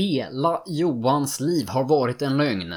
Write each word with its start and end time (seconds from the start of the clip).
Hela 0.00 0.62
Johans 0.66 1.40
liv 1.40 1.68
har 1.68 1.84
varit 1.84 2.22
en 2.22 2.36
lögn. 2.36 2.74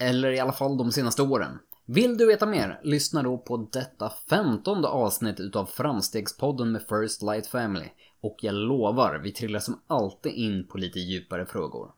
Eller 0.00 0.32
i 0.32 0.40
alla 0.40 0.52
fall 0.52 0.76
de 0.76 0.92
senaste 0.92 1.22
åren. 1.22 1.58
Vill 1.86 2.16
du 2.16 2.26
veta 2.26 2.46
mer? 2.46 2.80
Lyssna 2.84 3.22
då 3.22 3.38
på 3.38 3.68
detta 3.72 4.12
femtonde 4.30 4.88
avsnitt 4.88 5.40
utav 5.40 5.66
Framstegspodden 5.66 6.72
med 6.72 6.82
First 6.88 7.22
Light 7.22 7.46
Family. 7.46 7.86
Och 8.22 8.36
jag 8.42 8.54
lovar, 8.54 9.20
vi 9.22 9.32
trillar 9.32 9.58
som 9.58 9.80
alltid 9.86 10.32
in 10.32 10.68
på 10.68 10.78
lite 10.78 10.98
djupare 11.00 11.46
frågor. 11.46 11.90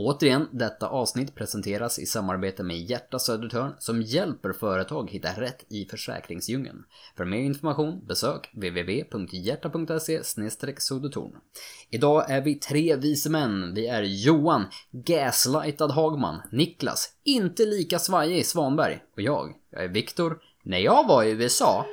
Återigen, 0.00 0.48
detta 0.52 0.88
avsnitt 0.88 1.34
presenteras 1.34 1.98
i 1.98 2.06
samarbete 2.06 2.62
med 2.62 2.78
Hjärta 2.78 3.18
Södertörn 3.18 3.74
som 3.78 4.02
hjälper 4.02 4.52
företag 4.52 5.10
hitta 5.10 5.28
rätt 5.40 5.64
i 5.68 5.84
försäkringsdjungeln. 5.84 6.84
För 7.16 7.24
mer 7.24 7.38
information 7.38 8.06
besök 8.06 8.50
www.hjärta.se 8.52 10.24
Södertorn. 10.78 11.32
Idag 11.90 12.30
är 12.30 12.40
vi 12.40 12.54
tre 12.54 12.96
vise 12.96 13.30
män. 13.30 13.74
Vi 13.74 13.86
är 13.86 14.02
Johan, 14.02 14.64
Gaslightad 14.90 15.90
Hagman, 15.90 16.42
Niklas, 16.52 17.08
inte 17.24 17.64
lika 17.64 17.98
svajig 17.98 18.46
Svanberg 18.46 19.02
och 19.16 19.22
jag, 19.22 19.54
jag 19.70 19.84
är 19.84 19.88
Viktor. 19.88 20.38
När 20.62 20.78
jag 20.78 21.08
var 21.08 21.24
i 21.24 21.30
USA, 21.30 21.86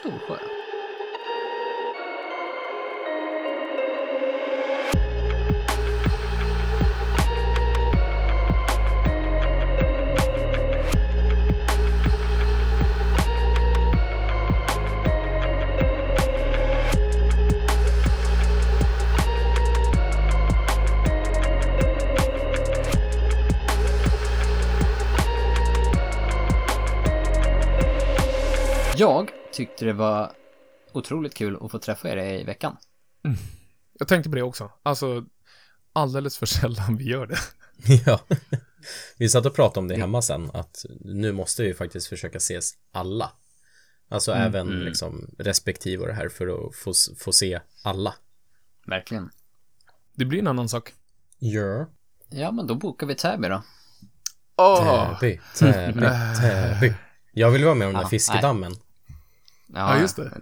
Storsjö. 0.00 0.59
Tyckte 29.60 29.84
det 29.84 29.92
var 29.92 30.32
otroligt 30.92 31.34
kul 31.34 31.58
att 31.60 31.70
få 31.70 31.78
träffa 31.78 32.08
er 32.08 32.16
i 32.40 32.44
veckan. 32.44 32.76
Jag 33.98 34.08
tänkte 34.08 34.30
på 34.30 34.36
det 34.36 34.42
också. 34.42 34.70
Alltså, 34.82 35.24
alldeles 35.92 36.38
för 36.38 36.46
sällan 36.60 36.96
vi 36.96 37.04
gör 37.04 37.26
det. 37.26 37.38
Ja. 38.06 38.20
Vi 39.16 39.28
satt 39.28 39.46
och 39.46 39.54
pratade 39.54 39.80
om 39.80 39.88
det 39.88 39.96
hemma 39.96 40.22
sen, 40.22 40.50
att 40.54 40.84
nu 41.00 41.32
måste 41.32 41.62
vi 41.62 41.74
faktiskt 41.74 42.06
försöka 42.06 42.38
ses 42.38 42.72
alla. 42.92 43.32
Alltså 44.08 44.32
även 44.32 44.80
liksom 44.80 45.30
respektive 45.38 46.06
det 46.06 46.12
här 46.12 46.28
för 46.28 46.46
att 46.46 46.76
få, 46.76 46.92
få 47.18 47.32
se 47.32 47.60
alla. 47.82 48.14
Verkligen. 48.86 49.30
Det 50.14 50.24
blir 50.24 50.38
en 50.38 50.46
annan 50.46 50.68
sak. 50.68 50.92
Ja. 51.38 51.86
Ja, 52.30 52.52
men 52.52 52.66
då 52.66 52.74
bokar 52.74 53.06
vi 53.06 53.14
Täby 53.14 53.48
då. 53.48 53.62
Åh! 54.56 55.20
Täby, 55.20 55.40
Täby, 55.58 56.00
Täby. 56.40 56.94
Jag 57.32 57.50
vill 57.50 57.64
vara 57.64 57.74
med 57.74 57.86
om 57.86 57.92
den 57.92 58.00
Ja, 58.00 58.04
där 58.04 58.10
fiskedammen. 58.10 58.76
Ja, 59.74 60.00
just 60.00 60.16
det. 60.16 60.40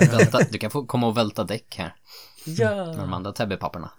Välta, 0.12 0.38
du 0.50 0.58
kan 0.58 0.70
få 0.70 0.86
komma 0.86 1.06
och 1.06 1.16
välta 1.16 1.44
däck 1.44 1.74
här. 1.78 1.94
Ja. 2.44 2.86
Med 2.86 2.98
de 2.98 3.12
andra 3.12 3.32
Täbypapperna. 3.32 3.90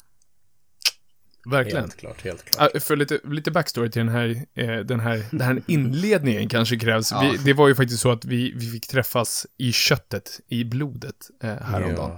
Verkligen. 1.46 1.80
Helt 1.82 1.98
klart, 1.98 2.24
helt 2.24 2.46
klart. 2.46 2.72
Ja, 2.74 2.80
För 2.80 2.96
lite, 2.96 3.20
lite 3.24 3.52
backstory 3.52 3.92
till 3.92 4.00
den 4.00 4.10
här, 4.10 4.46
eh, 4.54 4.80
den 4.80 5.00
här, 5.00 5.26
den 5.32 5.42
här 5.42 5.62
inledningen 5.68 6.50
kanske 6.50 6.80
krävs. 6.80 7.12
Ja. 7.12 7.20
Vi, 7.32 7.38
det 7.38 7.54
var 7.54 7.68
ju 7.68 7.76
faktiskt 7.76 8.02
så 8.02 8.12
att 8.12 8.26
vi, 8.26 8.52
vi 8.56 8.72
fick 8.72 8.88
träffas 8.88 9.46
i 9.58 9.72
köttet, 9.72 10.40
i 10.48 10.64
blodet, 10.64 11.16
eh, 11.44 11.50
häromdagen. 11.56 12.12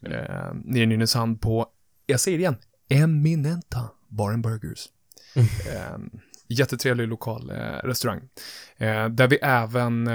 Ja. 0.00 0.08
Eh, 0.10 0.54
nere 0.64 0.82
i 0.82 0.86
Nynäshamn 0.86 1.38
på, 1.38 1.66
jag 2.06 2.20
säger 2.20 2.38
det 2.38 2.42
igen, 2.42 2.56
Eminenta 2.88 3.90
Bar 4.08 4.32
and 4.32 4.42
Burgers. 4.42 4.88
eh, 5.36 5.98
jättetrevlig 6.48 7.08
lokal 7.08 7.50
eh, 7.50 7.56
restaurang. 7.56 8.20
Eh, 8.76 9.08
där 9.08 9.28
vi 9.28 9.36
även, 9.36 10.08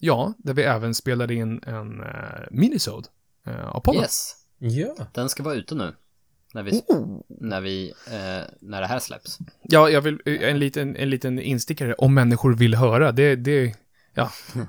ja, 0.00 0.34
där 0.38 0.54
vi 0.54 0.62
även 0.62 0.94
spelade 0.94 1.34
in 1.34 1.62
en 1.66 2.00
eh, 2.02 2.08
minisode 2.50 3.08
eh, 3.46 3.66
av 3.68 3.80
podden. 3.80 4.02
Yes. 4.02 4.36
Ja. 4.58 4.94
Den 5.12 5.28
ska 5.28 5.42
vara 5.42 5.54
ute 5.54 5.74
nu. 5.74 5.94
När 6.54 6.62
vi, 6.62 6.82
Oh. 6.88 7.20
när 7.28 7.60
vi, 7.60 7.88
eh, 8.06 8.42
när 8.60 8.80
det 8.80 8.86
här 8.86 8.98
släpps. 8.98 9.38
Ja, 9.62 9.90
jag 9.90 10.00
vill, 10.00 10.20
en 10.24 10.58
liten, 10.58 10.96
en 10.96 11.10
liten 11.10 11.38
instickare, 11.40 11.94
om 11.94 12.14
människor 12.14 12.54
vill 12.56 12.74
höra, 12.74 13.12
det, 13.12 13.36
det, 13.36 13.74
ja. 14.14 14.30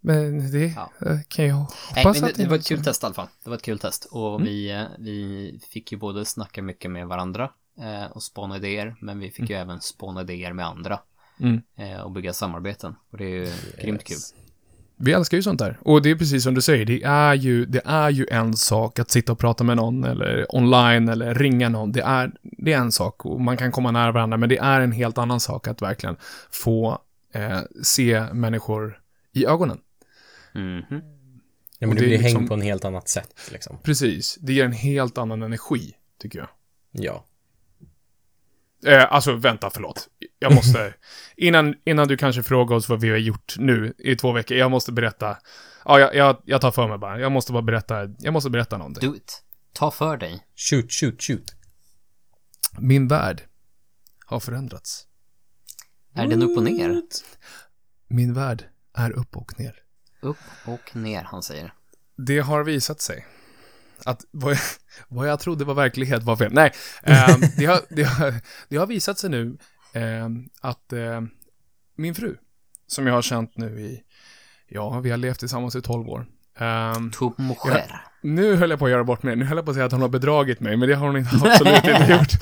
Men 0.00 0.50
det 0.52 0.66
Ja. 0.66 0.90
eh, 1.06 1.18
kan 1.28 1.46
jag 1.46 1.56
Nej, 1.94 2.04
hoppas 2.04 2.20
men 2.20 2.30
att 2.30 2.36
det, 2.36 2.42
det 2.42 2.48
var 2.48 2.56
ett 2.56 2.66
kul 2.66 2.84
test 2.84 3.02
i 3.02 3.06
alla 3.06 3.14
fall. 3.14 3.28
Det 3.44 3.50
var 3.50 3.56
ett 3.56 3.62
kul 3.62 3.78
test. 3.78 4.04
Och 4.10 4.34
Mm. 4.34 4.44
vi, 4.44 4.70
eh, 4.70 4.82
vi 4.98 5.60
fick 5.70 5.92
ju 5.92 5.98
både 5.98 6.24
snacka 6.24 6.62
mycket 6.62 6.90
med 6.90 7.06
varandra 7.06 7.50
eh, 7.80 8.04
och 8.12 8.22
spåna 8.22 8.56
idéer. 8.56 8.96
Men 9.00 9.18
vi 9.18 9.30
fick 9.30 9.50
ju 9.50 9.56
även 9.56 9.80
spåna 9.80 10.20
idéer 10.20 10.52
med 10.52 10.66
andra. 10.66 11.00
Mm. 11.40 11.60
Eh, 11.76 12.00
och 12.00 12.10
bygga 12.12 12.32
samarbeten. 12.32 12.94
Och 13.10 13.18
det 13.18 13.24
är 13.24 13.28
ju 13.28 13.52
grymt 13.82 14.04
kul. 14.04 14.16
Vi 14.96 15.12
älskar 15.12 15.36
ju 15.36 15.42
sånt 15.42 15.58
där. 15.58 15.78
Och 15.82 16.02
det 16.02 16.10
är 16.10 16.14
precis 16.16 16.42
som 16.44 16.54
du 16.54 16.60
säger, 16.60 16.84
det 16.84 17.02
är 17.02 17.34
ju, 17.34 17.64
det 17.64 17.82
är 17.84 18.10
ju 18.10 18.26
en 18.30 18.56
sak 18.56 18.98
att 18.98 19.10
sitta 19.10 19.32
och 19.32 19.38
prata 19.38 19.64
med 19.64 19.76
någon 19.76 20.04
eller 20.04 20.46
online 20.56 21.08
eller 21.08 21.34
ringa 21.34 21.68
någon. 21.68 21.92
Det 21.92 22.02
är, 22.02 22.32
det 22.42 22.72
är 22.72 22.78
en 22.78 22.92
sak 22.92 23.26
och 23.26 23.40
man 23.40 23.56
kan 23.56 23.72
komma 23.72 23.90
nära 23.90 24.12
varandra, 24.12 24.36
men 24.36 24.48
det 24.48 24.58
är 24.58 24.80
en 24.80 24.92
helt 24.92 25.18
annan 25.18 25.40
sak 25.40 25.68
att 25.68 25.82
verkligen 25.82 26.16
få 26.50 26.98
eh, 27.34 27.58
se 27.82 28.26
människor 28.32 29.00
i 29.32 29.46
ögonen. 29.46 29.78
Mhm. 30.54 30.84
Ja, 31.78 31.86
Och 31.86 31.88
men 31.88 31.90
det 31.90 31.94
du 31.94 32.04
är 32.04 32.08
blir 32.08 32.18
liksom- 32.18 32.36
hängd 32.36 32.48
på 32.48 32.54
en 32.54 32.62
helt 32.62 32.84
annat 32.84 33.08
sätt 33.08 33.34
liksom. 33.52 33.78
Precis. 33.82 34.38
Det 34.40 34.52
ger 34.52 34.64
en 34.64 34.72
helt 34.72 35.18
annan 35.18 35.42
energi, 35.42 35.92
tycker 36.20 36.38
jag. 36.38 36.48
Ja. 36.92 37.24
Eh, 38.86 39.12
alltså, 39.12 39.32
vänta, 39.32 39.70
förlåt. 39.70 40.08
Jag 40.38 40.54
måste... 40.54 40.94
innan, 41.36 41.74
innan 41.84 42.08
du 42.08 42.16
kanske 42.16 42.42
frågar 42.42 42.76
oss 42.76 42.88
vad 42.88 43.00
vi 43.00 43.10
har 43.10 43.16
gjort 43.16 43.54
nu 43.58 43.94
i 43.98 44.16
två 44.16 44.32
veckor, 44.32 44.56
jag 44.56 44.70
måste 44.70 44.92
berätta. 44.92 45.38
Ja, 45.84 46.00
jag, 46.00 46.14
jag, 46.14 46.42
jag 46.44 46.60
tar 46.60 46.70
för 46.70 46.88
mig 46.88 46.98
bara. 46.98 47.20
Jag 47.20 47.32
måste 47.32 47.52
bara 47.52 47.62
berätta, 47.62 47.94
jag 48.18 48.32
måste 48.32 48.50
berätta 48.50 48.78
någonting. 48.78 49.10
Do 49.10 49.16
it. 49.16 49.42
Ta 49.72 49.90
för 49.90 50.16
dig. 50.16 50.46
Shoot, 50.56 50.92
shoot, 50.92 51.22
shoot. 51.22 51.54
Min 52.78 53.08
värld 53.08 53.42
har 54.26 54.40
förändrats. 54.40 55.06
Är 56.14 56.26
den 56.26 56.42
upp 56.42 56.56
och 56.56 56.64
ner? 56.64 57.02
Min 58.08 58.34
värld 58.34 58.64
är 58.94 59.10
upp 59.10 59.36
och 59.36 59.60
ner. 59.60 59.74
Upp 60.20 60.36
och 60.66 60.96
ner, 60.96 61.22
han 61.22 61.42
säger. 61.42 61.72
Det 62.16 62.38
har 62.38 62.64
visat 62.64 63.00
sig 63.00 63.26
att 64.04 64.24
vad 64.30 64.52
jag, 64.52 64.60
vad 65.08 65.28
jag 65.28 65.40
trodde 65.40 65.64
var 65.64 65.74
verklighet 65.74 66.22
var 66.22 66.36
fel. 66.36 66.52
Nej, 66.52 66.72
eh, 67.02 67.36
det, 67.56 67.66
har, 67.66 67.80
det, 67.88 68.02
har, 68.02 68.34
det 68.68 68.76
har 68.76 68.86
visat 68.86 69.18
sig 69.18 69.30
nu 69.30 69.58
eh, 69.94 70.28
att 70.60 70.92
eh, 70.92 71.20
min 71.96 72.14
fru, 72.14 72.36
som 72.86 73.06
jag 73.06 73.14
har 73.14 73.22
känt 73.22 73.56
nu 73.56 73.80
i, 73.80 74.02
ja, 74.68 75.00
vi 75.00 75.10
har 75.10 75.16
levt 75.16 75.38
tillsammans 75.38 75.76
i 75.76 75.82
12 75.82 76.08
år. 76.08 76.26
Tom 77.12 77.34
Mocher. 77.38 78.00
nu 78.22 78.56
höll 78.56 78.70
jag 78.70 78.78
på 78.78 78.84
att 78.84 78.90
göra 78.90 79.04
bort 79.04 79.22
mig. 79.22 79.36
Nu 79.36 79.44
höll 79.44 79.56
jag 79.56 79.64
på 79.64 79.70
att 79.70 79.74
säga 79.74 79.86
att 79.86 79.92
hon 79.92 80.00
har 80.00 80.08
bedragit 80.08 80.60
mig, 80.60 80.76
men 80.76 80.88
det 80.88 80.94
har 80.94 81.06
hon 81.06 81.16
inte, 81.16 81.30
absolut 81.36 81.76
inte 81.76 81.90
gjort. 82.18 82.32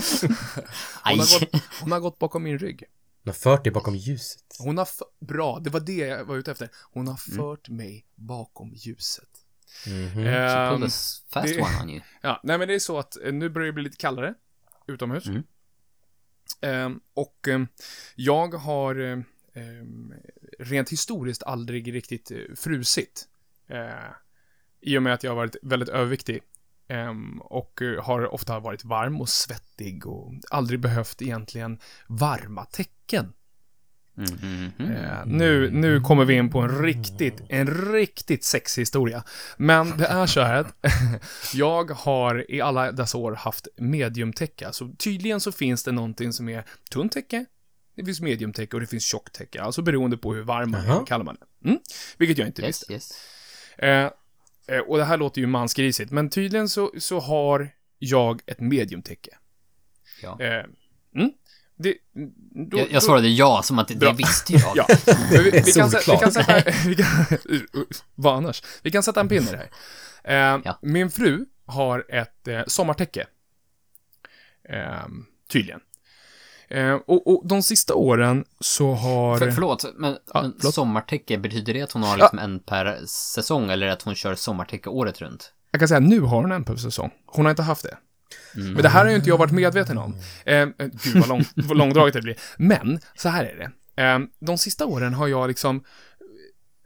Hon 1.05 1.19
har, 1.19 1.41
gått, 1.41 1.63
hon 1.81 1.93
har 1.93 2.01
gått 2.01 2.19
bakom 2.19 2.43
min 2.43 2.59
rygg. 2.59 2.85
Hon 3.25 3.29
har 3.29 3.35
fört 3.35 3.65
dig 3.65 3.73
bakom 3.73 3.95
ljuset. 3.97 4.43
Hon 4.59 4.79
har, 4.79 4.89
bra, 5.27 5.59
det 5.59 5.71
var 5.71 5.81
det 5.81 5.97
jag 5.97 6.25
var 6.25 6.37
ute 6.37 6.51
efter. 6.51 6.69
Hon 6.93 7.09
har 7.09 7.17
fört 7.17 7.69
mig 7.69 8.07
bakom 8.15 8.73
ljuset. 8.75 9.29
Ehm, 9.87 10.13
pulled 10.15 10.89
a 10.89 10.91
fast 11.33 11.49
det- 11.49 11.61
one 11.61 11.83
on 11.83 11.91
you. 11.91 12.01
Ja, 12.23 12.41
nej 12.43 12.59
men 12.59 12.69
det 12.69 12.75
är 12.75 12.79
så 12.79 12.99
att 12.99 13.17
eh, 13.25 13.33
nu 13.33 13.49
börjar 13.49 13.67
det 13.67 13.73
bli 13.73 13.83
lite 13.83 13.97
kallare 13.97 14.35
utomhus. 14.87 15.27
Mm. 15.27 15.43
Ehm, 16.63 17.01
och 17.15 17.49
ehm, 17.49 17.67
jag 18.15 18.55
har 18.55 18.95
ehm, 19.55 20.15
rent 20.59 20.93
historiskt 20.93 21.43
aldrig 21.43 21.95
riktigt 21.95 22.31
eh, 22.31 22.39
frusit. 22.57 23.29
Eh, 23.69 24.11
I 24.81 24.99
och 24.99 25.03
med 25.03 25.15
att 25.15 25.23
jag 25.23 25.31
har 25.31 25.37
varit 25.37 25.57
väldigt 25.63 25.89
överviktig. 25.89 26.43
Och 27.41 27.83
eh, 27.83 28.05
har 28.05 28.35
ofta 28.35 28.61
varit 28.61 28.85
varm 28.85 29.21
och 29.21 29.29
svettig 29.29 30.07
och 30.07 30.33
aldrig 30.51 30.81
behövt 30.81 31.23
egentligen 31.23 31.79
varma 32.09 32.65
tecken. 32.65 33.33
Mm, 34.17 34.73
mhm. 34.79 34.93
Eh, 34.93 35.27
nu, 35.27 35.71
nu 35.71 36.01
kommer 36.01 36.25
vi 36.25 36.35
in 36.35 36.51
på 36.51 36.61
en 36.61 36.83
riktigt, 36.83 37.43
en 37.49 37.93
riktigt 37.93 38.45
sexig 38.45 38.83
historia. 38.83 39.25
Men 39.57 39.97
det 39.99 40.07
är 40.07 40.27
så 40.27 40.41
här 40.41 40.55
att 40.55 40.75
jag 41.55 41.91
har 41.91 42.51
i 42.51 42.61
alla 42.61 42.93
dessa 42.93 43.19
år 43.19 43.33
haft 43.33 43.69
mediumtäcke. 43.77 44.67
Alltså 44.67 44.89
tydligen 44.99 45.41
så 45.41 45.53
finns 45.53 45.85
det 45.85 45.93
någonting 45.93 46.33
som 46.33 46.49
är 46.49 46.65
tunt 46.91 47.13
täcke, 47.13 47.45
det 47.95 48.05
finns 48.05 48.21
mediumtäcke 48.21 48.77
och 48.77 48.81
det 48.81 48.87
finns 48.87 49.05
tjocktäcke. 49.05 49.63
Alltså 49.63 49.83
beroende 49.83 50.17
på 50.17 50.35
hur 50.35 50.43
varm 50.43 50.71
man 50.71 50.81
är, 50.81 50.87
Jaha. 50.87 51.07
kallar 51.07 51.25
man 51.25 51.37
det. 51.41 51.69
Mm? 51.69 51.81
Vilket 52.19 52.39
jag 52.39 52.47
inte 52.47 52.63
visste. 52.63 52.93
Yes, 52.93 53.13
yes. 53.79 53.85
Eh, 53.85 54.11
eh, 54.77 54.81
och 54.81 54.99
det 54.99 55.05
här 55.05 55.17
låter 55.17 55.41
ju 55.41 55.47
mansgrisigt, 55.47 56.11
men 56.11 56.31
tydligen 56.31 56.69
så, 56.69 56.93
så 56.99 57.21
har 57.21 57.71
jag 57.99 58.43
ett 58.47 58.61
mediumtäcke. 58.61 59.39
Ja. 60.23 60.41
Eh, 60.41 60.65
mm? 61.15 61.33
Det, 61.83 61.95
då, 62.71 62.79
Jag, 62.79 62.93
jag 62.93 63.03
svarade 63.03 63.29
ja, 63.29 63.63
som 63.63 63.79
att 63.79 63.89
det, 63.89 63.95
det 63.95 64.13
visste 64.13 64.53
jag. 64.53 64.63
Ja, 64.77 64.87
vi, 65.31 65.51
vi, 65.51 65.73
kan, 65.73 65.91
vi 66.07 66.17
kan 66.21 66.33
sätta... 66.33 66.71
Vi 66.87 66.97
kan, 66.97 67.07
vad 68.15 68.37
annars? 68.37 68.63
Vi 68.83 68.91
kan 68.91 69.03
sätta 69.03 69.21
en 69.21 69.29
pinne 69.29 69.49
i 69.49 69.53
det 69.53 69.57
här. 70.25 70.55
Eh, 70.55 70.61
Ja. 70.65 70.79
Min 70.83 71.11
fru 71.11 71.45
har 71.67 72.05
ett 72.09 72.49
eh, 72.49 72.61
sommartäcke. 72.67 73.27
Eh, 74.69 75.07
tydligen. 75.53 75.81
Eh, 76.69 76.93
och, 76.95 77.27
och 77.27 77.49
de 77.49 77.63
sista 77.63 77.95
åren 77.95 78.45
så 78.61 78.93
har... 78.93 79.39
För, 79.39 79.51
förlåt, 79.51 79.85
men, 79.95 80.17
Ja, 80.35 80.43
men 80.43 80.55
förlåt. 80.59 80.75
sommartäcke, 80.75 81.39
betyder 81.39 81.75
det 81.75 81.83
att 81.83 81.93
hon 81.93 82.03
har 82.03 82.17
liksom 82.17 82.39
en 82.39 82.61
per 82.61 83.01
säsong 83.07 83.71
eller 83.71 83.87
att 83.87 84.03
hon 84.03 84.15
kör 84.15 84.35
sommartäcke 84.35 84.89
året 84.91 85.21
runt? 85.21 85.53
Jag 85.71 85.79
kan 85.81 85.89
säga 85.89 86.01
nu 86.01 86.21
har 86.21 86.41
hon 86.43 86.53
en 86.53 86.65
per 86.65 86.77
säsong. 86.77 87.11
Hon 87.27 87.45
har 87.45 87.51
inte 87.51 87.63
haft 87.63 87.83
det. 87.83 87.97
Mm. 88.57 88.73
Men 88.73 88.83
det 88.83 88.89
här 88.89 89.05
har 89.05 89.11
ju 89.11 89.17
inte 89.17 89.29
jag 89.29 89.39
varit 89.39 89.53
medveten 89.53 89.99
om. 89.99 90.17
Eh, 90.45 90.57
eh, 90.57 90.69
gud 90.79 91.17
vad, 91.17 91.29
lång, 91.29 91.45
vad 91.55 91.77
långdraget 91.77 92.15
det 92.15 92.23
blir. 92.23 92.37
Men, 92.57 92.99
så 93.15 93.29
här 93.29 93.45
är 93.45 93.57
det. 93.57 94.03
Eh, 94.03 94.19
de 94.41 94.59
sista 94.59 94.87
åren 94.87 95.15
har 95.15 95.29
jag 95.29 95.49
liksom, 95.49 95.85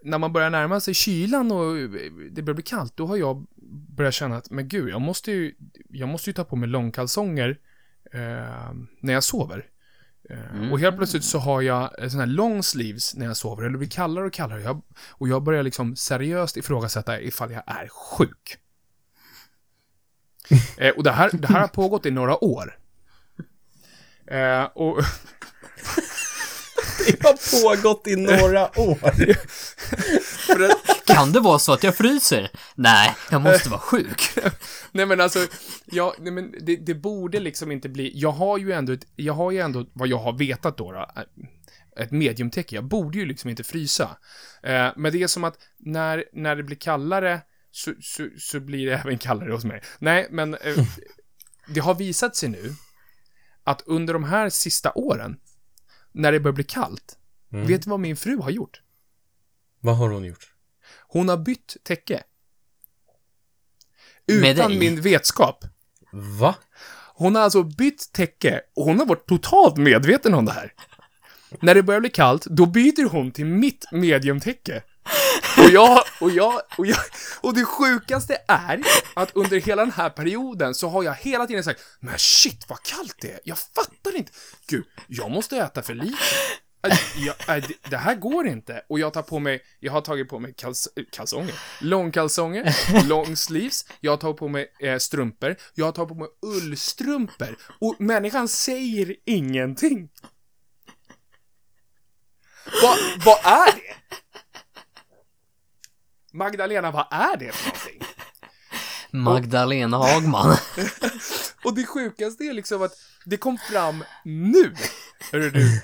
när 0.02 0.18
man 0.18 0.32
börjar 0.32 0.50
närma 0.50 0.80
sig 0.80 0.94
kylan 0.94 1.52
och 1.52 1.78
eh, 1.78 1.88
det 2.30 2.42
börjar 2.42 2.54
bli 2.54 2.62
kallt, 2.62 2.96
då 2.96 3.06
har 3.06 3.16
jag 3.16 3.46
börjat 3.96 4.14
känna 4.14 4.36
att, 4.36 4.50
men 4.50 4.68
gud, 4.68 4.88
jag 4.88 5.00
måste 5.00 5.32
ju, 5.32 5.54
jag 5.88 6.08
måste 6.08 6.30
ju 6.30 6.34
ta 6.34 6.44
på 6.44 6.56
mig 6.56 6.68
långkalsonger 6.68 7.58
eh, 8.12 8.72
när 9.00 9.12
jag 9.12 9.24
sover. 9.24 9.58
Eh, 10.30 10.56
Mm. 10.56 10.72
Och 10.72 10.80
helt 10.80 10.96
plötsligt 10.96 11.24
så 11.24 11.38
har 11.38 11.62
jag 11.62 12.10
såna 12.10 12.22
här 12.22 12.30
long 12.30 12.62
sleeves 12.62 13.14
när 13.14 13.26
jag 13.26 13.36
sover, 13.36 13.62
eller 13.62 13.72
det 13.72 13.78
blir 13.78 13.88
kallare 13.88 14.26
och 14.26 14.32
kallare. 14.32 14.62
Jag, 14.62 14.82
och 15.10 15.28
jag 15.28 15.42
börjar 15.42 15.62
liksom 15.62 15.96
seriöst 15.96 16.56
ifrågasätta 16.56 17.20
ifall 17.20 17.52
jag 17.52 17.62
är 17.66 17.88
sjuk. 17.88 18.58
Eh, 20.78 20.90
och 20.90 21.02
det 21.02 21.10
här, 21.10 21.30
det 21.32 21.48
här 21.48 21.60
har 21.60 21.68
pågått 21.68 22.06
i 22.06 22.10
några 22.10 22.44
år. 22.44 22.78
Eh, 24.30 24.64
och 24.64 24.98
Det 27.06 27.22
har 27.22 27.62
pågått 27.62 28.06
i 28.06 28.16
några 28.16 28.80
år. 28.80 29.10
för 30.46 30.64
att, 30.64 31.06
Kan 31.06 31.32
det 31.32 31.40
vara 31.40 31.58
så 31.58 31.72
att 31.72 31.82
jag 31.82 31.96
fryser? 31.96 32.50
Nej, 32.74 33.16
jag 33.30 33.42
måste 33.42 33.68
vara 33.68 33.80
sjuk. 33.80 34.38
nej 34.92 35.06
men 35.06 35.20
alltså, 35.20 35.38
jag, 35.84 36.14
nej 36.18 36.32
men 36.32 36.54
det, 36.60 36.76
det 36.76 36.94
borde 36.94 37.40
liksom 37.40 37.72
inte 37.72 37.88
bli, 37.88 38.12
jag 38.14 38.30
har 38.30 38.58
ju 38.58 38.72
ändå 38.72 38.92
ett, 38.92 39.06
jag 39.16 39.34
har 39.34 39.50
ju 39.50 39.58
ändå, 39.58 39.86
vad 39.92 40.08
jag 40.08 40.18
har 40.18 40.32
vetat 40.32 40.78
då, 40.78 40.92
då 40.92 41.06
ett 41.96 42.10
mediumtäcke, 42.10 42.74
jag 42.74 42.84
borde 42.84 43.18
ju 43.18 43.26
liksom 43.26 43.50
inte 43.50 43.64
frysa. 43.64 44.16
Eh, 44.62 44.88
men 44.96 45.12
det 45.12 45.22
är 45.22 45.26
som 45.26 45.44
att 45.44 45.58
när, 45.78 46.24
när 46.32 46.56
det 46.56 46.62
blir 46.62 46.76
kallare 46.76 47.40
så, 47.76 47.94
så, 48.00 48.28
så 48.38 48.60
blir 48.60 48.86
det 48.86 48.96
även 49.04 49.18
kallare 49.18 49.52
hos 49.52 49.64
mig. 49.64 49.82
Nej, 49.98 50.28
men 50.30 50.54
eh, 50.54 50.76
det 51.68 51.80
har 51.80 51.94
visat 51.94 52.36
sig 52.36 52.48
nu 52.48 52.74
att 53.64 53.82
under 53.86 54.12
de 54.14 54.24
här 54.24 54.48
sista 54.50 54.92
åren, 54.94 55.36
när 56.12 56.32
det 56.32 56.40
börjar 56.40 56.54
bli 56.54 56.64
kallt, 56.64 57.18
Mm. 57.52 57.66
vet 57.66 57.82
du 57.82 57.90
vad 57.90 58.00
min 58.00 58.16
fru 58.16 58.36
har 58.38 58.50
gjort? 58.50 58.82
Vad 59.80 59.96
har 59.96 60.08
hon 60.10 60.24
gjort? 60.24 60.52
Hon 61.08 61.28
har 61.28 61.36
bytt 61.36 61.76
täcke. 61.82 62.22
Utan 64.26 64.78
min 64.78 65.00
vetskap. 65.00 65.64
Va? 66.12 66.54
Hon 67.14 67.34
har 67.34 67.42
alltså 67.42 67.62
bytt 67.62 68.12
täcke 68.12 68.60
och 68.76 68.84
hon 68.84 68.98
har 68.98 69.06
varit 69.06 69.26
totalt 69.28 69.76
medveten 69.76 70.34
om 70.34 70.44
det 70.44 70.52
här. 70.52 70.72
När 71.60 71.74
det 71.74 71.82
börjar 71.82 72.00
bli 72.00 72.10
kallt, 72.10 72.44
då 72.46 72.66
byter 72.66 73.08
hon 73.08 73.30
till 73.30 73.46
mitt 73.46 73.86
mediumtäcke. 73.92 74.82
Och 75.58 75.70
jag, 75.70 76.02
och 76.20 76.30
jag, 76.30 76.60
och 76.78 76.86
jag, 76.86 76.98
och 77.40 77.54
det 77.54 77.64
sjukaste 77.64 78.38
är 78.48 78.80
att 79.14 79.36
under 79.36 79.60
hela 79.60 79.82
den 79.82 79.92
här 79.92 80.10
perioden 80.10 80.74
så 80.74 80.88
har 80.88 81.02
jag 81.02 81.14
hela 81.14 81.46
tiden 81.46 81.64
sagt 81.64 81.80
Men 82.00 82.18
shit 82.18 82.64
vad 82.68 82.82
kallt 82.82 83.16
det 83.20 83.32
är, 83.32 83.40
jag 83.44 83.58
fattar 83.58 84.16
inte. 84.16 84.32
Gud, 84.68 84.84
jag 85.08 85.30
måste 85.30 85.56
äta 85.56 85.82
för 85.82 85.94
lite. 85.94 86.16
Äh, 86.88 86.98
Jag, 87.16 87.56
äh, 87.58 87.64
det- 87.90 87.96
här 87.96 88.14
går 88.14 88.46
inte. 88.46 88.82
Och 88.88 88.98
jag 88.98 89.12
tar 89.12 89.22
på 89.22 89.38
mig, 89.38 89.60
jag 89.80 89.92
har 89.92 90.00
tagit 90.00 90.28
på 90.28 90.38
mig 90.38 90.54
kals, 90.56 90.88
äh, 90.96 91.02
kalsonger, 91.12 91.54
långkalsonger, 91.80 92.74
long 93.08 93.36
sleeves, 93.36 93.84
jag 94.00 94.12
har 94.12 94.16
tagit 94.16 94.36
på 94.36 94.48
mig 94.48 94.66
eh, 94.80 94.98
strumpor, 94.98 95.56
jag 95.74 95.84
har 95.84 95.92
tagit 95.92 96.08
på 96.08 96.14
mig 96.14 96.28
ullstrumpor. 96.46 97.56
Och 97.80 97.94
människan 97.98 98.48
säger 98.48 99.16
ingenting. 99.26 100.08
Vad, 102.82 102.98
vad 103.24 103.38
är 103.52 103.72
det? 103.76 103.85
Magdalena, 106.36 106.90
vad 106.90 107.06
är 107.10 107.36
det 107.36 107.52
för 107.52 107.66
någonting? 107.68 108.02
Magdalena 109.10 109.96
Hagman. 109.96 110.56
Och 111.64 111.74
det 111.74 111.86
sjukaste 111.86 112.44
är 112.44 112.52
liksom 112.52 112.82
att 112.82 112.92
det 113.24 113.36
kom 113.36 113.58
fram 113.58 114.04
nu. 114.24 114.74
Hörru 115.32 115.50
du. 115.50 115.80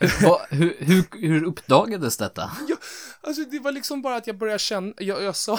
Vad- 0.22 0.46
hur, 0.50 0.76
hur, 0.78 1.04
hur 1.28 1.44
uppdagades 1.44 2.16
detta? 2.16 2.50
Ja, 2.68 2.76
alltså 3.20 3.42
det 3.50 3.58
var 3.58 3.72
liksom 3.72 4.02
bara 4.02 4.16
att 4.16 4.26
jag 4.26 4.38
började 4.38 4.58
känna, 4.58 4.92
jag, 4.98 5.22
jag, 5.22 5.36
sa, 5.36 5.58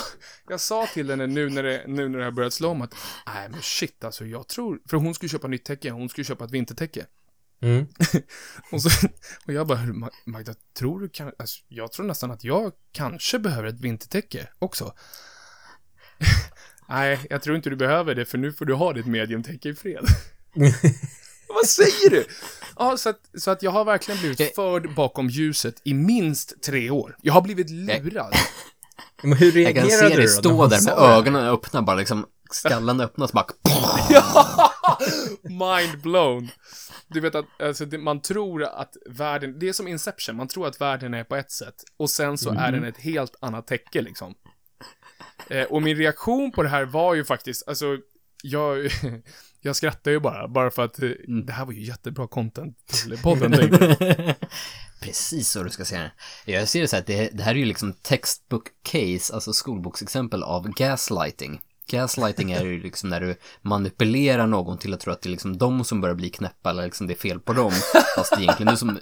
jag 0.49 0.59
sa 0.59 0.87
till 0.87 1.09
henne 1.09 1.27
nu 1.27 1.49
när 1.49 1.63
det, 1.63 1.83
nu 1.87 2.09
när 2.09 2.19
det 2.19 2.23
har 2.25 2.31
börjat 2.31 2.53
slå 2.53 2.69
om 2.69 2.81
att, 2.81 2.95
nej 3.27 3.49
men 3.49 3.61
shit 3.61 4.03
alltså 4.03 4.25
jag 4.25 4.47
tror, 4.47 4.79
för 4.89 4.97
hon 4.97 5.13
skulle 5.15 5.29
köpa 5.29 5.47
nytt 5.47 5.65
täcke, 5.65 5.89
hon 5.89 6.09
skulle 6.09 6.25
köpa 6.25 6.45
ett 6.45 6.51
vintertäcke. 6.51 7.05
Mm. 7.61 7.87
Och, 8.71 8.81
så, 8.81 9.07
och 9.47 9.53
jag 9.53 9.67
bara, 9.67 9.77
"Hur, 9.77 9.93
Ma- 9.93 10.09
Magda, 10.25 10.53
tror 10.77 10.99
du 10.99 11.09
kan, 11.09 11.31
alltså, 11.39 11.59
jag 11.67 11.91
tror 11.91 12.05
nästan 12.05 12.31
att 12.31 12.43
jag 12.43 12.71
kanske 12.91 13.39
behöver 13.39 13.67
ett 13.69 13.79
vintertäcke 13.79 14.47
också. 14.59 14.93
nej, 16.89 17.19
jag 17.29 17.41
tror 17.41 17.55
inte 17.55 17.69
du 17.69 17.75
behöver 17.75 18.15
det, 18.15 18.25
för 18.25 18.37
nu 18.37 18.53
får 18.53 18.65
du 18.65 18.73
ha 18.73 18.93
ditt 18.93 19.05
mediumtäcke 19.05 19.69
i 19.69 19.75
fred. 19.75 20.05
Vad 21.55 21.65
säger 21.65 22.09
du? 22.09 22.25
Ja, 22.77 22.97
så 22.97 23.09
att, 23.09 23.19
så 23.37 23.51
att 23.51 23.63
jag 23.63 23.71
har 23.71 23.85
verkligen 23.85 24.19
blivit 24.19 24.55
förd 24.55 24.93
bakom 24.95 25.29
ljuset 25.29 25.81
i 25.83 25.93
minst 25.93 26.61
tre 26.63 26.89
år. 26.89 27.15
Jag 27.21 27.33
har 27.33 27.41
blivit 27.41 27.69
lurad. 27.69 28.33
Men 29.23 29.33
hur 29.37 29.57
Jag 29.57 29.75
kan 29.75 29.83
reagerade 29.85 30.09
se 30.09 30.15
du 30.15 30.21
dig 30.21 30.27
stå 30.27 30.67
där 30.67 30.81
med 30.85 30.93
ögonen 30.97 31.45
öppna, 31.45 31.81
bara 31.81 31.95
liksom 31.95 32.25
skallen 32.51 33.01
öppnas 33.01 33.33
bara. 33.33 33.45
Mind 35.41 36.01
blown. 36.01 36.49
Du 37.09 37.19
vet 37.19 37.35
att 37.35 37.45
alltså, 37.59 37.85
det, 37.85 37.97
man 37.97 38.21
tror 38.21 38.63
att 38.63 38.97
världen, 39.05 39.59
det 39.59 39.69
är 39.69 39.73
som 39.73 39.87
Inception, 39.87 40.35
man 40.35 40.47
tror 40.47 40.67
att 40.67 40.81
världen 40.81 41.13
är 41.13 41.23
på 41.23 41.35
ett 41.35 41.51
sätt 41.51 41.75
och 41.97 42.09
sen 42.09 42.37
så 42.37 42.49
är 42.49 42.71
den 42.71 42.83
ett 42.83 42.97
helt 42.97 43.35
annat 43.39 43.67
täcke 43.67 44.01
liksom. 44.01 44.35
Eh, 45.49 45.63
och 45.63 45.81
min 45.81 45.97
reaktion 45.97 46.51
på 46.51 46.63
det 46.63 46.69
här 46.69 46.85
var 46.85 47.15
ju 47.15 47.25
faktiskt, 47.25 47.67
alltså, 47.67 47.97
jag, 48.43 48.89
jag 49.61 49.75
skrattar 49.75 50.11
ju 50.11 50.19
bara, 50.19 50.47
bara 50.47 50.71
för 50.71 50.85
att 50.85 51.01
eh, 51.01 51.09
det 51.45 51.53
här 51.53 51.65
var 51.65 51.73
ju 51.73 51.83
jättebra 51.83 52.27
content 52.27 52.87
till 52.87 53.17
podden. 53.17 53.51
Precis 55.01 55.49
så 55.49 55.63
du 55.63 55.69
ska 55.69 55.83
det. 55.83 56.11
Jag 56.45 56.67
ser 56.67 56.81
det 56.81 56.87
så 56.87 56.95
här 56.95 57.03
det, 57.07 57.29
det 57.33 57.43
här 57.43 57.51
är 57.51 57.59
ju 57.59 57.65
liksom 57.65 57.93
textbook 57.93 58.67
case, 58.83 59.33
alltså 59.33 59.53
skolboksexempel 59.53 60.43
av 60.43 60.69
gaslighting. 60.69 61.61
Gaslighting 61.89 62.51
är 62.51 62.65
ju 62.65 62.83
liksom 62.83 63.09
när 63.09 63.21
du 63.21 63.35
manipulerar 63.61 64.47
någon 64.47 64.77
till 64.77 64.93
att 64.93 64.99
tro 64.99 65.13
att 65.13 65.21
det 65.21 65.29
är 65.29 65.31
liksom 65.31 65.57
de 65.57 65.83
som 65.83 66.01
börjar 66.01 66.15
bli 66.15 66.29
knäppa 66.29 66.69
eller 66.69 66.83
liksom 66.83 67.07
det 67.07 67.13
är 67.13 67.15
fel 67.15 67.39
på 67.39 67.53
dem. 67.53 67.71
Fast 68.15 68.31
det 68.31 68.37
är 68.37 68.41
egentligen 68.41 68.71
du 68.71 68.77
som 68.77 68.99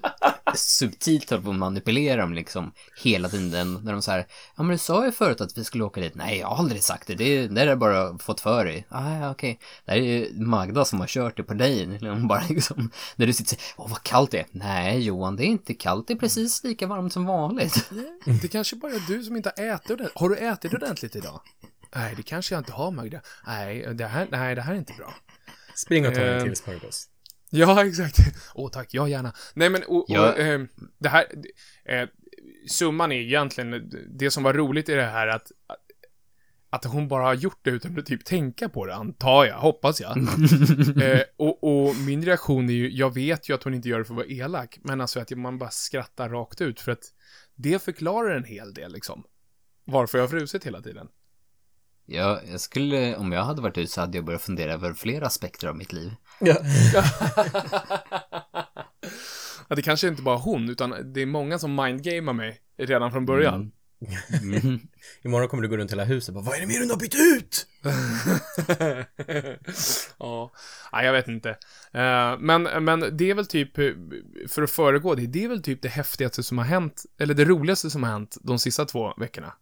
subtilt 0.56 1.30
håller 1.30 1.44
på 1.44 1.50
att 1.50 1.56
manipulera 1.56 2.22
dem 2.22 2.34
liksom 2.34 2.72
hela 3.04 3.30
tiden. 3.30 3.74
När 3.84 3.92
de 3.92 4.02
säger 4.02 4.28
ja 4.56 4.64
men 4.64 4.72
du 4.72 4.78
sa 4.78 5.06
ju 5.06 5.12
förut 5.12 5.42
att 5.42 5.58
vi 5.58 5.64
skulle 5.64 5.84
åka 5.84 6.02
dit. 6.02 6.16
Nej, 6.16 6.40
jag 6.40 6.48
har 6.48 6.58
aldrig 6.58 6.84
sagt 6.84 7.08
det. 7.08 7.16
Det, 7.16 7.48
det 7.48 7.62
är 7.62 7.66
det 7.66 7.76
bara 7.76 8.18
fått 8.18 8.42
för 8.42 8.66
dig. 8.66 8.88
Ah, 8.90 9.18
ja, 9.20 9.32
okej. 9.32 9.60
Det 9.86 9.92
är 9.92 9.96
ju 9.96 10.34
Magda 10.34 10.86
som 10.86 11.00
har 11.00 11.08
kört 11.08 11.38
det 11.38 11.44
på 11.44 11.54
dig. 11.54 12.00
Hon 12.02 12.28
bara 12.28 12.44
liksom, 12.50 12.92
när 13.16 13.28
du 13.28 13.34
sitter 13.34 13.56
och 13.56 13.60
säger, 13.60 13.74
åh 13.78 13.90
vad 13.90 14.04
kallt 14.04 14.32
det 14.32 14.40
är. 14.40 14.46
Nej, 14.52 15.00
Johan, 15.00 15.36
det 15.36 15.44
är 15.44 15.48
inte 15.48 15.74
kallt. 15.74 16.08
Det 16.08 16.14
är 16.14 16.18
precis 16.18 16.64
lika 16.64 16.88
varmt 16.88 17.14
som 17.14 17.26
vanligt. 17.26 17.90
Det 18.42 18.48
kanske 18.48 18.76
bara 18.76 18.92
är 18.92 19.02
du 19.08 19.24
som 19.24 19.36
inte 19.36 19.54
har 19.58 19.64
ätit 19.64 19.92
ordentligt. 19.92 20.20
Har 20.20 20.30
du 20.30 20.36
ätit 20.38 20.74
ordentligt 20.74 21.16
idag? 21.16 21.42
Nej, 21.98 22.14
det 22.18 22.24
kanske 22.24 22.56
jag 22.56 22.60
inte 22.62 22.72
har, 22.72 22.92
Magda. 22.92 23.22
Nej, 23.48 23.94
det 23.94 24.06
här, 24.06 24.28
nej, 24.32 24.56
det 24.56 24.62
här 24.62 24.74
är 24.74 24.78
inte 24.78 24.94
bra. 24.98 25.14
Spring 25.76 26.08
och 26.08 26.14
ta 26.14 26.22
en 26.22 26.38
Eh, 26.38 26.44
till 26.44 26.56
smörgås. 26.56 27.10
Ja, 27.50 27.86
exakt. 27.88 28.18
Åh, 28.56 28.70
tack. 28.72 28.94
Ja, 28.94 29.08
gärna. 29.08 29.34
Nej, 29.54 29.70
men 29.70 29.84
och, 29.84 29.98
och 29.98 30.06
Ja. 30.08 30.36
eh, 30.38 30.60
det 31.00 31.10
här... 31.10 31.26
Eh, 31.86 32.08
summan 32.70 33.12
är 33.12 33.16
egentligen 33.20 33.92
det 34.20 34.32
som 34.32 34.44
var 34.44 34.54
roligt 34.54 34.90
i 34.90 34.94
det 34.94 35.06
här 35.06 35.28
att 35.28 35.52
att 36.70 36.86
hon 36.86 37.08
bara 37.08 37.24
har 37.24 37.34
gjort 37.34 37.60
det 37.62 37.70
utan 37.70 38.00
att 38.00 38.06
typ 38.06 38.26
tänka 38.26 38.70
på 38.70 38.86
det, 38.86 38.96
antar 38.96 39.46
jag, 39.46 39.58
hoppas 39.58 40.02
jag. 40.02 40.18
eh, 41.04 41.22
och, 41.38 41.64
och 41.88 41.96
min 41.96 42.26
reaktion 42.26 42.70
är 42.70 42.74
ju, 42.74 42.90
jag 42.90 43.14
vet 43.14 43.50
ju 43.50 43.54
att 43.54 43.64
hon 43.64 43.74
inte 43.74 43.90
gör 43.90 44.00
det 44.00 44.06
för 44.06 44.14
att 44.14 44.18
vara 44.18 44.28
elak, 44.28 44.80
men 44.82 45.02
alltså 45.02 45.20
att 45.20 45.30
man 45.32 45.58
bara 45.58 45.70
skrattar 45.70 46.30
rakt 46.30 46.62
ut 46.62 46.80
för 46.80 46.92
att 46.92 47.04
det 47.56 47.84
förklarar 47.84 48.36
en 48.36 48.44
hel 48.44 48.74
del 48.74 48.92
liksom. 48.94 49.24
Varför 49.86 50.18
jag 50.18 50.24
har 50.24 50.30
frusit 50.30 50.64
hela 50.64 50.82
tiden. 50.82 51.08
Ja, 52.10 52.42
jag 52.52 52.60
skulle, 52.60 53.16
om 53.16 53.32
jag 53.32 53.44
hade 53.44 53.62
varit 53.62 53.78
ute 53.78 53.92
så 53.92 54.02
hade 54.02 54.18
jag 54.18 54.26
börjat 54.26 54.42
fundera 54.42 54.74
över 54.74 54.94
flera 54.94 55.26
aspekter 55.26 55.68
av 55.68 55.76
mitt 55.76 55.94
liv. 55.94 56.12
Ja, 56.40 56.56
det 59.76 59.82
kanske 59.82 60.08
inte 60.08 60.22
bara 60.22 60.38
hon, 60.38 60.70
utan 60.70 61.14
det 61.14 61.22
är 61.22 61.26
många 61.26 61.60
som 61.60 61.76
mindgamar 61.76 62.34
mig 62.34 62.62
redan 62.78 63.12
från 63.12 63.26
början. 63.26 63.72
Mm. 64.42 64.80
Imorgon 65.22 65.50
kommer 65.50 65.64
du 65.64 65.70
gå 65.70 65.78
runt 65.78 65.92
hela 65.92 66.04
huset 66.04 66.30
och 66.30 66.36
bara, 66.36 66.46
vad 66.46 66.56
är 66.56 66.62
det 66.62 66.68
mer 66.68 66.80
du 66.80 66.90
har 66.90 67.00
bytt 67.00 67.16
ut? 67.16 67.68
ja, 70.20 70.52
nej, 70.94 71.06
jag 71.06 71.14
vet 71.14 71.28
inte. 71.28 71.50
Eh, 71.94 72.38
men, 72.40 72.64
men 72.64 73.18
det 73.18 73.30
är 73.30 73.34
väl 73.34 73.46
typ, 73.46 73.76
för 74.48 74.62
att 74.62 74.72
föregå 74.72 75.16
det, 75.16 75.28
det 75.28 75.44
är 75.44 75.48
väl 75.48 75.64
typ 75.64 75.82
det 75.82 75.90
häftigaste 75.90 76.44
som 76.44 76.58
har 76.58 76.66
hänt, 76.66 77.04
eller 77.20 77.34
det 77.34 77.46
roligaste 77.46 77.90
som 77.90 78.04
har 78.04 78.12
hänt 78.12 78.38
de 78.42 78.60
sista 78.60 78.86
två 78.86 79.14
veckorna. 79.18 79.54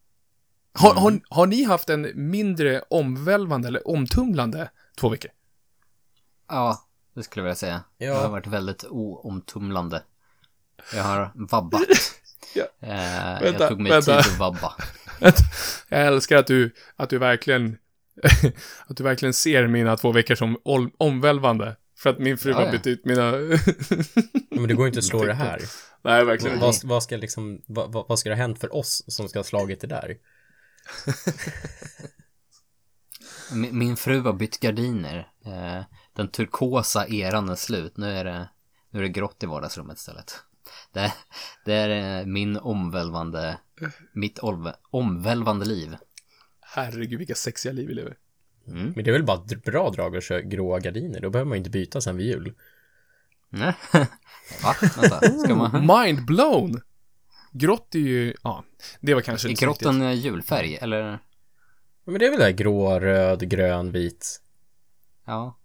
Har, 0.78 0.94
har, 0.96 1.20
har 1.30 1.46
ni 1.48 1.64
haft 1.64 1.90
en 1.90 2.12
mindre 2.30 2.82
omvälvande 2.90 3.68
eller 3.68 3.88
omtumlande 3.88 4.70
två 4.98 5.10
veckor? 5.10 5.32
Ja, 6.50 6.88
Det 7.16 7.24
skulle 7.24 7.42
jag 7.42 7.46
vilja 7.46 7.56
säga. 7.56 7.84
Ja. 7.98 8.06
Jag 8.08 8.16
har 8.16 8.30
varit 8.30 8.48
väldigt 8.48 8.86
oomtumlande. 8.90 10.04
Jag 10.94 11.04
har 11.04 11.32
vabbat. 11.36 11.82
Ja. 12.58 12.64
Eh, 12.80 13.42
Vänta, 13.42 13.64
jag 13.64 13.70
tog 13.70 13.80
mig 13.82 13.92
vänta. 13.92 14.22
tid 14.24 14.32
att 14.34 14.40
vabba. 14.40 14.74
Jag 15.90 16.06
älskar 16.08 16.38
att 16.38 16.48
du, 16.48 16.72
att 16.96 17.10
du 17.10 17.18
verkligen, 17.18 17.78
att 18.88 18.98
du 18.98 19.04
verkligen 19.04 19.34
ser 19.34 19.68
mina 19.68 19.98
två 19.98 20.12
veckor 20.12 20.36
som 20.36 20.58
omvälvande. 20.98 21.76
För 21.98 22.10
att 22.10 22.20
min 22.20 22.38
fru 22.38 22.52
Ja, 22.52 22.58
har 22.58 22.66
ja. 22.66 22.72
bytt 22.72 22.88
ut 22.88 23.06
mina... 23.06 23.32
Men 24.52 24.68
det 24.68 24.74
går 24.74 24.88
inte 24.88 25.00
att 25.00 25.06
slå 25.06 25.24
det 25.26 25.34
här. 25.34 25.62
Nej, 26.04 26.26
verkligen 26.26 26.54
inte. 26.56 26.66
Vad, 26.66 26.76
vad 26.84 27.04
ska 27.04 27.18
liksom, 27.18 27.62
vad, 27.68 27.92
vad 27.92 28.08
vad 28.08 28.20
ska 28.20 28.30
det 28.30 28.36
ha 28.36 28.42
hänt 28.42 28.60
för 28.60 28.76
oss 28.76 29.04
som 29.08 29.30
ska 29.30 29.40
ha 29.40 29.44
slagit 29.44 29.82
det 29.82 29.88
där? 29.88 30.16
Min, 33.52 33.78
min 33.78 33.98
fru 33.98 34.22
har 34.22 34.34
bytt 34.34 34.60
gardiner. 34.60 35.32
Eh, 35.46 35.84
den 36.14 36.28
turkosa 36.28 37.08
eran 37.08 37.50
är 37.50 37.56
slut. 37.56 37.98
Nu 37.98 38.10
är 38.10 38.24
det, 38.24 38.50
nu 38.90 39.00
är 39.00 39.04
det 39.04 39.10
grått 39.10 39.44
i 39.44 39.46
vardagsrummet 39.46 39.98
istället. 39.98 40.44
Det, 40.92 41.14
det 41.66 41.74
är 41.74 42.20
eh, 42.20 42.26
min 42.26 42.58
omvälvande, 42.58 43.58
mitt 44.14 44.40
olve, 44.40 44.76
omvälvande 44.92 45.66
liv. 45.66 45.96
Herregud, 46.62 47.18
vilka 47.18 47.36
sexiga 47.36 47.74
liv 47.74 47.88
vi 47.88 47.94
lever. 47.94 48.18
Mm. 48.68 48.94
Men 48.96 49.04
det 49.04 49.10
är 49.10 49.14
väl 49.14 49.24
bara 49.24 49.46
ett 49.46 49.64
bra 49.64 49.90
drag 49.90 50.18
att 50.18 50.24
köra 50.24 50.42
gråa 50.42 50.80
gardiner, 50.80 51.20
då 51.20 51.30
behöver 51.30 51.50
man 51.50 51.56
ju 51.56 51.60
inte 51.60 51.70
byta 51.70 52.02
sen 52.02 52.18
vid 52.18 52.28
jul. 52.28 52.54
Nej. 53.50 53.74
Va? 54.64 54.76
Vänta, 54.82 55.40
ska 55.40 55.56
man... 55.56 55.88
Mind 55.88 56.26
blown! 56.26 56.82
Grått 57.58 57.96
är 57.96 58.00
ju, 58.00 58.34
ja, 58.44 58.64
det 59.02 59.14
var 59.14 59.22
kanske 59.22 59.48
Är 59.48 59.50
inte 59.50 59.60
så 59.60 59.66
grått 59.66 59.76
viktigt. 59.76 59.88
en 59.88 60.02
eh, 60.02 60.14
julfärg, 60.14 60.78
eller? 60.82 61.20
Men 62.06 62.20
det 62.20 62.26
är 62.26 62.30
väl 62.30 62.40
det 62.40 62.46
här 62.46 62.52
grå, 62.52 63.00
röd, 63.00 63.50
grön, 63.50 63.92
vit. 63.92 64.42
Ja. 65.26 65.58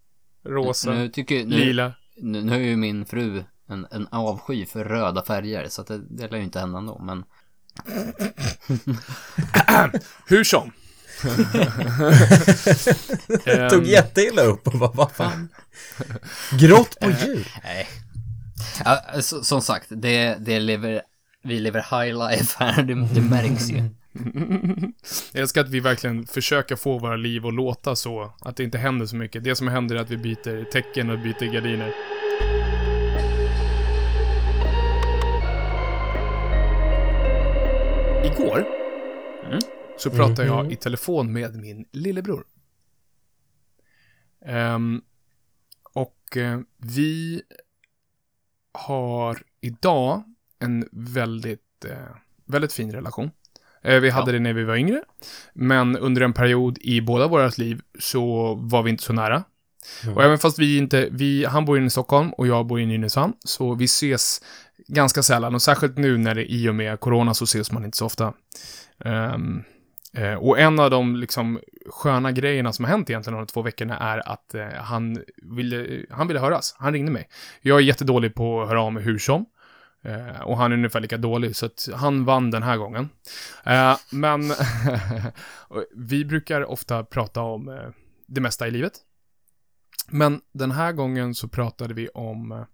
Rosa, 0.44 0.92
Nu 0.92 1.09
tycker 1.09 1.44
nu, 1.44 1.56
lila. 1.56 1.92
nu, 2.16 2.42
nu 2.42 2.54
är 2.54 2.59
ju 2.59 2.76
min 2.76 3.06
fru 3.06 3.44
en, 3.68 3.87
en 3.90 4.06
avsky 4.11 4.66
för 4.66 4.85
röda 4.85 5.25
färger, 5.25 5.68
så 5.68 5.80
att 5.80 5.87
det, 5.87 6.00
det 6.11 6.28
lär 6.28 6.38
ju 6.38 6.44
inte 6.44 6.61
hända 6.61 6.78
ändå, 6.78 6.99
men... 6.99 7.25
Hur 10.26 10.44
som. 10.44 10.73
Ehm, 13.44 13.70
Tog 13.70 13.85
jätteilla 13.87 14.42
upp 14.42 14.66
och 14.66 14.78
bara, 14.78 14.90
vad 14.94 15.12
fan? 15.12 15.49
Grått 16.61 17.00
på 17.00 17.11
jul? 17.11 17.49
Nej. 17.64 17.88
Ja, 18.85 19.23
så, 19.23 19.44
som 19.44 19.62
sagt, 19.62 19.87
det, 19.90 20.37
det 20.40 20.61
lever, 20.61 21.02
vi 21.42 21.61
lever 21.61 21.80
high 21.80 22.18
life 22.18 22.64
här, 22.64 22.82
det, 22.82 22.94
det 23.14 23.20
märks 23.20 23.70
ju. 23.70 23.82
Jag 25.32 25.40
älskar 25.40 25.61
att 25.61 25.68
vi 25.70 25.80
verkligen 25.80 26.26
försöker 26.26 26.76
få 26.76 26.99
våra 26.99 27.16
liv 27.16 27.47
att 27.47 27.54
låta 27.54 27.97
så, 27.97 28.32
att 28.40 28.56
det 28.56 28.64
inte 28.64 28.78
händer 28.78 29.06
så 29.06 29.16
mycket. 29.16 29.44
Det 29.44 29.56
som 29.56 29.68
händer 29.68 29.97
är 29.97 30.00
att 30.00 30.11
vi 30.11 30.16
byter 30.16 30.64
tecken 30.64 31.11
och 31.11 31.18
byter 31.18 31.52
gardiner. 31.52 31.92
Igår 38.25 38.66
så 40.00 40.11
pratade 40.11 40.49
jag 40.49 40.73
i 40.73 40.76
telefon 40.76 41.32
med 41.32 41.56
min 41.56 41.85
lillebror. 41.92 42.44
Ehm, 44.44 45.02
och 45.92 46.37
eh, 46.37 46.61
vi 46.76 47.42
har 48.73 49.42
idag 49.61 50.29
en 50.60 50.88
väldigt, 50.92 51.84
eh, 51.84 52.16
väldigt 52.46 52.72
fin 52.72 52.92
relation. 52.92 53.30
Eh, 53.82 54.00
vi 54.00 54.10
hade 54.10 54.32
det 54.32 54.38
när 54.38 54.52
vi 54.52 54.64
var 54.64 54.76
yngre, 54.76 55.02
men 55.54 55.96
under 55.96 56.22
en 56.22 56.32
period 56.32 56.78
i 56.80 57.00
båda 57.00 57.28
våra 57.28 57.50
liv 57.56 57.80
så 57.98 58.54
var 58.54 58.82
vi 58.82 58.90
inte 58.90 59.02
så 59.02 59.12
nära. 59.12 59.44
Och 60.16 60.24
även 60.24 60.38
fast 60.38 60.58
vi 60.58 60.78
inte, 60.78 61.08
vi, 61.10 61.44
han 61.44 61.64
bor 61.64 61.78
inne 61.78 61.86
i 61.86 61.90
Stockholm 61.90 62.32
och 62.32 62.46
jag 62.46 62.66
bor 62.66 62.80
i 62.80 62.86
Nynäshamn, 62.86 63.32
så 63.44 63.74
vi 63.74 63.84
ses 63.84 64.40
ganska 64.88 65.22
sällan. 65.22 65.54
Och 65.54 65.62
särskilt 65.62 65.98
nu 65.98 66.18
när 66.18 66.34
det 66.34 66.52
i 66.52 66.68
och 66.68 66.74
med 66.74 67.00
corona 67.00 67.34
så 67.34 67.44
ses 67.44 67.72
man 67.72 67.84
inte 67.84 67.96
så 67.96 68.06
ofta. 68.06 68.32
Ehm, 69.04 69.62
eh, 70.14 70.34
och 70.34 70.58
en 70.58 70.80
av 70.80 70.90
de 70.90 71.16
liksom 71.16 71.60
sköna 71.90 72.32
grejerna 72.32 72.72
som 72.72 72.84
har 72.84 72.92
hänt 72.92 73.10
egentligen 73.10 73.38
de 73.38 73.46
två 73.46 73.62
veckorna 73.62 73.98
är 73.98 74.28
att 74.32 74.54
eh, 74.54 74.66
han, 74.66 75.18
ville, 75.42 76.04
han 76.10 76.28
ville 76.28 76.40
höras. 76.40 76.74
Han 76.78 76.92
ringde 76.92 77.12
mig. 77.12 77.28
Jag 77.60 77.78
är 77.78 77.82
jättedålig 77.82 78.34
på 78.34 78.62
att 78.62 78.68
höra 78.68 78.82
av 78.82 78.92
mig 78.92 79.02
hur 79.02 79.18
som. 79.18 79.46
Eh, 80.02 80.40
och 80.40 80.57
han 80.57 80.73
är 80.73 80.76
ungefär 80.76 81.00
lika 81.00 81.16
dålig, 81.16 81.57
så 81.57 81.66
att 81.66 81.88
han 81.95 82.25
vann 82.25 82.50
den 82.50 82.62
här 82.62 82.76
gången. 82.76 83.09
Eh, 83.64 83.97
men 84.12 84.42
vi 85.95 86.25
brukar 86.25 86.64
ofta 86.64 87.04
prata 87.04 87.42
om 87.42 87.69
eh, 87.69 87.88
det 88.26 88.40
mesta 88.40 88.69
i 88.69 88.71
livet. 88.71 88.92
Men 90.09 90.40
den 90.52 90.71
här 90.71 90.92
gången 90.92 91.35
så 91.35 91.49
pratade 91.49 91.95
vi 91.95 92.09
om 92.09 92.52
eh, 92.52 92.64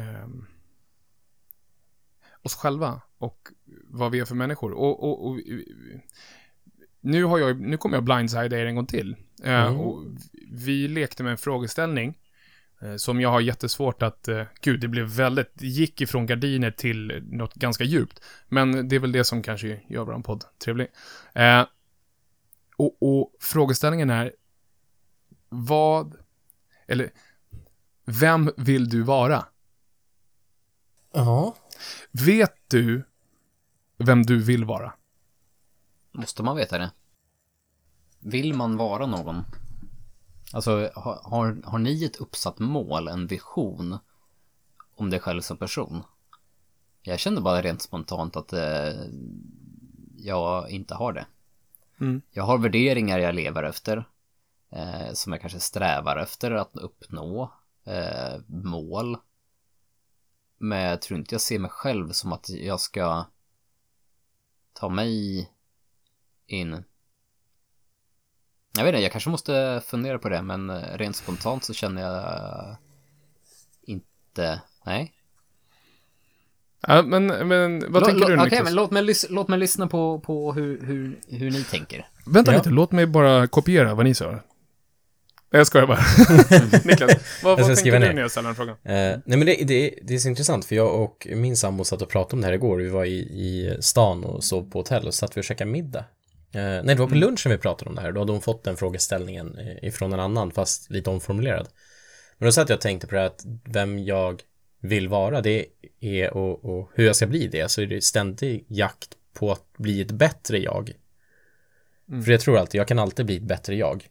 ehm, 0.00 0.46
oss 2.42 2.54
själva 2.54 3.00
och 3.18 3.48
vad 3.84 4.12
vi 4.12 4.20
är 4.20 4.24
för 4.24 4.34
människor. 4.34 4.72
Och, 4.72 5.04
och, 5.04 5.26
och 5.28 5.40
nu, 7.00 7.24
har 7.24 7.38
jag, 7.38 7.60
nu 7.60 7.76
kommer 7.76 7.96
jag 7.96 8.04
blindsida 8.04 8.58
er 8.58 8.66
en 8.66 8.74
gång 8.74 8.86
till. 8.86 9.16
Eh, 9.42 9.66
Mm. 9.66 9.80
och 9.80 10.04
vi 10.50 10.88
lekte 10.88 11.22
med 11.22 11.30
en 11.30 11.38
frågeställning 11.38 12.08
eh, 12.08 12.14
som 12.96 13.20
jag 13.20 13.30
har 13.30 13.40
jättesvårt 13.40 14.02
att, 14.02 14.28
eh, 14.28 14.44
gud, 14.60 14.80
det 14.80 14.88
blev 14.88 15.06
väldigt, 15.06 15.50
det 15.54 15.66
gick 15.66 16.00
ifrån 16.00 16.26
gardiner 16.26 16.70
till 16.70 17.22
något 17.30 17.54
ganska 17.54 17.84
djupt. 17.84 18.20
Men 18.48 18.88
det 18.88 18.96
är 18.96 19.00
väl 19.00 19.12
det 19.12 19.24
som 19.24 19.42
kanske 19.42 19.80
gör 19.88 20.04
vår 20.04 20.22
podd 20.22 20.44
trevlig. 20.64 20.88
Eh, 21.34 21.66
och, 22.76 22.96
och 23.00 23.34
frågeställningen 23.40 24.10
är, 24.10 24.32
vad, 25.48 26.16
eller, 26.86 27.10
vem 28.04 28.50
vill 28.56 28.88
du 28.88 29.02
vara? 29.02 29.44
Ja. 31.12 31.56
Vet 32.12 32.54
du 32.70 33.04
vem 33.98 34.22
du 34.22 34.42
vill 34.42 34.64
vara? 34.64 34.92
Måste 36.12 36.42
man 36.42 36.56
veta 36.56 36.78
det? 36.78 36.90
Vill 38.18 38.54
man 38.54 38.76
vara 38.76 39.06
någon? 39.06 39.44
Alltså, 40.54 40.90
har, 40.94 41.62
har, 41.64 41.78
ni 41.78 42.04
ett 42.04 42.16
uppsatt 42.16 42.58
mål, 42.58 43.08
en 43.08 43.26
vision 43.26 43.98
om 44.94 45.10
dig 45.10 45.20
själv 45.20 45.40
som 45.40 45.56
person? 45.56 46.02
Jag 47.02 47.18
känner 47.18 47.40
bara 47.40 47.62
rent 47.62 47.82
spontant 47.82 48.36
att 48.36 48.52
eh, 48.52 48.92
jag 50.16 50.70
inte 50.70 50.94
har 50.94 51.12
det. 51.12 51.26
Mm. 52.00 52.22
Jag 52.30 52.44
har 52.44 52.58
värderingar 52.58 53.18
jag 53.18 53.34
lever 53.34 53.62
efter. 53.62 54.08
Eh, 54.70 55.12
som 55.12 55.32
jag 55.32 55.40
kanske 55.40 55.60
strävar 55.60 56.16
efter 56.16 56.50
att 56.50 56.76
uppnå. 56.76 57.52
Eh, 57.84 58.40
mål. 58.46 59.16
Men 60.58 60.78
jag 60.78 61.02
tror 61.02 61.18
inte 61.18 61.34
jag 61.34 61.42
ser 61.42 61.58
mig 61.58 61.70
själv 61.70 62.12
som 62.12 62.32
att 62.32 62.48
jag 62.48 62.80
ska 62.80 63.24
ta 64.72 64.88
mig 64.88 65.50
in. 66.46 66.84
Jag 68.76 68.84
vet 68.84 68.94
inte, 68.94 69.02
jag 69.02 69.12
kanske 69.12 69.30
måste 69.30 69.82
fundera 69.86 70.18
på 70.18 70.28
det, 70.28 70.42
men 70.42 70.70
eh, 70.70 70.76
rent 70.98 71.16
spontant 71.16 71.64
så 71.64 71.74
känner 71.74 72.02
jag 72.02 72.76
inte, 73.86 74.60
nej. 74.86 75.12
Ja, 76.86 77.02
men, 77.02 77.26
men 77.26 77.92
vad 77.92 78.02
Lå- 78.02 78.06
tänker 78.06 78.24
lå- 78.24 78.28
du 78.28 78.34
Okej, 78.34 78.44
Niklas? 78.44 78.64
men 78.64 78.74
låt 78.74 78.90
mig, 78.90 79.02
lys- 79.02 79.26
låt 79.30 79.48
mig 79.48 79.58
lyssna 79.58 79.86
på, 79.86 80.20
på 80.20 80.52
hur, 80.52 80.80
hur, 80.86 81.18
hur 81.28 81.50
ni 81.50 81.64
tänker. 81.64 82.08
Vänta 82.26 82.52
Ja. 82.52 82.58
lite, 82.58 82.70
låt 82.70 82.92
mig 82.92 83.06
bara 83.06 83.46
kopiera 83.46 83.94
vad 83.94 84.04
ni 84.06 84.14
sa. 84.14 84.30
Nej, 84.30 84.40
jag 85.60 85.66
skojar 85.66 85.86
bara. 85.86 85.98
Niklas, 86.84 87.12
vad, 87.42 87.58
ska 87.58 87.68
vad 87.68 87.78
skriva 87.78 87.94
tänker 87.96 88.00
du 88.00 88.06
ner. 88.06 88.12
när 88.14 88.22
jag 88.22 88.30
ställer 88.30 88.48
den 88.48 88.56
frågan? 88.56 88.76
Eh, 88.84 89.18
nej 89.26 89.38
men 89.38 89.40
det, 89.46 89.54
det, 89.64 89.94
det 90.02 90.14
är 90.14 90.18
så 90.18 90.28
intressant 90.28 90.64
för 90.64 90.76
jag 90.76 91.00
och 91.02 91.26
min 91.30 91.56
sambo 91.56 91.84
satt 91.84 92.02
och 92.02 92.08
pratade 92.08 92.34
om 92.36 92.40
det 92.40 92.46
här 92.46 92.54
igår. 92.54 92.76
Vi 92.78 92.88
var 92.88 93.04
i, 93.04 93.18
i 93.18 93.76
stan 93.80 94.24
och 94.24 94.44
sov 94.44 94.70
på 94.70 94.78
hotell 94.78 95.06
och 95.06 95.14
satt 95.14 95.36
vi 95.36 95.40
och 95.40 95.44
käkade 95.44 95.70
middag. 95.70 96.04
Eh, 96.54 96.60
nej, 96.62 96.82
det 96.84 96.94
var 96.94 97.06
på 97.06 97.14
lunchen 97.14 97.52
vi 97.52 97.58
pratade 97.58 97.88
om 97.88 97.94
det 97.96 98.02
här. 98.02 98.12
Då 98.12 98.20
hade 98.20 98.32
hon 98.32 98.40
fått 98.40 98.64
den 98.64 98.76
frågeställningen 98.76 99.58
eh, 99.58 99.88
ifrån 99.88 100.12
en 100.12 100.20
annan, 100.20 100.50
fast 100.50 100.90
lite 100.90 101.10
omformulerad. 101.10 101.68
Men 102.38 102.46
då 102.46 102.52
satt 102.52 102.68
jag 102.68 102.76
och 102.76 102.82
tänkte 102.82 103.06
på 103.06 103.14
det 103.14 103.20
här 103.20 103.26
att 103.26 103.44
vem 103.64 103.98
jag 103.98 104.42
vill 104.80 105.08
vara, 105.08 105.40
det 105.40 105.66
är 106.00 106.34
och, 106.34 106.64
och 106.64 106.90
hur 106.94 107.06
jag 107.06 107.16
ska 107.16 107.26
bli 107.26 107.46
det. 107.46 107.70
Så 107.70 107.82
är 107.82 107.86
det 107.86 108.04
ständig 108.04 108.64
jakt 108.68 109.16
på 109.32 109.52
att 109.52 109.72
bli 109.76 110.00
ett 110.00 110.10
bättre 110.10 110.58
jag. 110.58 110.92
För 112.24 112.30
jag 112.32 112.40
tror 112.40 112.58
alltid, 112.58 112.78
jag 112.78 112.88
kan 112.88 112.98
alltid 112.98 113.26
bli 113.26 113.36
ett 113.36 113.42
bättre 113.42 113.74
jag. 113.74 114.08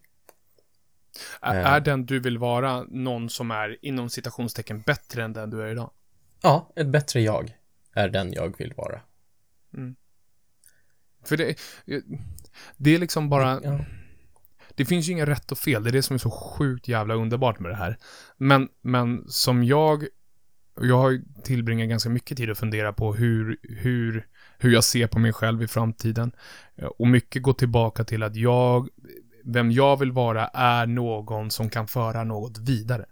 Är, 1.41 1.59
Eh. 1.59 1.73
är 1.73 1.79
den 1.79 2.05
du 2.05 2.19
vill 2.19 2.37
vara 2.37 2.83
någon 2.83 3.29
som 3.29 3.51
är 3.51 3.77
inom 3.81 4.09
citationstecken 4.09 4.81
bättre 4.81 5.23
än 5.23 5.33
den 5.33 5.49
du 5.49 5.61
är 5.61 5.71
idag? 5.71 5.91
Ja, 6.41 6.71
ett 6.75 6.87
bättre 6.87 7.21
jag 7.21 7.57
är 7.93 8.09
den 8.09 8.33
jag 8.33 8.57
vill 8.57 8.73
vara. 8.73 9.01
För 11.25 11.37
det, 11.37 11.55
det 12.77 12.95
är 12.95 12.99
liksom 12.99 13.29
bara, 13.29 13.59
Ja. 13.63 13.85
det 14.75 14.85
finns 14.85 15.07
ju 15.07 15.11
inga 15.11 15.25
rätt 15.25 15.51
och 15.51 15.57
fel, 15.57 15.83
det 15.83 15.89
är 15.89 15.91
det 15.91 16.01
som 16.01 16.13
är 16.13 16.17
så 16.17 16.31
sjukt 16.31 16.87
jävla 16.87 17.13
underbart 17.13 17.59
med 17.59 17.71
det 17.71 17.75
här. 17.75 17.97
Men, 18.37 18.69
men 18.81 19.23
som 19.27 19.63
jag, 19.63 20.05
jag 20.81 20.97
har 20.97 21.11
ju 21.11 21.23
tillbringat 21.43 21.89
ganska 21.89 22.09
mycket 22.09 22.37
tid 22.37 22.49
att 22.49 22.57
fundera 22.57 22.93
på 22.93 23.13
hur, 23.13 23.57
hur, 23.63 24.27
hur 24.57 24.73
jag 24.73 24.83
ser 24.83 25.07
på 25.07 25.19
mig 25.19 25.33
själv 25.33 25.63
i 25.63 25.67
framtiden. 25.67 26.31
Och 26.97 27.07
mycket 27.07 27.41
går 27.41 27.53
tillbaka 27.53 28.03
till 28.03 28.23
att 28.23 28.35
jag, 28.35 28.89
vem 29.43 29.71
jag 29.71 29.99
vill 29.99 30.11
vara 30.11 30.47
är 30.47 30.85
någon 30.85 31.51
som 31.51 31.69
kan 31.69 31.87
föra 31.87 32.23
något 32.23 32.57
vidare. 32.57 33.05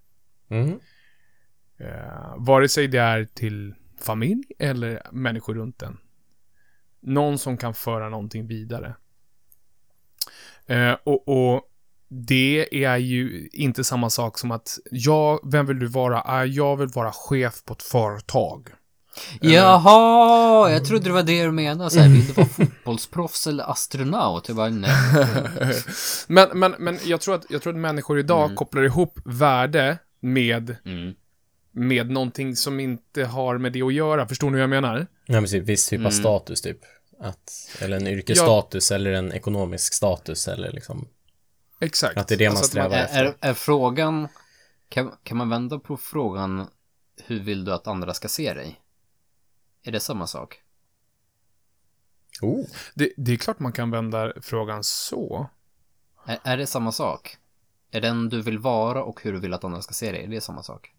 Mm. 0.49 0.79
Eh, 1.77 2.35
vare 2.37 2.69
sig 2.69 2.87
det 2.87 2.97
är 2.97 3.25
till 3.25 3.73
familj 3.99 4.43
eller 4.59 5.01
människor 5.11 5.55
runt 5.55 5.81
en. 5.81 5.97
Någon 7.01 7.37
som 7.37 7.57
kan 7.57 7.73
föra 7.73 8.09
någonting 8.09 8.47
vidare. 8.47 8.95
Eh, 10.65 10.95
och, 11.03 11.27
och 11.27 11.61
det 12.07 12.83
är 12.85 12.97
ju 12.97 13.49
inte 13.53 13.83
samma 13.83 14.09
sak 14.09 14.39
som 14.39 14.51
att, 14.51 14.79
ja, 14.91 15.39
vem 15.43 15.65
vill 15.65 15.79
du 15.79 15.87
vara? 15.87 16.21
Ah, 16.25 16.45
jag 16.45 16.75
vill 16.77 16.87
vara 16.87 17.11
chef 17.11 17.63
på 17.65 17.73
ett 17.73 17.83
företag. 17.83 18.69
Jaha, 19.41 20.71
jag 20.71 20.85
trodde 20.85 21.03
det 21.03 21.11
var 21.11 21.23
det 21.23 21.43
du 21.43 21.51
menade. 21.51 21.89
Så 21.89 21.99
här, 21.99 22.09
vill 22.09 22.27
du 22.27 22.33
vara 22.33 22.47
fotbollsproffs 22.57 23.47
eller 23.47 23.71
astronaut? 23.71 24.47
Jag 24.47 24.57
bara, 24.57 24.69
nej. 24.69 24.91
Men, 26.27 26.49
men, 26.53 26.75
men 26.79 26.99
jag, 27.05 27.21
tror 27.21 27.35
att, 27.35 27.45
jag 27.49 27.61
tror 27.61 27.73
att 27.73 27.79
människor 27.79 28.19
idag 28.19 28.55
kopplar 28.55 28.83
ihop 28.83 29.19
värde 29.25 29.97
med, 30.19 30.75
Mm. 30.85 31.13
Med 31.71 32.09
någonting 32.09 32.55
som 32.55 32.79
inte 32.79 33.25
har 33.25 33.57
med 33.57 33.73
det 33.73 33.81
att 33.81 33.93
göra. 33.93 34.27
Förstår 34.27 34.49
ni 34.49 34.53
hur 34.53 34.61
jag 34.61 34.69
menar? 34.69 35.07
Ja, 35.25 35.39
precis. 35.39 35.63
Viss 35.63 35.87
typ 35.87 36.05
av 36.05 36.09
status 36.09 36.61
typ. 36.61 36.79
Att, 37.19 37.51
eller 37.81 37.97
en 37.97 38.07
yrkesstatus 38.07 38.91
eller 38.91 39.11
en 39.11 39.31
ekonomisk 39.31 39.93
status 39.93 40.47
eller 40.47 40.71
liksom. 40.71 41.07
Exakt. 41.79 42.17
Att 42.17 42.27
det 42.27 42.35
är 42.35 42.37
det 42.37 42.49
man 42.49 42.51
Alltså 42.51 42.63
att 42.63 42.69
strävar 42.69 42.97
Är, 42.97 43.03
efter. 43.03 43.25
är, 43.25 43.35
är 43.39 43.53
frågan, 43.53 44.27
kan, 44.89 45.11
kan 45.23 45.37
man 45.37 45.49
vända 45.49 45.79
på 45.79 45.97
frågan, 45.97 46.67
hur 47.25 47.39
vill 47.39 47.65
du 47.65 47.73
att 47.73 47.87
andra 47.87 48.13
ska 48.13 48.27
se 48.27 48.53
dig? 48.53 48.81
Är 49.83 49.91
det 49.91 49.99
samma 49.99 50.27
sak? 50.27 50.61
Oh. 52.41 52.65
Det, 52.93 53.13
det 53.17 53.31
är 53.31 53.37
klart 53.37 53.59
man 53.59 53.71
kan 53.71 53.91
vända 53.91 54.33
frågan 54.41 54.83
så. 54.83 55.49
Är, 56.25 56.39
är 56.43 56.57
det 56.57 56.67
samma 56.67 56.91
sak? 56.91 57.37
Är 57.91 58.01
den 58.01 58.29
du 58.29 58.41
vill 58.41 58.59
vara 58.59 59.03
och 59.03 59.21
hur 59.23 59.33
du 59.33 59.39
vill 59.39 59.53
att 59.53 59.63
andra 59.63 59.81
ska 59.81 59.93
se 59.93 60.11
dig, 60.11 60.23
är 60.23 60.27
det 60.27 60.41
samma 60.41 60.63
sak? 60.63 60.93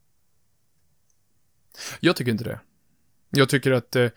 Jag 2.00 2.16
tycker 2.16 2.32
inte 2.32 2.44
det. 2.44 2.60
Jag 3.30 3.48
tycker 3.48 3.72
att 3.72 3.96
eh, 3.96 4.08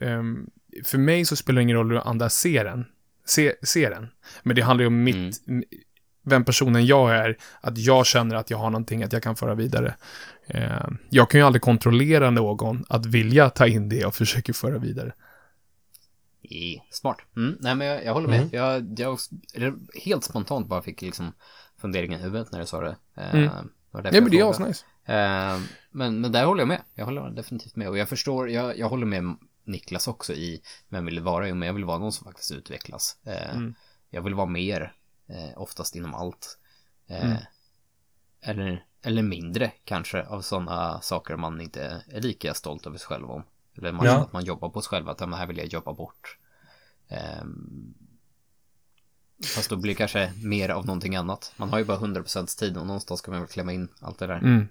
ehm, 0.00 0.50
för 0.84 0.98
mig 0.98 1.24
så 1.24 1.36
spelar 1.36 1.56
det 1.56 1.62
ingen 1.62 1.76
roll 1.76 1.90
hur 1.90 2.08
andra 2.08 2.28
ser 2.28 2.64
den. 2.64 2.84
Se, 3.24 3.54
ser 3.66 3.90
den. 3.90 4.08
Men 4.42 4.56
det 4.56 4.62
handlar 4.62 4.82
ju 4.82 4.86
om 4.86 5.02
mitt, 5.04 5.42
m- 5.48 5.64
vem 6.24 6.44
personen 6.44 6.86
jag 6.86 7.14
är. 7.16 7.38
Att 7.60 7.78
jag 7.78 8.06
känner 8.06 8.36
att 8.36 8.50
jag 8.50 8.58
har 8.58 8.70
någonting 8.70 9.02
att 9.02 9.12
jag 9.12 9.22
kan 9.22 9.36
föra 9.36 9.54
vidare. 9.54 9.94
Eh, 10.46 10.88
jag 11.10 11.30
kan 11.30 11.40
ju 11.40 11.46
aldrig 11.46 11.62
kontrollera 11.62 12.30
någon 12.30 12.84
att 12.88 13.06
vilja 13.06 13.50
ta 13.50 13.66
in 13.66 13.88
det 13.88 14.04
och 14.04 14.14
försöka 14.14 14.52
föra 14.52 14.78
vidare. 14.78 15.12
Smart. 16.90 17.18
Mm, 17.36 17.56
nej 17.60 17.74
men 17.74 17.86
jag, 17.86 18.04
jag 18.04 18.14
håller 18.14 18.28
med. 18.28 18.48
Jag, 18.52 18.98
jag 19.00 19.18
eller, 19.54 19.74
helt 20.04 20.24
spontant 20.24 20.66
bara 20.68 20.82
fick 20.82 21.02
liksom 21.02 21.32
funderingen 21.80 22.20
i 22.20 22.22
huvudet 22.22 22.52
när 22.52 22.60
du 22.60 22.66
sa 22.66 22.80
det. 22.80 22.96
Eh, 23.16 23.34
Mm. 23.34 23.44
därför 23.92 24.14
Ja, 24.16 24.20
men 24.20 24.30
det 24.30 24.36
är 24.36 24.38
jag 24.38 24.50
asnice. 24.50 24.84
Eh, 25.04 25.60
men, 25.90 26.20
men 26.20 26.32
där 26.32 26.44
håller 26.44 26.60
jag 26.60 26.68
med. 26.68 26.82
Jag 26.94 27.04
håller 27.04 27.30
definitivt 27.30 27.76
med. 27.76 27.88
Och 27.88 27.98
jag 27.98 28.08
förstår, 28.08 28.50
jag, 28.50 28.78
jag 28.78 28.88
håller 28.88 29.06
med 29.06 29.36
Niklas 29.64 30.08
också 30.08 30.32
i 30.32 30.62
vem 30.88 31.04
vill 31.06 31.20
vara. 31.20 31.48
Jo, 31.48 31.54
men 31.54 31.66
jag 31.66 31.74
vill 31.74 31.84
vara 31.84 31.98
någon 31.98 32.12
som 32.12 32.24
faktiskt 32.24 32.52
utvecklas. 32.52 33.16
Eh, 33.24 33.54
Mm. 33.56 33.74
Jag 34.14 34.22
vill 34.22 34.34
vara 34.34 34.46
mer, 34.46 34.94
eh, 35.28 35.50
oftast 35.62 35.96
inom 35.96 36.14
allt. 36.14 36.58
Mm. 37.08 37.36
eller, 38.40 38.84
eller 39.02 39.22
mindre 39.22 39.72
kanske 39.84 40.22
av 40.26 40.40
sådana 40.40 41.00
saker 41.00 41.36
man 41.36 41.60
inte 41.60 42.02
är 42.08 42.20
lika 42.20 42.54
stolt 42.54 42.86
över 42.86 42.98
sig 42.98 43.06
själv 43.06 43.30
om. 43.30 43.42
Eller 43.78 43.92
man 43.92 44.06
Ja. 44.06 44.18
att 44.18 44.32
man 44.32 44.44
jobbar 44.44 44.68
på 44.68 44.82
sig 44.82 44.88
själv, 44.90 45.08
att 45.08 45.20
"Ja, 45.20 45.26
men 45.26 45.38
här 45.38 45.46
vill 45.46 45.58
jag 45.58 45.66
jobba 45.66 45.92
bort. 45.92 46.38
Ehm, 47.08 47.94
fast 49.54 49.70
då 49.70 49.76
blir 49.76 49.92
det 49.92 49.98
kanske 49.98 50.32
mer 50.44 50.68
av 50.68 50.86
någonting 50.86 51.16
annat. 51.16 51.52
Man 51.56 51.70
har 51.70 51.78
ju 51.78 51.84
bara 51.84 51.98
100% 51.98 52.56
tid 52.58 52.76
och 52.76 52.86
någonstans 52.86 53.20
ska 53.20 53.30
man 53.30 53.40
väl 53.40 53.48
klämma 53.48 53.72
in 53.72 53.88
allt 54.00 54.18
det 54.18 54.26
där. 54.26 54.38
Mm. 54.38 54.68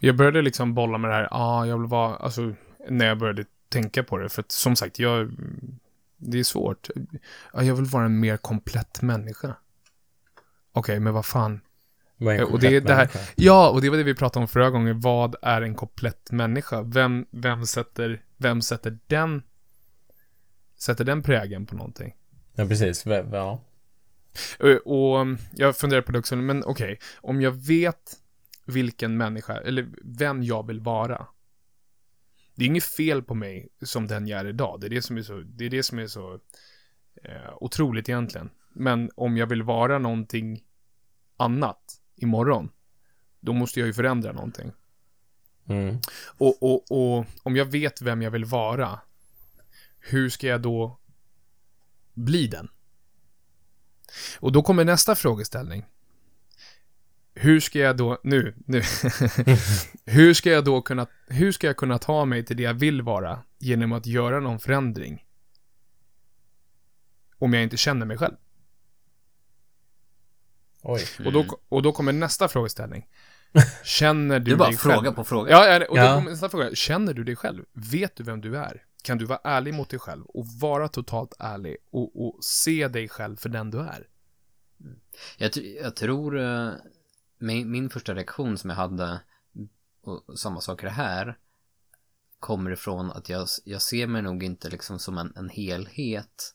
Jag 0.00 0.16
började 0.16 0.42
liksom 0.42 0.74
bolla 0.74 0.98
med 0.98 1.10
det 1.10 1.14
här, 1.14 1.28
ah, 1.30 1.66
jag 1.66 1.78
vill 1.78 1.88
vara, 1.88 2.16
alltså, 2.16 2.54
när 2.88 3.06
jag 3.06 3.18
började 3.18 3.44
tänka 3.68 4.02
på 4.02 4.18
det, 4.18 4.28
för 4.28 4.40
att 4.40 4.52
som 4.52 4.76
sagt, 4.76 4.98
jag, 4.98 5.30
det 6.16 6.38
är 6.38 6.44
svårt. 6.44 6.88
Ja, 7.52 7.62
jag 7.62 7.74
vill 7.74 7.84
vara 7.84 8.04
en 8.04 8.20
mer 8.20 8.36
komplett 8.36 9.02
människa. 9.02 9.54
Okej, 10.72 11.00
men 11.00 11.14
vad 11.14 11.26
fan. 11.26 11.60
Vad 12.16 12.34
är 12.34 12.38
en 12.38 12.44
Och 12.44 12.60
det 12.60 12.66
är 12.66 12.70
komplett 12.70 12.86
det 12.86 12.94
här, 12.94 13.10
människa? 13.14 13.32
ja, 13.36 13.70
och 13.70 13.80
det 13.80 13.90
var 13.90 13.96
det 13.96 14.02
vi 14.02 14.14
pratade 14.14 14.42
om 14.42 14.48
förra 14.48 14.70
gången, 14.70 15.00
vad 15.00 15.36
är 15.42 15.62
en 15.62 15.74
komplett 15.74 16.30
människa? 16.30 16.82
Vem, 16.82 17.26
vem 17.30 17.66
sätter, 17.66 18.22
vem 18.36 18.62
sätter 18.62 18.98
den, 19.06 19.42
sätter 20.76 21.04
den 21.04 21.22
prägen 21.22 21.66
på 21.66 21.76
någonting? 21.76 22.14
Ja, 22.54 22.66
precis. 22.66 23.06
Ja. 23.06 23.60
Och, 24.58 24.68
och 25.20 25.26
jag 25.54 25.76
funderar 25.76 26.02
på 26.02 26.12
det 26.12 26.18
också, 26.18 26.36
men 26.36 26.64
okej, 26.64 26.98
om 27.20 27.42
jag 27.42 27.52
vet 27.52 28.16
vilken 28.70 29.16
människa, 29.16 29.56
eller 29.56 29.88
vem 30.04 30.42
jag 30.42 30.66
vill 30.66 30.80
vara. 30.80 31.26
Det 32.54 32.64
är 32.64 32.66
inget 32.66 32.84
fel 32.84 33.22
på 33.22 33.34
mig 33.34 33.68
som 33.82 34.06
den 34.06 34.26
jag 34.26 34.40
är 34.40 34.44
idag. 34.44 34.80
Det 34.80 34.86
är 34.86 34.90
det 34.90 35.02
som 35.02 35.16
är 35.16 35.22
så, 35.22 35.40
det 35.40 35.64
är 35.64 35.70
det 35.70 35.82
som 35.82 35.98
är 35.98 36.06
så 36.06 36.40
eh, 37.22 37.54
otroligt 37.60 38.08
egentligen. 38.08 38.50
Men 38.72 39.10
om 39.14 39.36
jag 39.36 39.46
vill 39.46 39.62
vara 39.62 39.98
någonting 39.98 40.64
annat 41.36 42.00
imorgon, 42.16 42.70
då 43.40 43.52
måste 43.52 43.80
jag 43.80 43.86
ju 43.86 43.92
förändra 43.92 44.32
någonting. 44.32 44.72
Mm. 45.68 45.98
Och, 46.38 46.62
och, 46.62 46.90
och 46.90 47.26
om 47.42 47.56
jag 47.56 47.64
vet 47.64 48.02
vem 48.02 48.22
jag 48.22 48.30
vill 48.30 48.44
vara, 48.44 49.00
hur 49.98 50.30
ska 50.30 50.46
jag 50.46 50.62
då 50.62 50.98
bli 52.14 52.46
den? 52.46 52.68
Och 54.40 54.52
då 54.52 54.62
kommer 54.62 54.84
nästa 54.84 55.14
frågeställning. 55.14 55.84
Hur 57.40 57.60
ska 57.60 57.78
jag 57.78 57.96
då, 57.96 58.20
nu, 58.24 58.54
nu, 58.66 58.82
hur 60.04 60.34
ska 60.34 60.50
jag 60.50 60.64
då 60.64 60.82
kunna, 60.82 61.06
hur 61.26 61.52
ska 61.52 61.66
jag 61.66 61.76
kunna 61.76 61.98
ta 61.98 62.24
mig 62.24 62.44
till 62.44 62.56
det 62.56 62.62
jag 62.62 62.74
vill 62.74 63.02
vara 63.02 63.42
genom 63.58 63.92
att 63.92 64.06
göra 64.06 64.40
någon 64.40 64.58
förändring? 64.60 65.24
Om 67.38 67.52
jag 67.54 67.62
inte 67.62 67.76
känner 67.76 68.06
mig 68.06 68.18
själv. 68.18 68.34
Oj. 70.82 71.02
Och, 71.24 71.32
då, 71.32 71.46
och 71.68 71.82
då 71.82 71.92
kommer 71.92 72.12
nästa 72.12 72.48
frågeställning. 72.48 73.06
Känner 73.84 74.38
du 74.38 74.50
Du 74.50 74.56
bara 74.56 74.68
dig 74.68 74.76
själv? 74.78 74.94
fråga 74.94 75.12
på 75.12 75.24
fråga. 75.24 75.50
Ja, 75.50 75.66
ja, 75.66 75.86
och 75.88 75.96
då 75.96 76.02
Ja. 76.02 76.14
kommer 76.14 76.30
nästa 76.30 76.48
fråga. 76.48 76.74
Känner 76.74 77.14
du 77.14 77.24
dig 77.24 77.36
själv? 77.36 77.64
Vet 77.72 78.16
du 78.16 78.22
vem 78.24 78.40
du 78.40 78.56
är? 78.56 78.84
Kan 79.02 79.18
du 79.18 79.24
vara 79.24 79.40
ärlig 79.44 79.74
mot 79.74 79.90
dig 79.90 79.98
själv 79.98 80.24
och 80.26 80.46
vara 80.46 80.88
totalt 80.88 81.34
ärlig 81.38 81.76
och, 81.90 82.26
och 82.26 82.44
se 82.44 82.88
dig 82.88 83.08
själv 83.08 83.36
för 83.36 83.48
den 83.48 83.70
du 83.70 83.78
är? 83.78 84.06
Jag, 85.36 85.50
jag 85.82 85.96
tror 85.96 86.38
eh, 86.40 86.70
min, 87.40 87.70
min 87.70 87.90
första 87.90 88.14
reaktion 88.14 88.58
som 88.58 88.70
jag 88.70 88.76
hade 88.76 89.20
och 90.02 90.38
samma 90.38 90.60
sak 90.60 90.82
är 90.82 90.86
det 90.86 90.92
här 90.92 91.38
kommer 92.38 92.70
ifrån 92.70 93.10
att 93.10 93.28
jag, 93.28 93.48
jag 93.64 93.82
ser 93.82 94.06
mig 94.06 94.22
nog 94.22 94.42
inte 94.42 94.68
liksom 94.68 94.98
som 94.98 95.18
en, 95.18 95.32
en 95.36 95.48
helhet. 95.48 96.54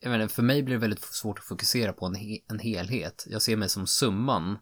Jag 0.00 0.10
menar, 0.10 0.28
för 0.28 0.42
mig 0.42 0.62
blir 0.62 0.74
det 0.74 0.80
väldigt 0.80 1.02
svårt 1.02 1.38
att 1.38 1.44
fokusera 1.44 1.92
på 1.92 2.06
en, 2.06 2.16
en 2.48 2.58
helhet. 2.58 3.24
Jag 3.28 3.42
ser 3.42 3.56
mig 3.56 3.68
som 3.68 3.86
summan 3.86 4.58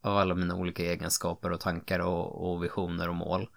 av 0.00 0.16
alla 0.16 0.34
mina 0.34 0.54
olika 0.54 0.82
egenskaper 0.82 1.52
och 1.52 1.60
tankar 1.60 1.98
och, 1.98 2.50
och 2.50 2.64
visioner 2.64 3.08
och 3.08 3.14
mål. 3.14 3.48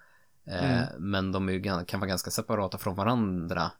Eh, 0.46 0.82
Men 1.00 1.32
de 1.32 1.50
är 1.50 1.54
ju, 1.54 1.86
kan 1.86 2.00
vara 2.00 2.10
ganska 2.10 2.32
separata 2.32 2.78
från 2.78 2.96
varandra. 2.96 3.72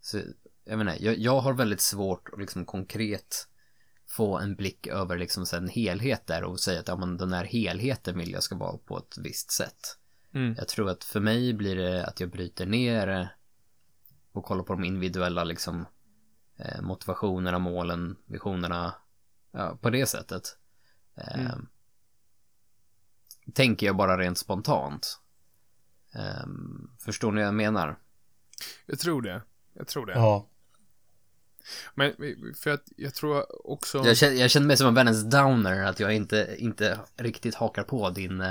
Så, 0.00 0.20
jag 0.64 0.78
menar, 0.78 0.96
jag, 1.00 1.18
jag 1.18 1.40
har 1.40 1.52
väldigt 1.52 1.80
svårt 1.80 2.28
att 2.32 2.40
liksom 2.40 2.64
konkret 2.64 3.48
få 4.14 4.38
en 4.38 4.54
blick 4.54 4.86
över 4.86 5.18
liksom 5.18 5.46
så 5.46 5.56
en 5.56 5.68
helhet 5.68 6.26
där 6.26 6.44
och 6.44 6.60
säga 6.60 6.80
att 6.80 6.88
ja, 6.88 6.96
men 6.96 7.16
den 7.16 7.32
här 7.32 7.44
helheten 7.44 8.18
vill 8.18 8.32
jag 8.32 8.42
ska 8.42 8.56
vara 8.56 8.78
på 8.78 8.98
ett 8.98 9.18
visst 9.18 9.50
sätt. 9.50 9.98
Mm. 10.34 10.54
Jag 10.58 10.68
tror 10.68 10.90
att 10.90 11.04
för 11.04 11.20
mig 11.20 11.54
blir 11.54 11.76
det 11.76 12.06
att 12.06 12.20
jag 12.20 12.30
bryter 12.30 12.66
ner 12.66 13.06
det 13.06 13.30
och 14.32 14.44
kollar 14.44 14.64
på 14.64 14.72
de 14.72 14.84
individuella 14.84 15.44
liksom 15.44 15.86
eh, 16.56 16.82
motivationerna, 16.82 17.58
målen, 17.58 18.16
visionerna 18.26 18.94
ja, 19.52 19.78
på 19.80 19.90
det 19.90 20.06
sättet. 20.06 20.58
Eh, 21.14 21.40
Mm. 21.40 21.66
Tänker 23.54 23.86
jag 23.86 23.96
bara 23.96 24.18
rent 24.18 24.38
spontant. 24.38 25.20
Eh, 26.14 26.46
förstår 26.98 27.32
ni 27.32 27.40
vad 27.40 27.46
jag 27.46 27.54
menar? 27.54 27.98
Jag 28.86 28.98
tror 28.98 29.22
det. 29.22 29.42
Jag 29.72 29.86
tror 29.86 30.06
det. 30.06 30.12
Ja. 30.12 30.48
Men 31.94 32.12
för 32.62 32.70
att 32.70 32.84
jag 32.96 33.14
tror 33.14 33.66
också... 33.70 33.98
Jag 34.06 34.16
känner, 34.16 34.34
jag 34.36 34.50
känner 34.50 34.66
mig 34.66 34.76
som 34.76 34.86
en 34.86 34.94
världens 34.94 35.24
downer 35.30 35.84
att 35.84 36.00
jag 36.00 36.14
inte, 36.14 36.56
inte 36.58 36.98
riktigt 37.16 37.54
hakar 37.54 37.82
på 37.82 38.10
din, 38.10 38.44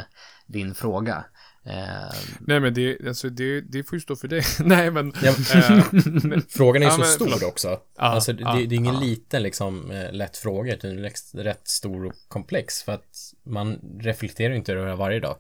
din 0.48 0.76
fråga. 0.76 1.26
Eh, 1.66 2.16
Nej 2.40 2.60
men 2.60 2.74
det, 2.74 2.98
alltså 3.08 3.30
det, 3.30 3.62
det 3.62 3.84
får 3.84 3.96
ju 3.96 4.00
stå 4.00 4.16
för 4.16 4.28
dig. 4.28 4.44
Nej 4.60 4.92
men... 4.92 5.14
Ja. 5.24 5.30
eh, 5.30 5.86
men 6.24 6.42
Frågan 6.50 6.82
är 6.82 6.86
ju 6.86 6.92
Ja, 6.92 6.96
så 6.96 7.00
men 7.00 7.08
stor 7.10 7.26
förlåt. 7.26 7.44
också. 7.44 7.68
Ja, 7.68 7.80
alltså, 8.04 8.34
det, 8.34 8.42
ja, 8.42 8.54
det 8.56 8.76
är 8.76 8.78
ingen 8.78 9.00
liten 9.00 9.44
liksom 9.44 9.92
eh, 9.92 10.12
lätt 10.12 10.38
fråga, 10.38 10.74
utan 10.74 10.92
en 10.92 11.00
rätt, 11.00 11.20
rätt 11.34 11.68
stor 11.68 12.06
och 12.06 12.14
komplex. 12.28 12.84
För 12.84 12.92
att 12.92 13.34
man 13.46 13.80
reflekterar 14.00 14.50
ju 14.50 14.56
inte 14.56 14.74
över 14.74 14.86
det 14.86 14.96
varje 14.96 15.20
dag. 15.20 15.38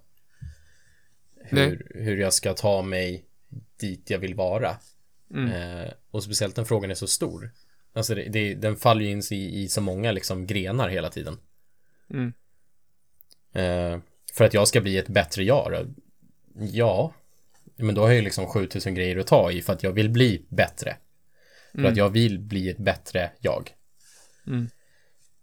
Hur, 1.46 1.88
hur 1.96 2.18
jag 2.18 2.34
ska 2.34 2.54
ta 2.54 2.82
mig 2.82 3.26
dit 3.80 4.10
jag 4.10 4.20
vill 4.20 4.36
vara. 4.36 4.76
Mm. 5.34 5.52
Eh, 5.52 5.92
och 6.12 6.24
speciellt 6.24 6.58
när 6.58 6.64
frågan 6.64 6.92
är 6.92 6.96
så 6.96 7.08
stor. 7.08 7.52
Alltså 7.94 8.16
det, 8.16 8.24
det, 8.24 8.54
den 8.54 8.76
faller 8.76 9.02
ju 9.02 9.12
in 9.12 9.22
i, 9.32 9.64
i 9.64 9.68
så 9.68 9.82
många 9.82 10.12
liksom 10.12 10.48
grenar 10.48 10.90
hela 10.90 11.10
tiden. 11.10 11.38
Mm. 12.10 12.34
Eh, 13.54 14.00
för 14.34 14.46
att 14.46 14.54
jag 14.54 14.68
ska 14.68 14.82
bli 14.82 14.98
ett 14.98 15.08
bättre 15.08 15.44
jag. 15.44 15.96
Ja, 16.56 17.14
men 17.76 17.96
då 17.96 18.02
har 18.02 18.08
jag 18.08 18.16
ju 18.16 18.22
liksom 18.22 18.48
7000 18.48 18.96
grejer 18.96 19.18
att 19.18 19.28
ta 19.28 19.52
i 19.52 19.62
för 19.62 19.74
att 19.74 19.84
jag 19.84 19.92
vill 19.92 20.10
bli 20.10 20.46
bättre. 20.50 20.98
För 21.74 21.86
att 21.86 21.98
jag 21.98 22.10
vill 22.10 22.40
bli 22.40 22.70
ett 22.70 22.78
bättre 22.78 23.32
jag. 23.40 23.72
Mm. 24.48 24.70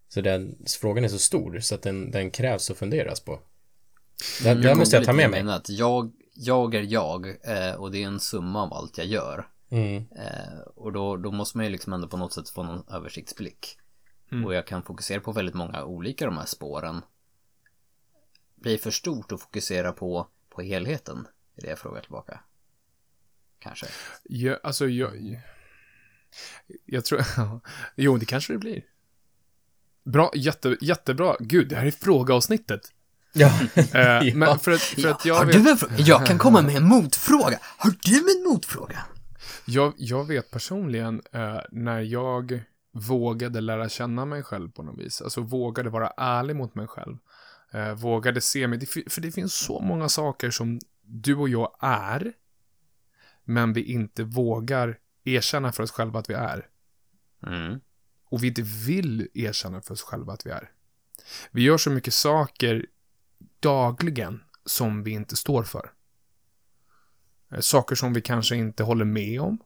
Så 0.09 0.21
den 0.21 0.65
frågan 0.81 1.03
är 1.03 1.07
så 1.07 1.19
stor 1.19 1.59
så 1.59 1.75
att 1.75 1.81
den, 1.81 2.11
den 2.11 2.31
krävs 2.31 2.71
att 2.71 2.77
funderas 2.77 3.19
på. 3.19 3.39
Den, 4.43 4.57
Nu 4.57 4.63
den 4.63 4.77
måste 4.77 4.95
jag 4.95 5.05
ta 5.05 5.13
med 5.13 5.29
mig. 5.29 5.41
Att 5.49 5.69
jag, 5.69 6.11
jag 6.35 6.75
är 6.75 6.81
jag 6.81 7.27
eh, 7.27 7.73
och 7.73 7.91
det 7.91 8.03
är 8.03 8.07
en 8.07 8.19
summa 8.19 8.63
av 8.63 8.73
allt 8.73 8.97
jag 8.97 9.07
gör. 9.07 9.47
Mm. 9.71 10.05
Eh, 10.15 10.59
och 10.75 10.91
då, 10.93 11.17
då 11.17 11.31
måste 11.31 11.57
man 11.57 11.65
ju 11.65 11.71
liksom 11.71 11.93
ändå 11.93 12.07
på 12.07 12.17
något 12.17 12.33
sätt 12.33 12.49
få 12.49 12.63
någon 12.63 12.83
översiktsblick. 12.89 13.77
Mm. 14.31 14.45
Och 14.45 14.53
jag 14.53 14.67
kan 14.67 14.83
fokusera 14.83 15.19
på 15.19 15.31
väldigt 15.31 15.55
många 15.55 15.83
olika 15.83 16.25
de 16.25 16.37
här 16.37 16.45
spåren. 16.45 17.01
Blir 18.55 18.77
för 18.77 18.91
stort 18.91 19.31
att 19.31 19.41
fokusera 19.41 19.91
på, 19.91 20.27
på 20.49 20.61
helheten? 20.61 21.27
Är 21.55 21.61
det 21.61 21.69
jag 21.69 21.79
frågar 21.79 22.01
tillbaka. 22.01 22.39
Kanske. 23.59 23.85
Ja, 24.23 24.59
alltså, 24.63 24.87
jag... 24.87 25.41
Jag 26.85 27.05
tror... 27.05 27.21
jo, 27.95 28.17
det 28.17 28.25
kanske 28.25 28.53
det 28.53 28.59
blir. 28.59 28.85
Bra, 30.03 30.31
jätte, 30.35 30.77
jättebra. 30.81 31.35
Gud, 31.39 31.69
det 31.69 31.75
här 31.75 31.85
är 31.85 31.91
frågeavsnittet. 31.91 32.81
Ja. 33.33 33.59
Eh, 33.75 34.35
Men 34.35 34.59
för 34.59 34.71
att, 34.71 34.81
för 34.81 35.09
att 35.09 35.25
jag 35.25 35.35
Har 35.35 35.45
vet... 35.45 35.55
en? 35.55 36.05
Jag 36.05 36.27
kan 36.27 36.37
komma 36.37 36.61
med 36.61 36.75
en 36.75 36.83
motfråga. 36.83 37.59
Har 37.77 37.93
du 38.01 38.37
en 38.37 38.43
motfråga? 38.43 39.05
Jag, 39.71 39.93
jag 39.97 40.27
vet 40.27 40.51
personligen 40.51 41.21
eh, 41.31 41.59
när 41.71 42.01
jag 42.01 42.63
vågade 42.91 43.61
lära 43.61 43.89
känna 43.89 44.25
mig 44.25 44.43
själv 44.43 44.71
på 44.71 44.83
något 44.83 44.99
vis. 44.99 45.21
Alltså 45.21 45.41
vågade 45.41 45.89
vara 45.89 46.13
ärlig 46.17 46.55
mot 46.55 46.75
mig 46.75 46.87
själv. 46.87 47.17
Eh, 47.71 47.93
vågade 47.93 48.41
se 48.41 48.67
mig. 48.67 48.79
Det, 48.79 49.11
för 49.11 49.21
det 49.21 49.31
finns 49.31 49.53
så 49.53 49.79
många 49.79 50.09
saker 50.09 50.51
som 50.51 50.79
du 51.01 51.35
och 51.35 51.49
jag 51.49 51.75
är. 51.79 52.33
Men 53.43 53.73
vi 53.73 53.83
inte 53.83 54.23
vågar 54.23 54.99
erkänna 55.23 55.71
för 55.71 55.83
oss 55.83 55.91
själva 55.91 56.19
att 56.19 56.29
vi 56.29 56.33
är. 56.33 56.67
Mm. 57.47 57.79
Och 58.25 58.43
vi 58.43 58.47
inte 58.47 58.61
vill 58.61 59.27
erkänna 59.33 59.81
för 59.81 59.93
oss 59.93 60.01
själva 60.01 60.33
att 60.33 60.45
vi 60.45 60.49
är. 60.49 60.71
Vi 61.51 61.61
gör 61.61 61.77
så 61.77 61.89
mycket 61.89 62.13
saker 62.13 62.85
dagligen 63.59 64.43
som 64.65 65.03
vi 65.03 65.11
inte 65.11 65.35
står 65.35 65.63
för. 65.63 65.91
Eh, 67.51 67.59
saker 67.59 67.95
som 67.95 68.13
vi 68.13 68.21
kanske 68.21 68.55
inte 68.55 68.83
håller 68.83 69.05
med 69.05 69.41
om. 69.41 69.57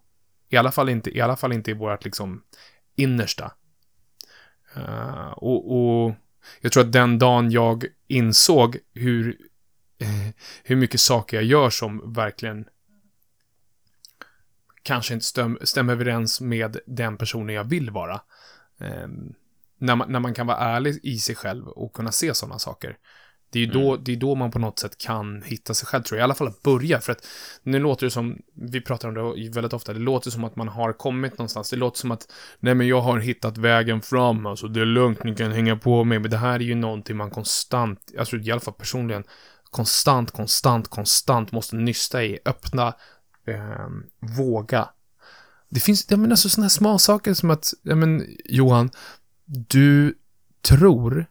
I 0.49 0.57
alla 0.57 0.71
fall 0.71 0.89
inte 0.89 1.17
i, 1.17 1.21
alla 1.21 1.35
fall 1.35 1.53
inte 1.53 1.71
i 1.71 1.73
vårt 1.73 2.05
liksom 2.05 2.43
innersta. 2.95 3.51
Uh, 4.77 5.31
och, 5.31 5.75
och 5.75 6.15
jag 6.61 6.71
tror 6.71 6.83
att 6.83 6.91
den 6.91 7.19
dagen 7.19 7.51
jag 7.51 7.85
insåg 8.07 8.77
hur, 8.93 9.37
eh, 9.97 10.33
hur 10.63 10.75
mycket 10.75 11.01
saker 11.01 11.37
jag 11.37 11.43
gör 11.43 11.69
som 11.69 12.13
verkligen 12.13 12.65
kanske 14.83 15.13
inte 15.13 15.25
stäm, 15.25 15.57
stämmer 15.61 15.93
överens 15.93 16.41
med 16.41 16.77
den 16.85 17.17
personen 17.17 17.55
jag 17.55 17.63
vill 17.63 17.89
vara. 17.89 18.21
Um, 18.77 19.33
när, 19.77 19.95
man, 19.95 20.11
när 20.11 20.19
man 20.19 20.33
kan 20.33 20.47
vara 20.47 20.57
ärlig 20.57 20.99
i 21.03 21.17
sig 21.17 21.35
själv 21.35 21.67
och 21.67 21.93
kunna 21.93 22.11
se 22.11 22.33
sådana 22.33 22.59
saker. 22.59 22.97
Det 23.55 23.59
är 23.59 23.65
ju 23.65 23.71
då, 23.71 23.97
det 23.97 24.11
är 24.11 24.15
då 24.15 24.35
man 24.35 24.51
på 24.51 24.59
något 24.59 24.79
sätt 24.79 24.97
kan 24.97 25.41
hitta 25.41 25.73
sig 25.73 25.87
själv, 25.87 26.03
tror 26.03 26.17
jag. 26.17 26.23
I 26.23 26.25
alla 26.25 26.35
fall 26.35 26.47
att 26.47 26.63
börja, 26.63 27.01
för 27.01 27.11
att 27.11 27.27
nu 27.63 27.79
låter 27.79 28.05
det 28.05 28.11
som, 28.11 28.37
vi 28.53 28.81
pratar 28.81 29.07
om 29.07 29.13
det 29.13 29.49
väldigt 29.49 29.73
ofta, 29.73 29.93
det 29.93 29.99
låter 29.99 30.31
som 30.31 30.43
att 30.43 30.55
man 30.55 30.67
har 30.67 30.93
kommit 30.93 31.37
någonstans. 31.37 31.69
Det 31.69 31.75
låter 31.75 31.99
som 31.99 32.11
att, 32.11 32.31
nej 32.59 32.75
men 32.75 32.87
jag 32.87 33.01
har 33.01 33.19
hittat 33.19 33.57
vägen 33.57 34.01
fram, 34.01 34.45
alltså 34.45 34.67
det 34.67 34.81
är 34.81 34.85
lugnt, 34.85 35.23
ni 35.23 35.35
kan 35.35 35.51
hänga 35.51 35.75
på 35.75 36.03
mig. 36.03 36.19
Men 36.19 36.31
det 36.31 36.37
här 36.37 36.53
är 36.55 36.63
ju 36.63 36.75
någonting 36.75 37.17
man 37.17 37.29
konstant, 37.29 37.99
alltså 38.19 38.37
i 38.37 38.51
alla 38.51 38.61
fall 38.61 38.73
personligen, 38.73 39.23
konstant, 39.63 40.31
konstant, 40.31 40.87
konstant 40.87 41.51
måste 41.51 41.75
nysta 41.75 42.23
i, 42.23 42.39
öppna, 42.45 42.87
eh, 43.47 43.87
våga. 44.37 44.89
Det 45.69 45.79
finns, 45.79 46.05
jag 46.09 46.19
menar, 46.19 46.31
alltså 46.31 46.49
sådana 46.49 46.65
här 46.65 46.69
små 46.69 46.99
saker 46.99 47.33
som 47.33 47.49
att, 47.49 47.73
ja 47.81 47.95
men 47.95 48.25
Johan, 48.45 48.89
du 49.45 50.17
tror, 50.61 51.25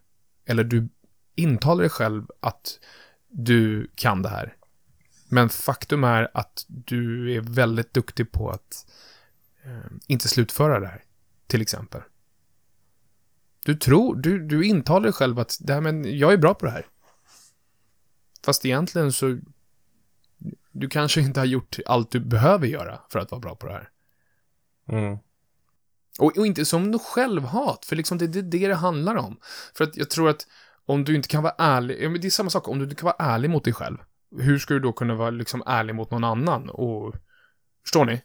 eller 0.47 0.65
du 0.65 0.89
intalar 1.35 1.81
dig 1.81 1.91
själv 1.91 2.27
att 2.41 2.79
du 3.29 3.91
kan 3.95 4.23
det 4.23 4.29
här. 4.29 4.57
Men 5.29 5.49
faktum 5.49 6.05
är 6.05 6.31
att 6.35 6.65
du 6.69 7.33
är 7.35 7.41
väldigt 7.41 7.95
duktig 7.95 8.33
på 8.33 8.51
att 8.51 8.87
eh, 9.65 9.93
inte 10.07 10.29
slutföra 10.29 10.81
det 10.81 10.87
här, 10.87 11.05
till 11.47 11.63
exempel. 11.63 12.01
Du 13.65 13.75
tror, 13.75 14.17
du, 14.17 14.47
du 14.47 14.65
intalar 14.65 15.03
dig 15.03 15.13
själv 15.13 15.39
att 15.39 15.59
det 15.61 15.75
här, 15.75 15.81
men 15.81 16.19
jag 16.19 16.33
är 16.33 16.37
bra 16.37 16.55
på 16.55 16.67
det 16.67 16.73
här. 16.73 16.87
Fast 18.45 18.65
egentligen 18.65 19.13
så, 19.13 19.39
du 20.73 20.89
kanske 20.89 21.21
inte 21.21 21.41
har 21.41 21.47
gjort 21.47 21.79
allt 21.87 22.11
du 22.11 22.21
behöver 22.21 22.67
göra 22.67 23.01
för 23.11 23.19
att 23.19 23.31
vara 23.31 23.41
bra 23.41 23.57
på 23.57 23.67
det 23.67 23.73
här. 23.73 23.91
Mm. 24.89 25.19
Och, 26.19 26.39
och 26.39 26.47
inte 26.47 26.65
som 26.65 26.91
något 26.91 27.03
självhat, 27.03 27.85
för 27.85 27.97
liksom 27.97 28.19
det 28.19 28.25
är 28.25 28.29
det, 28.29 28.43
det 28.43 28.69
det 28.69 28.75
handlar 28.75 29.15
om. 29.15 29.37
För 29.75 29.85
att 29.85 29.97
jag 29.97 30.11
tror 30.11 30.31
att 30.31 30.47
om 30.87 31.05
du 31.05 31.15
inte 31.15 31.29
kan 31.29 31.43
vara 31.43 31.55
ärlig, 31.59 32.03
ja, 32.03 32.09
men 32.09 32.21
det 32.21 32.29
är 32.29 32.31
samma 32.31 32.51
sak, 32.51 32.69
om 32.69 32.79
du 32.79 32.85
inte 32.85 32.97
kan 32.97 33.07
vara 33.07 33.33
ärlig 33.35 33.51
mot 33.51 33.65
dig 33.65 33.73
själv, 33.73 33.99
hur 34.39 34.59
ska 34.59 34.75
du 34.75 34.81
då 34.81 34.93
kunna 34.93 35.15
vara 35.15 35.31
liksom 35.31 35.63
ärlig 35.67 35.95
mot 35.95 36.11
någon 36.11 36.25
annan? 36.25 36.71
Och, 36.71 37.15
förstår 37.85 38.05
ni? 38.05 38.23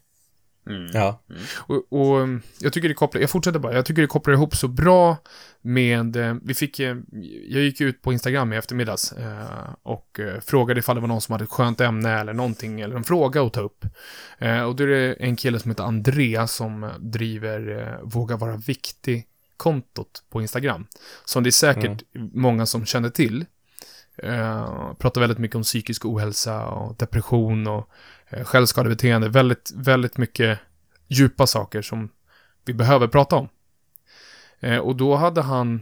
Mm. 0.69 0.91
Ja. 0.93 1.21
Och, 1.57 1.93
och 1.93 2.19
um, 2.19 2.41
jag 2.59 2.73
tycker 2.73 2.87
det 2.87 2.93
kopplar, 2.93 3.21
jag 3.21 3.29
fortsätter 3.29 3.59
bara, 3.59 3.73
jag 3.73 3.85
tycker 3.85 4.01
det 4.01 4.07
kopplar 4.07 4.33
ihop 4.33 4.55
så 4.55 4.67
bra 4.67 5.17
med, 5.61 6.15
eh, 6.15 6.35
vi 6.43 6.53
fick, 6.53 6.79
eh, 6.79 6.97
jag 7.47 7.61
gick 7.61 7.81
ut 7.81 8.01
på 8.01 8.13
Instagram 8.13 8.53
i 8.53 8.57
eftermiddags 8.57 9.11
eh, 9.11 9.73
och 9.83 10.19
frågade 10.41 10.79
ifall 10.79 10.95
det 10.95 11.01
var 11.01 11.07
någon 11.07 11.21
som 11.21 11.33
hade 11.33 11.43
ett 11.43 11.49
skönt 11.49 11.81
ämne 11.81 12.19
eller 12.19 12.33
någonting, 12.33 12.81
eller 12.81 12.95
en 12.95 13.03
fråga 13.03 13.41
att 13.41 13.53
ta 13.53 13.61
upp. 13.61 13.85
Och 14.67 14.75
då 14.75 14.83
är 14.83 14.87
det 14.87 15.13
en 15.13 15.35
kille 15.35 15.59
som 15.59 15.71
heter 15.71 15.83
Andreas 15.83 16.53
som 16.55 16.91
driver 16.99 17.99
Våga 18.03 18.37
vara 18.37 18.55
viktig-kontot 19.59 20.23
på 20.29 20.41
Instagram. 20.41 20.87
Som 21.25 21.43
det 21.43 21.49
är 21.49 21.51
säkert 21.51 22.03
många 22.33 22.65
som 22.65 22.85
känner 22.85 23.09
till. 23.09 23.45
Eh, 24.17 24.93
pratar 24.93 25.21
väldigt 25.21 25.37
mycket 25.37 25.55
om 25.55 25.63
psykisk 25.63 26.05
ohälsa 26.05 26.65
och 26.65 26.95
depression 26.95 27.67
och 27.67 27.89
eh, 28.29 28.43
självskadebeteende. 28.43 29.29
Väldigt, 29.29 29.71
väldigt 29.75 30.17
mycket 30.17 30.59
djupa 31.07 31.47
saker 31.47 31.81
som 31.81 32.09
vi 32.65 32.73
behöver 32.73 33.07
prata 33.07 33.35
om. 33.35 33.49
Eh, 34.59 34.77
och 34.77 34.95
då 34.95 35.15
hade 35.15 35.41
han, 35.41 35.81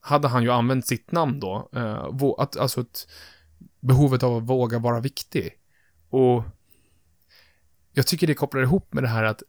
hade 0.00 0.28
han 0.28 0.42
ju 0.42 0.50
använt 0.50 0.86
sitt 0.86 1.12
namn 1.12 1.40
då. 1.40 1.68
Eh, 1.72 2.10
att, 2.38 2.56
alltså 2.56 2.80
ett, 2.80 3.08
behovet 3.80 4.22
av 4.22 4.36
att 4.36 4.42
våga 4.42 4.78
vara 4.78 5.00
viktig. 5.00 5.52
Och 6.10 6.44
jag 7.92 8.06
tycker 8.06 8.26
det 8.26 8.34
kopplar 8.34 8.62
ihop 8.62 8.92
med 8.92 9.04
det 9.04 9.08
här 9.08 9.24
att 9.24 9.42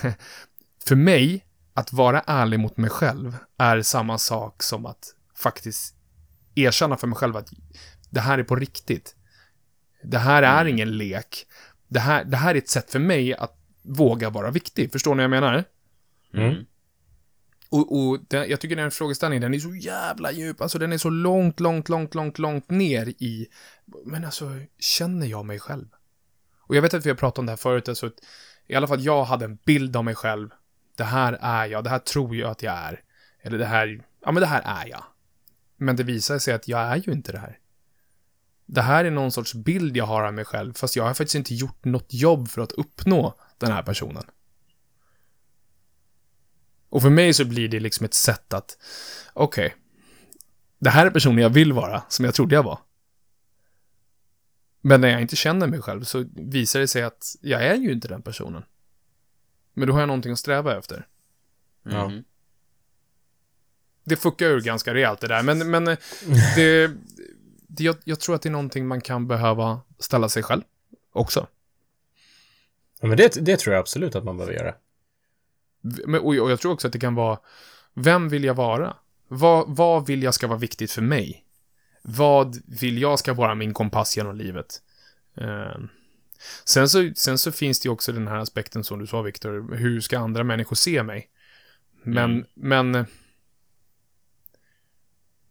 för 0.86 0.96
mig, 0.96 1.45
att 1.76 1.92
vara 1.92 2.20
ärlig 2.26 2.60
mot 2.60 2.76
mig 2.76 2.90
själv 2.90 3.36
är 3.58 3.82
samma 3.82 4.18
sak 4.18 4.62
som 4.62 4.86
att 4.86 5.14
faktiskt 5.34 5.94
erkänna 6.54 6.96
för 6.96 7.06
mig 7.06 7.16
själv 7.16 7.36
att 7.36 7.48
det 8.10 8.20
här 8.20 8.38
är 8.38 8.42
på 8.42 8.56
riktigt. 8.56 9.16
Det 10.02 10.18
här 10.18 10.42
är 10.42 10.64
ingen 10.64 10.98
lek. 10.98 11.46
Det 11.88 12.00
här, 12.00 12.24
det 12.24 12.36
här 12.36 12.54
är 12.54 12.58
ett 12.58 12.68
sätt 12.68 12.90
för 12.90 12.98
mig 12.98 13.34
att 13.34 13.58
våga 13.82 14.30
vara 14.30 14.50
viktig. 14.50 14.92
Förstår 14.92 15.14
ni 15.14 15.16
vad 15.16 15.24
jag 15.24 15.42
menar? 15.42 15.64
Mm. 16.34 16.64
Och, 17.68 17.98
och 17.98 18.18
det, 18.28 18.46
jag 18.46 18.60
tycker 18.60 18.76
den 18.76 18.90
frågeställningen, 18.90 19.42
den 19.42 19.54
är 19.54 19.58
så 19.58 19.74
jävla 19.74 20.32
djup. 20.32 20.60
Alltså 20.60 20.78
den 20.78 20.92
är 20.92 20.98
så 20.98 21.10
långt, 21.10 21.60
långt, 21.60 21.88
långt, 21.88 22.14
långt, 22.14 22.38
långt 22.38 22.70
ner 22.70 23.06
i... 23.08 23.46
Men 24.04 24.24
alltså, 24.24 24.50
känner 24.78 25.26
jag 25.26 25.44
mig 25.44 25.58
själv? 25.58 25.86
Och 26.60 26.76
jag 26.76 26.82
vet 26.82 26.94
att 26.94 27.06
vi 27.06 27.10
har 27.10 27.16
pratat 27.16 27.38
om 27.38 27.46
det 27.46 27.52
här 27.52 27.56
förut, 27.56 27.88
alltså 27.88 28.06
att 28.06 28.18
i 28.66 28.74
alla 28.74 28.88
fall 28.88 29.04
jag 29.04 29.24
hade 29.24 29.44
en 29.44 29.58
bild 29.64 29.96
av 29.96 30.04
mig 30.04 30.14
själv. 30.14 30.50
Det 30.96 31.04
här 31.04 31.32
är 31.32 31.66
jag, 31.66 31.84
det 31.84 31.90
här 31.90 31.98
tror 31.98 32.36
jag 32.36 32.50
att 32.50 32.62
jag 32.62 32.74
är. 32.74 33.02
Eller 33.42 33.58
det 33.58 33.66
här, 33.66 34.04
ja 34.20 34.32
men 34.32 34.40
det 34.40 34.46
här 34.46 34.62
är 34.64 34.88
jag. 34.88 35.04
Men 35.76 35.96
det 35.96 36.02
visar 36.02 36.38
sig 36.38 36.54
att 36.54 36.68
jag 36.68 36.80
är 36.80 36.96
ju 36.96 37.12
inte 37.12 37.32
det 37.32 37.38
här. 37.38 37.58
Det 38.66 38.82
här 38.82 39.04
är 39.04 39.10
någon 39.10 39.32
sorts 39.32 39.54
bild 39.54 39.96
jag 39.96 40.04
har 40.04 40.22
av 40.22 40.34
mig 40.34 40.44
själv, 40.44 40.72
fast 40.72 40.96
jag 40.96 41.04
har 41.04 41.14
faktiskt 41.14 41.34
inte 41.34 41.54
gjort 41.54 41.84
något 41.84 42.14
jobb 42.14 42.48
för 42.48 42.62
att 42.62 42.72
uppnå 42.72 43.34
den 43.58 43.72
här 43.72 43.82
personen. 43.82 44.24
Och 46.88 47.02
för 47.02 47.10
mig 47.10 47.34
så 47.34 47.44
blir 47.44 47.68
det 47.68 47.80
liksom 47.80 48.04
ett 48.04 48.14
sätt 48.14 48.52
att, 48.52 48.78
okej, 49.32 49.74
det 50.78 50.90
här 50.90 51.06
är 51.06 51.10
personen 51.10 51.38
jag 51.38 51.50
vill 51.50 51.72
vara, 51.72 52.02
som 52.08 52.24
jag 52.24 52.34
trodde 52.34 52.54
jag 52.54 52.62
var. 52.62 52.78
Men 54.80 55.00
när 55.00 55.08
jag 55.08 55.20
inte 55.20 55.36
känner 55.36 55.66
mig 55.66 55.82
själv 55.82 56.04
så 56.04 56.24
visar 56.34 56.80
det 56.80 56.88
sig 56.88 57.02
att 57.02 57.36
jag 57.40 57.64
är 57.64 57.74
ju 57.74 57.92
inte 57.92 58.08
den 58.08 58.22
personen. 58.22 58.62
Men 59.76 59.88
då 59.88 59.92
har 59.92 60.00
jag 60.00 60.06
någonting 60.06 60.32
att 60.32 60.38
sträva 60.38 60.78
efter. 60.78 61.06
Ja. 61.82 62.04
Mm. 62.04 62.24
Det 64.04 64.16
fuckar 64.16 64.46
ur 64.46 64.60
ganska 64.60 64.94
rejält 64.94 65.20
det 65.20 65.28
där, 65.28 65.42
men, 65.42 65.70
men 65.70 65.88
eh, 65.88 65.98
det, 66.56 66.90
det, 67.68 67.84
jag, 67.84 67.96
jag 68.04 68.20
tror 68.20 68.34
att 68.34 68.42
det 68.42 68.48
är 68.48 68.50
någonting 68.50 68.86
man 68.86 69.00
kan 69.00 69.26
behöva 69.28 69.80
ställa 69.98 70.28
sig 70.28 70.42
själv 70.42 70.62
också. 71.12 71.46
Ja, 73.00 73.06
men 73.08 73.16
det, 73.16 73.44
det 73.44 73.56
tror 73.56 73.74
jag 73.74 73.80
absolut 73.80 74.14
att 74.14 74.24
man 74.24 74.36
behöver 74.36 74.54
göra. 74.54 74.74
Men, 75.80 76.20
och, 76.20 76.26
och 76.26 76.50
jag 76.50 76.60
tror 76.60 76.72
också 76.72 76.86
att 76.86 76.92
det 76.92 76.98
kan 76.98 77.14
vara, 77.14 77.38
vem 77.94 78.28
vill 78.28 78.44
jag 78.44 78.54
vara? 78.54 78.96
Vad, 79.28 79.76
vad 79.76 80.06
vill 80.06 80.22
jag 80.22 80.34
ska 80.34 80.46
vara 80.46 80.58
viktigt 80.58 80.90
för 80.90 81.02
mig? 81.02 81.46
vad 82.08 82.56
vill 82.80 82.98
jag 82.98 83.18
ska 83.18 83.34
vara 83.34 83.54
min 83.54 83.74
kompass 83.74 84.16
genom 84.16 84.36
livet? 84.36 84.82
Eh, 85.36 85.78
sen, 86.64 86.88
så, 86.88 87.10
sen 87.16 87.38
så 87.38 87.52
finns 87.52 87.80
det 87.80 87.86
ju 87.86 87.92
också 87.92 88.12
den 88.12 88.28
här 88.28 88.36
aspekten 88.36 88.84
som 88.84 88.98
du 88.98 89.06
sa, 89.06 89.22
Viktor. 89.22 89.74
Hur 89.74 90.00
ska 90.00 90.18
andra 90.18 90.44
människor 90.44 90.76
se 90.76 91.02
mig? 91.02 91.30
Men, 92.02 92.30
Mm. 92.30 92.46
men 92.54 93.06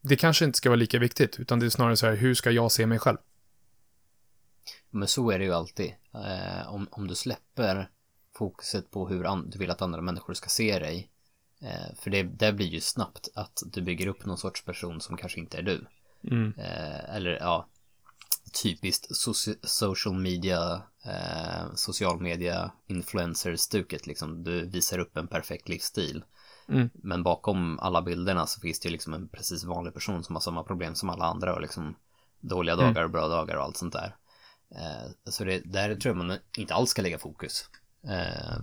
det 0.02 0.16
kanske 0.16 0.46
inte 0.46 0.58
ska 0.58 0.70
vara 0.70 0.80
lika 0.80 1.00
viktigt, 1.00 1.40
utan 1.40 1.60
det 1.60 1.66
är 1.66 1.70
snarare 1.70 1.98
så 1.98 2.06
här, 2.08 2.16
hur 2.16 2.34
ska 2.34 2.52
jag 2.52 2.72
se 2.72 2.86
mig 2.86 3.00
själv? 3.00 3.18
Men 4.90 5.08
så 5.08 5.32
är 5.32 5.40
det 5.40 5.46
ju 5.46 5.54
alltid. 5.54 5.94
Eh, 6.14 6.74
om, 6.74 6.88
om 6.92 7.08
du 7.08 7.16
släpper 7.16 7.90
fokuset 8.38 8.92
på 8.92 9.08
hur 9.08 9.52
du 9.52 9.60
vill 9.60 9.72
att 9.72 9.82
andra 9.82 10.02
människor 10.02 10.34
ska 10.34 10.50
se 10.50 10.80
dig. 10.80 11.10
Eh, 11.62 11.96
för 12.00 12.10
det, 12.10 12.24
det 12.24 12.54
blir 12.54 12.68
ju 12.68 12.82
snabbt 12.82 13.30
att 13.36 13.64
du 13.66 13.82
bygger 13.82 14.08
upp 14.08 14.26
någon 14.26 14.38
sorts 14.38 14.66
person 14.66 15.02
som 15.02 15.18
kanske 15.18 15.40
inte 15.40 15.58
är 15.58 15.62
du. 15.62 15.86
Mm. 16.32 16.54
Eh, 16.58 17.16
eller 17.16 17.32
ja, 17.32 17.68
typiskt 18.64 19.12
soci- 19.12 19.58
social 19.64 20.16
media, 20.16 20.82
eh, 21.06 21.74
social 21.76 22.20
media 22.22 22.72
influencer-stuket 22.88 24.08
liksom. 24.08 24.44
Du 24.44 24.66
visar 24.70 25.00
upp 25.00 25.18
en 25.18 25.28
perfekt 25.28 25.70
livsstil. 25.70 26.24
Mm. 26.70 26.90
Men 26.94 27.24
bakom 27.24 27.80
alla 27.80 28.02
bilderna 28.02 28.48
så 28.48 28.60
finns 28.62 28.80
det 28.80 28.88
ju 28.88 28.92
liksom 28.92 29.14
en 29.14 29.30
precis 29.30 29.64
vanlig 29.64 29.94
person 29.94 30.24
som 30.24 30.36
har 30.36 30.42
samma 30.42 30.64
problem 30.64 30.96
som 30.96 31.10
alla 31.10 31.26
andra 31.26 31.54
och 31.56 31.62
liksom 31.62 31.96
dåliga 32.40 32.74
Mm. 32.76 32.86
dagar 32.86 33.04
och 33.04 33.12
bra 33.12 33.28
dagar 33.28 33.56
och 33.56 33.64
allt 33.64 33.78
sånt 33.78 33.94
där. 33.94 34.16
Eh, 34.76 35.32
så 35.32 35.44
det, 35.44 35.62
där 35.66 35.96
tror 35.96 36.16
jag 36.18 36.26
man 36.26 36.38
inte 36.58 36.74
alls 36.74 36.90
ska 36.90 37.02
lägga 37.02 37.20
fokus. 37.20 37.70
Eh, 38.08 38.56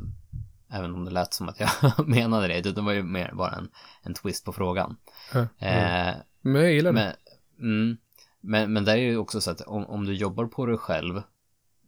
även 0.71 0.95
om 0.95 1.05
det 1.05 1.11
lät 1.11 1.35
som 1.35 1.49
att 1.49 1.61
jag 1.61 1.71
menade 2.09 2.49
det, 2.49 2.73
det 2.73 2.81
var 2.81 2.93
ju 2.93 3.03
mer 3.03 3.33
bara 3.35 3.51
en, 3.51 3.69
en 4.03 4.15
twist 4.15 4.45
på 4.45 4.53
frågan. 4.53 4.97
Ja, 5.33 5.41
Eh, 5.67 6.15
Men 6.41 6.63
jag 6.63 6.73
gillar 6.73 6.93
det. 6.93 7.17
men, 7.59 7.83
mm, 7.85 7.97
men, 8.43 8.73
men 8.73 8.85
där 8.85 8.93
är 8.93 8.97
det 8.97 9.03
ju 9.03 9.17
också 9.17 9.41
så 9.41 9.51
att 9.51 9.61
om, 9.61 9.87
om 9.87 10.05
du 10.07 10.15
jobbar 10.15 10.47
på 10.47 10.67
dig 10.67 10.77
själv, 10.79 11.23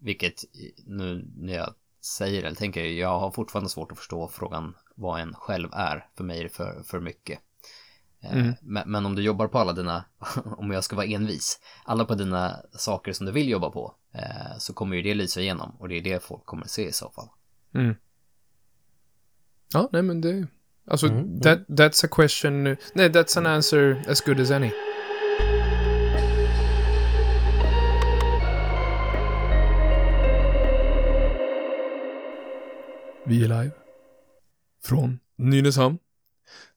vilket 0.00 0.44
nu 0.86 1.30
när 1.36 1.54
jag 1.54 1.74
säger 2.00 2.40
det, 2.42 2.46
eller 2.46 2.56
tänker 2.56 2.84
jag, 2.84 2.92
jag 2.92 3.18
har 3.20 3.30
fortfarande 3.30 3.70
svårt 3.70 3.92
att 3.92 3.98
förstå 3.98 4.28
frågan 4.28 4.74
vad 4.94 5.20
en 5.20 5.34
själv 5.34 5.68
är. 5.72 6.06
För 6.16 6.24
mig 6.24 6.38
är 6.38 6.42
det 6.42 6.48
för, 6.48 6.82
för 6.82 7.00
mycket. 7.00 7.38
Eh, 8.20 8.32
Mm. 8.36 8.54
Men, 8.62 8.90
men 8.90 9.06
om 9.06 9.14
du 9.14 9.22
jobbar 9.22 9.48
på 9.48 9.58
alla 9.58 9.72
dina, 9.72 10.04
om 10.44 10.70
jag 10.70 10.84
ska 10.84 10.96
vara 10.96 11.06
envis, 11.06 11.60
alla 11.84 12.04
på 12.04 12.14
dina 12.14 12.56
saker 12.72 13.12
som 13.12 13.26
du 13.26 13.32
vill 13.32 13.48
jobba 13.48 13.70
på, 13.70 13.94
eh, 14.12 14.58
så 14.58 14.72
kommer 14.74 14.96
ju 14.96 15.02
det 15.02 15.14
lysa 15.14 15.40
igenom 15.40 15.76
och 15.78 15.88
det 15.88 15.94
är 15.98 16.02
det 16.02 16.22
folk 16.22 16.44
kommer 16.46 16.66
se 16.66 16.88
i 16.88 16.92
så 16.92 17.10
fall. 17.10 17.28
Mm. 17.74 17.94
Ja, 19.72 19.88
nej 19.92 20.02
men 20.02 20.20
det... 20.20 20.46
Alltså, 20.86 21.06
Mm. 21.06 21.40
that, 21.40 21.58
that's 21.68 22.04
a 22.04 22.08
question... 22.12 22.64
Nej, 22.94 23.08
that's 23.08 23.38
an 23.38 23.46
answer 23.46 24.04
as 24.08 24.20
good 24.20 24.40
as 24.40 24.50
any. 24.50 24.70
Vi 33.26 33.44
är 33.44 33.48
live. 33.48 33.70
Från 34.84 35.18
Nynäshamn. 35.38 35.98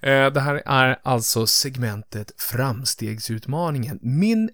Eh, 0.01 0.33
det 0.33 0.41
här 0.41 0.63
är 0.67 0.99
alltså 1.03 1.47
segmentet 1.47 2.33
Framstegsutmaningen. 2.39 3.99
Min 4.03 4.51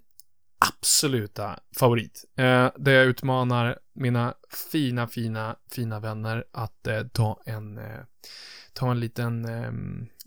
absoluta 0.80 1.58
favorit. 1.78 2.24
Eh, 2.38 2.68
där 2.76 2.92
jag 2.92 3.06
utmanar 3.06 3.78
mina 3.94 4.34
fina, 4.72 5.08
fina, 5.08 5.56
fina 5.70 6.00
vänner 6.00 6.44
att 6.52 6.86
eh, 6.86 7.02
ta 7.12 7.42
en 7.46 7.78
eh, 7.78 8.00
ta 8.72 8.90
en 8.90 9.00
liten 9.00 9.44
eh, 9.44 9.72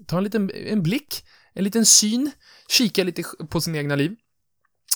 ta 0.07 0.17
en 0.17 0.23
liten 0.23 0.51
en 0.55 0.83
blick, 0.83 1.25
en 1.53 1.63
liten 1.63 1.85
syn, 1.85 2.31
kika 2.69 3.03
lite 3.03 3.23
på 3.49 3.61
sin 3.61 3.75
egna 3.75 3.95
liv. 3.95 4.15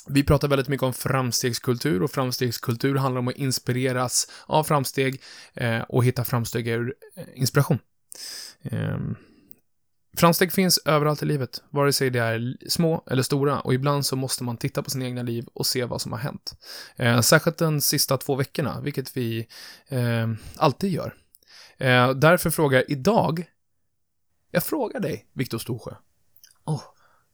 Vi 0.07 0.23
pratar 0.23 0.47
väldigt 0.47 0.67
mycket 0.67 0.83
om 0.83 0.93
framstegskultur 0.93 2.03
och 2.03 2.11
framstegskultur 2.11 2.95
handlar 2.95 3.19
om 3.19 3.27
att 3.27 3.35
inspireras 3.35 4.27
av 4.45 4.63
framsteg 4.63 5.21
eh, 5.53 5.81
och 5.81 6.05
hitta 6.05 6.23
framsteg 6.23 6.67
ur 6.67 6.93
eh, 7.15 7.23
inspiration. 7.35 7.79
Ehm, 8.63 9.15
Ehm, 10.11 10.17
framsteg 10.17 10.51
finns 10.51 10.79
överallt 10.85 11.23
i 11.23 11.25
livet, 11.25 11.63
vare 11.69 11.93
sig 11.93 12.09
det 12.09 12.19
är 12.19 12.57
små 12.69 13.03
eller 13.07 13.23
stora 13.23 13.59
och 13.59 13.73
ibland 13.73 14.05
så 14.05 14.15
måste 14.15 14.43
man 14.43 14.57
titta 14.57 14.83
på 14.83 14.89
sin 14.89 15.01
egna 15.01 15.21
liv 15.21 15.47
och 15.53 15.65
se 15.65 15.85
vad 15.85 16.01
som 16.01 16.11
har 16.11 16.19
hänt. 16.19 16.53
Eh, 16.95 17.21
särskilt 17.21 17.57
de 17.57 17.81
sista 17.81 18.17
två 18.17 18.35
veckorna, 18.35 18.81
vilket 18.81 19.17
vi 19.17 19.47
eh, 19.87 20.29
alltid 20.57 20.91
gör. 20.91 21.15
Eh, 21.77 22.11
därför 22.11 22.49
frågar 22.49 22.79
jag 22.79 22.89
idag, 22.89 23.45
jag 24.51 24.63
frågar 24.63 24.99
dig, 24.99 25.25
Viktor 25.33 25.57
Storsjö. 25.57 25.91
Oh. 26.65 26.81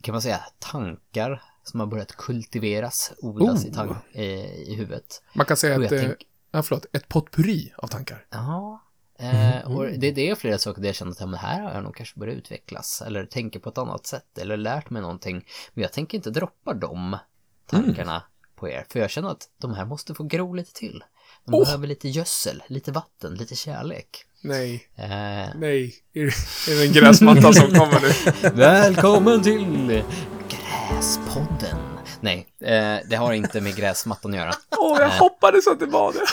kan 0.00 0.12
man 0.12 0.22
säga, 0.22 0.40
tankar 0.58 1.42
som 1.62 1.80
har 1.80 1.86
börjat 1.86 2.12
kultiveras, 2.16 3.12
odlas 3.18 3.64
i, 3.64 3.70
Oh. 3.70 3.74
tank, 3.74 3.96
eh, 4.12 4.22
i 4.54 4.74
huvudet. 4.74 5.22
Man 5.34 5.46
kan 5.46 5.56
säga 5.56 5.76
att, 5.86 5.92
eh, 5.92 6.00
tänk- 6.00 6.26
ja, 6.50 6.62
förlåt, 6.62 6.86
ett 6.92 7.08
potpurri 7.08 7.72
av 7.76 7.86
tankar. 7.86 8.26
Ja, 8.30 8.82
eh, 9.18 9.72
och 9.76 9.84
det, 9.86 10.10
det 10.10 10.30
är 10.30 10.34
flera 10.34 10.58
saker 10.58 10.80
där 10.82 10.88
jag 10.88 10.94
känner 10.96 11.12
att 11.12 11.20
ja, 11.20 11.26
men 11.26 11.38
här 11.40 11.60
har 11.62 11.72
jag 11.74 11.84
nog 11.84 11.96
kanske 11.96 12.20
börjat 12.20 12.36
utvecklas 12.36 13.02
eller 13.06 13.26
tänker 13.26 13.60
på 13.60 13.68
ett 13.68 13.78
annat 13.78 14.06
sätt 14.06 14.38
eller 14.38 14.56
lärt 14.56 14.90
mig 14.90 15.02
någonting. 15.02 15.46
Men 15.74 15.82
jag 15.82 15.92
tänker 15.92 16.18
inte 16.18 16.30
droppa 16.30 16.74
de 16.74 17.18
tankarna 17.66 18.22
på 18.54 18.68
er, 18.68 18.86
för 18.88 19.00
jag 19.00 19.10
känner 19.10 19.28
att 19.30 19.48
de 19.58 19.74
här 19.74 19.84
måste 19.84 20.14
få 20.14 20.22
gro 20.24 20.52
lite 20.54 20.72
till. 20.72 21.04
De 21.46 21.54
Oh. 21.54 21.64
behöver 21.64 21.86
lite 21.86 22.08
gödsel, 22.08 22.62
lite 22.66 22.92
vatten, 22.92 23.34
lite 23.34 23.56
kärlek. 23.56 24.24
Nej, 24.42 24.88
Eh, 24.96 25.06
nej. 25.54 25.94
Är 26.14 26.24
det, 26.66 26.72
är 26.72 26.86
en 26.86 26.92
gräsmatta 26.92 27.52
som 27.52 27.70
kommer 27.70 28.00
nu? 28.00 28.48
Välkommen 28.54 29.42
till 29.42 30.02
Gräspodden. 30.48 31.76
Nej, 32.20 32.46
eh, 32.60 32.96
det 33.10 33.16
har 33.16 33.32
inte 33.32 33.60
med 33.60 33.76
gräsmattan 33.76 34.30
att 34.30 34.36
göra. 34.36 34.52
Åh, 34.78 35.00
jag 35.00 35.10
hoppades 35.10 35.66
att 35.66 35.80
det 35.80 35.86
var 35.86 36.12
det. 36.12 36.26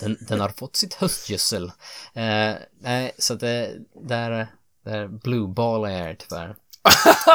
Den, 0.00 0.16
den 0.28 0.40
har 0.40 0.48
fått 0.48 0.76
sitt 0.76 0.94
höstgödsel. 0.94 1.72
Nej, 2.80 3.12
så 3.18 3.34
det, 3.34 3.74
där, 4.02 4.48
där 4.84 5.08
blueballar 5.08 5.88
jag 5.90 6.10
er 6.10 6.14
tyvärr. 6.14 6.56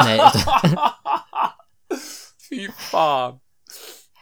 nej, 0.03 0.15
utan, 0.35 0.77
Fy 2.49 2.71
fan. 2.77 3.39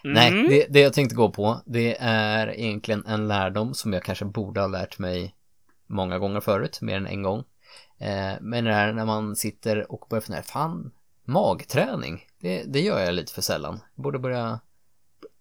Nej 0.03 0.31
Mm. 0.31 0.49
det, 0.49 0.65
det 0.69 0.79
jag 0.79 0.93
tänkte 0.93 1.15
gå 1.15 1.31
på, 1.31 1.61
det 1.65 1.97
är 1.99 2.47
egentligen 2.59 3.05
en 3.05 3.27
lärdom 3.27 3.73
som 3.73 3.93
jag 3.93 4.03
kanske 4.03 4.25
borde 4.25 4.61
ha 4.61 4.67
lärt 4.67 4.99
mig 4.99 5.35
många 5.87 6.19
gånger 6.19 6.39
förut, 6.39 6.81
mer 6.81 6.97
än 6.97 7.07
en 7.07 7.23
gång. 7.23 7.43
Eh, 7.99 8.33
men 8.41 8.63
det 8.63 8.73
här 8.73 8.93
när 8.93 9.05
man 9.05 9.35
sitter 9.35 9.91
och 9.91 10.07
börjar 10.09 10.21
fundera, 10.21 10.43
fan, 10.43 10.91
magträning, 11.25 12.21
det, 12.41 12.63
det 12.63 12.81
gör 12.81 12.99
jag 12.99 13.13
lite 13.13 13.33
för 13.33 13.41
sällan. 13.41 13.79
Jag 13.95 14.03
borde 14.03 14.19
börja 14.19 14.59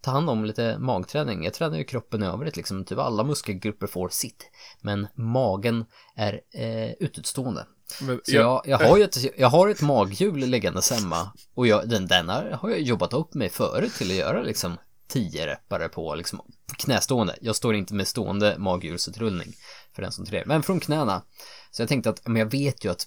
ta 0.01 0.11
hand 0.11 0.31
om 0.31 0.45
lite 0.45 0.79
magträning. 0.79 1.45
Jag 1.45 1.55
tränar 1.55 1.79
ju 1.79 1.85
kroppen 1.85 2.23
i 2.23 2.27
övrigt 2.27 2.57
liksom, 2.57 2.85
typ 2.85 2.99
alla 2.99 3.25
muskelgrupper 3.25 3.87
får 3.87 4.09
sitt. 4.09 4.51
Men 4.81 5.09
magen 5.15 5.85
är 6.17 6.41
eh, 6.55 6.93
ututstående. 7.01 7.67
Men, 8.01 8.21
Så 8.25 8.35
jag, 8.35 8.63
jag, 8.65 8.79
har 8.79 8.97
ju 8.97 9.05
ett, 9.05 9.39
jag 9.39 9.49
har 9.49 9.69
ett 9.69 9.83
maghjul 9.83 10.39
liggandes 10.39 10.91
hemma 10.91 11.33
och 11.55 11.67
jag, 11.67 11.89
den, 11.89 12.07
den 12.07 12.29
har, 12.29 12.59
jag 12.63 12.81
jobbat 12.81 13.13
upp 13.13 13.35
mig 13.35 13.49
förut 13.49 13.95
till 13.95 14.11
att 14.11 14.17
göra 14.17 14.43
liksom 14.43 14.77
10 15.09 15.47
repare 15.47 15.89
på 15.89 16.15
liksom 16.15 16.41
knästående. 16.79 17.37
Jag 17.41 17.57
står 17.57 17.75
inte 17.75 17.95
med 17.95 18.09
stående 18.09 18.59
maghjulsutrullning 18.59 19.55
för 19.95 20.03
den 20.03 20.13
som 20.13 20.27
tränar, 20.27 20.47
men 20.47 20.63
från 20.63 20.81
knäna. 20.81 21.23
Så 21.71 21.83
jag 21.83 21.89
tänkte 21.89 22.11
att, 22.11 22.27
men 22.27 22.37
jag 22.37 22.51
vet 22.51 22.85
ju 22.85 22.91
att 22.91 23.07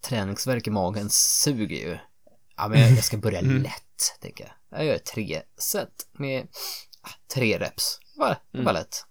träningsvärk 0.00 0.66
i 0.66 0.70
magen 0.70 1.10
suger 1.10 1.76
ju. 1.76 1.98
Ja, 2.56 2.68
men 2.68 2.80
jag, 2.80 2.90
jag 2.90 3.04
ska 3.04 3.16
börja 3.16 3.40
lätt, 3.40 4.18
tänker 4.20 4.44
jag. 4.44 4.80
Jag 4.80 4.86
gör 4.86 4.98
tre 4.98 5.42
set 5.58 6.06
med 6.12 6.48
ah, 7.02 7.10
tre 7.34 7.58
reps. 7.58 7.98
Var, 8.16 8.36
det 8.52 8.62
var 8.62 8.72
lätt. 8.72 9.04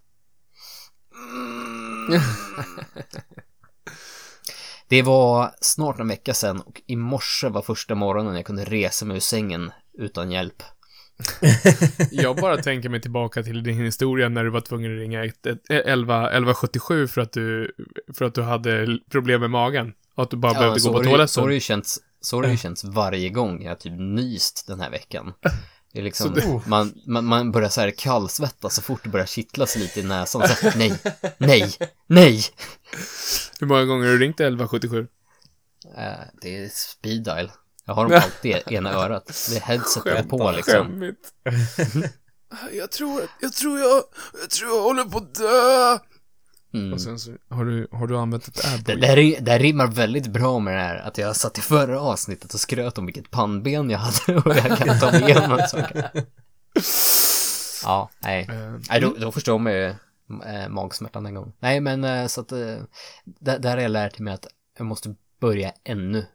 Det 4.94 5.02
var 5.02 5.50
snart 5.60 5.98
en 6.00 6.08
vecka 6.08 6.34
sedan 6.34 6.60
och 6.60 6.82
i 6.86 6.96
morse 6.96 7.48
var 7.48 7.62
första 7.62 7.94
morgonen 7.94 8.34
jag 8.36 8.44
kunde 8.44 8.64
resa 8.64 9.04
mig 9.06 9.16
ur 9.16 9.20
sängen 9.20 9.70
utan 9.98 10.30
hjälp. 10.30 10.62
Jag 12.10 12.36
bara 12.36 12.56
tänker 12.56 12.88
mig 12.88 13.00
tillbaka 13.00 13.42
till 13.42 13.62
din 13.62 13.84
historia 13.84 14.28
när 14.28 14.44
du 14.44 14.50
var 14.50 14.60
tvungen 14.60 14.92
att 14.92 14.98
ringa 14.98 15.24
ett- 15.24 15.46
ett- 15.46 15.70
11, 15.70 16.16
1177 16.30 17.06
för 17.06 17.20
att 17.20 17.32
du, 17.32 17.72
för 18.18 18.24
att 18.24 18.34
du 18.34 18.42
hade 18.42 18.98
problem 19.10 19.40
med 19.40 19.50
magen. 19.50 19.92
Och 20.16 20.22
att 20.22 20.30
du 20.30 20.36
bara 20.36 20.54
behövde 20.54 20.80
så 20.80 20.92
gå 20.92 20.98
på 20.98 21.04
ju- 21.04 21.04
Så 21.04 21.10
har 21.10 21.18
det 21.18 21.26
toaletten. 21.28 21.54
ju 21.54 21.60
känts, 21.60 21.98
så 22.20 22.36
har 22.36 22.42
det 22.42 22.50
ju 22.50 22.56
känts 22.56 22.84
varje 22.84 23.28
gång 23.30 23.62
jag 23.62 23.80
typ 23.80 23.92
nyst 23.98 24.64
den 24.66 24.80
här 24.80 24.90
veckan. 24.90 25.32
Det 25.94 26.00
är 26.00 26.02
liksom, 26.02 26.60
man, 26.66 26.94
man, 27.06 27.24
man 27.24 27.52
börjar 27.52 27.68
så 27.68 27.80
här 27.80 27.90
kallsvettas 27.90 28.74
så 28.74 28.82
fort 28.82 29.00
det 29.02 29.08
börjar 29.08 29.26
kittlas 29.26 29.76
lite 29.76 30.00
i 30.00 30.02
näsan. 30.02 30.48
Så, 30.48 30.54
här, 30.54 30.74
nej, 30.76 30.98
nej, 31.38 31.72
nej. 32.06 32.42
Hur 33.60 33.66
många 33.66 33.84
gånger 33.84 34.06
har 34.06 34.12
du 34.12 34.18
ringt 34.18 34.40
1177? 34.40 35.06
Eh, 35.96 36.02
det 36.42 36.56
är 36.56 36.68
speed 36.68 37.24
dial. 37.24 37.50
Jag 37.84 37.94
har 37.94 38.08
dem 38.08 38.20
alltid 38.24 38.56
i 38.70 38.74
ena 38.74 38.92
örat. 38.92 39.46
Det 39.50 39.56
är 39.56 39.60
headsetet 39.60 40.28
på 40.28 40.50
liksom. 40.50 41.12
Jag 42.72 42.90
tror, 42.90 43.22
jag 43.40 43.52
tror 43.52 43.78
jag, 43.78 44.02
jag 44.40 44.50
tror 44.50 44.70
jag 44.70 44.82
håller 44.82 45.04
på 45.04 45.18
att 45.18 45.34
dö. 45.34 45.98
Mm. 46.74 46.92
Och 46.92 47.00
sen 47.00 47.18
så 47.18 47.32
har 47.48 47.64
du, 47.64 47.88
har 47.92 48.06
du 48.06 48.18
använt 48.18 48.48
ett 48.48 48.54
Det, 48.62 48.74
adboy. 48.74 48.96
det, 49.00 49.06
här, 49.06 49.18
är- 49.18 49.40
det 49.40 49.50
här 49.52 49.58
rimmar 49.58 49.86
väldigt 49.86 50.26
bra 50.26 50.58
med 50.58 50.74
det 50.74 50.80
här 50.80 50.96
att 50.96 51.18
jag 51.18 51.36
satt 51.36 51.58
i 51.58 51.60
förra 51.60 52.00
avsnittet 52.00 52.54
och 52.54 52.60
skröt 52.60 52.98
om 52.98 53.06
vilket 53.06 53.30
pannben 53.30 53.90
jag 53.90 53.98
hade 53.98 54.38
och 54.40 54.56
jag 54.56 54.78
kan 54.78 54.98
ta 55.00 55.10
mig 55.12 55.22
igenom 55.22 55.58
saker. 55.68 56.10
Ja, 57.84 58.10
nej. 58.22 58.48
Eh, 58.50 58.74
Nej, 58.90 59.00
då, 59.00 59.14
då 59.20 59.32
förstår 59.32 59.58
man 59.58 59.72
ju 59.72 59.84
äh, 60.44 60.68
magsmärtan 60.68 61.26
en 61.26 61.34
gång. 61.34 61.52
Nej, 61.58 61.80
men 61.80 62.04
eh, 62.04 62.26
så 62.26 62.40
att 62.40 62.52
äh, 62.52 62.58
där, 63.24 63.58
där 63.58 63.70
har 63.70 63.78
jag 63.82 63.90
lärt 63.90 64.18
mig 64.18 64.34
att 64.34 64.46
jag 64.78 64.86
måste 64.86 65.14
börja 65.40 65.72
ännu 65.84 66.26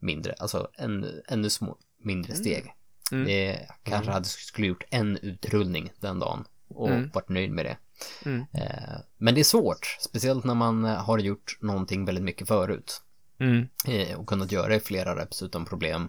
mindre, 0.00 0.34
alltså 0.38 0.68
ännu, 0.78 1.22
ännu 1.28 1.50
små, 1.50 1.76
mindre 2.02 2.34
steg. 2.34 2.72
Mm. 3.12 3.24
Det, 3.26 3.68
kanske 3.82 4.10
hade 4.10 4.24
skulle 4.26 4.66
gjort 4.66 4.84
en 4.90 5.16
utrullning 5.16 5.92
den 6.00 6.18
dagen 6.18 6.44
och 6.74 6.88
Mm. 6.90 7.10
varit 7.14 7.28
nöjd 7.28 7.50
med 7.52 7.64
det. 7.64 7.76
Mm. 8.24 8.44
Eh, 8.52 8.98
men 9.18 9.34
det 9.34 9.40
är 9.40 9.44
svårt, 9.44 9.96
speciellt 10.00 10.44
när 10.44 10.54
man 10.54 10.84
eh, 10.84 10.94
har 11.04 11.18
gjort 11.18 11.58
någonting 11.60 12.04
väldigt 12.04 12.24
mycket 12.24 12.48
förut 12.48 13.00
Mm. 13.38 13.68
eh, 13.88 14.18
och 14.20 14.26
kunnat 14.26 14.52
göra 14.52 14.68
det 14.68 14.76
i 14.76 14.80
flera 14.80 15.16
reps 15.16 15.42
utan 15.42 15.64
problem 15.64 16.08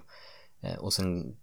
och 0.79 0.93
sen 0.93 1.35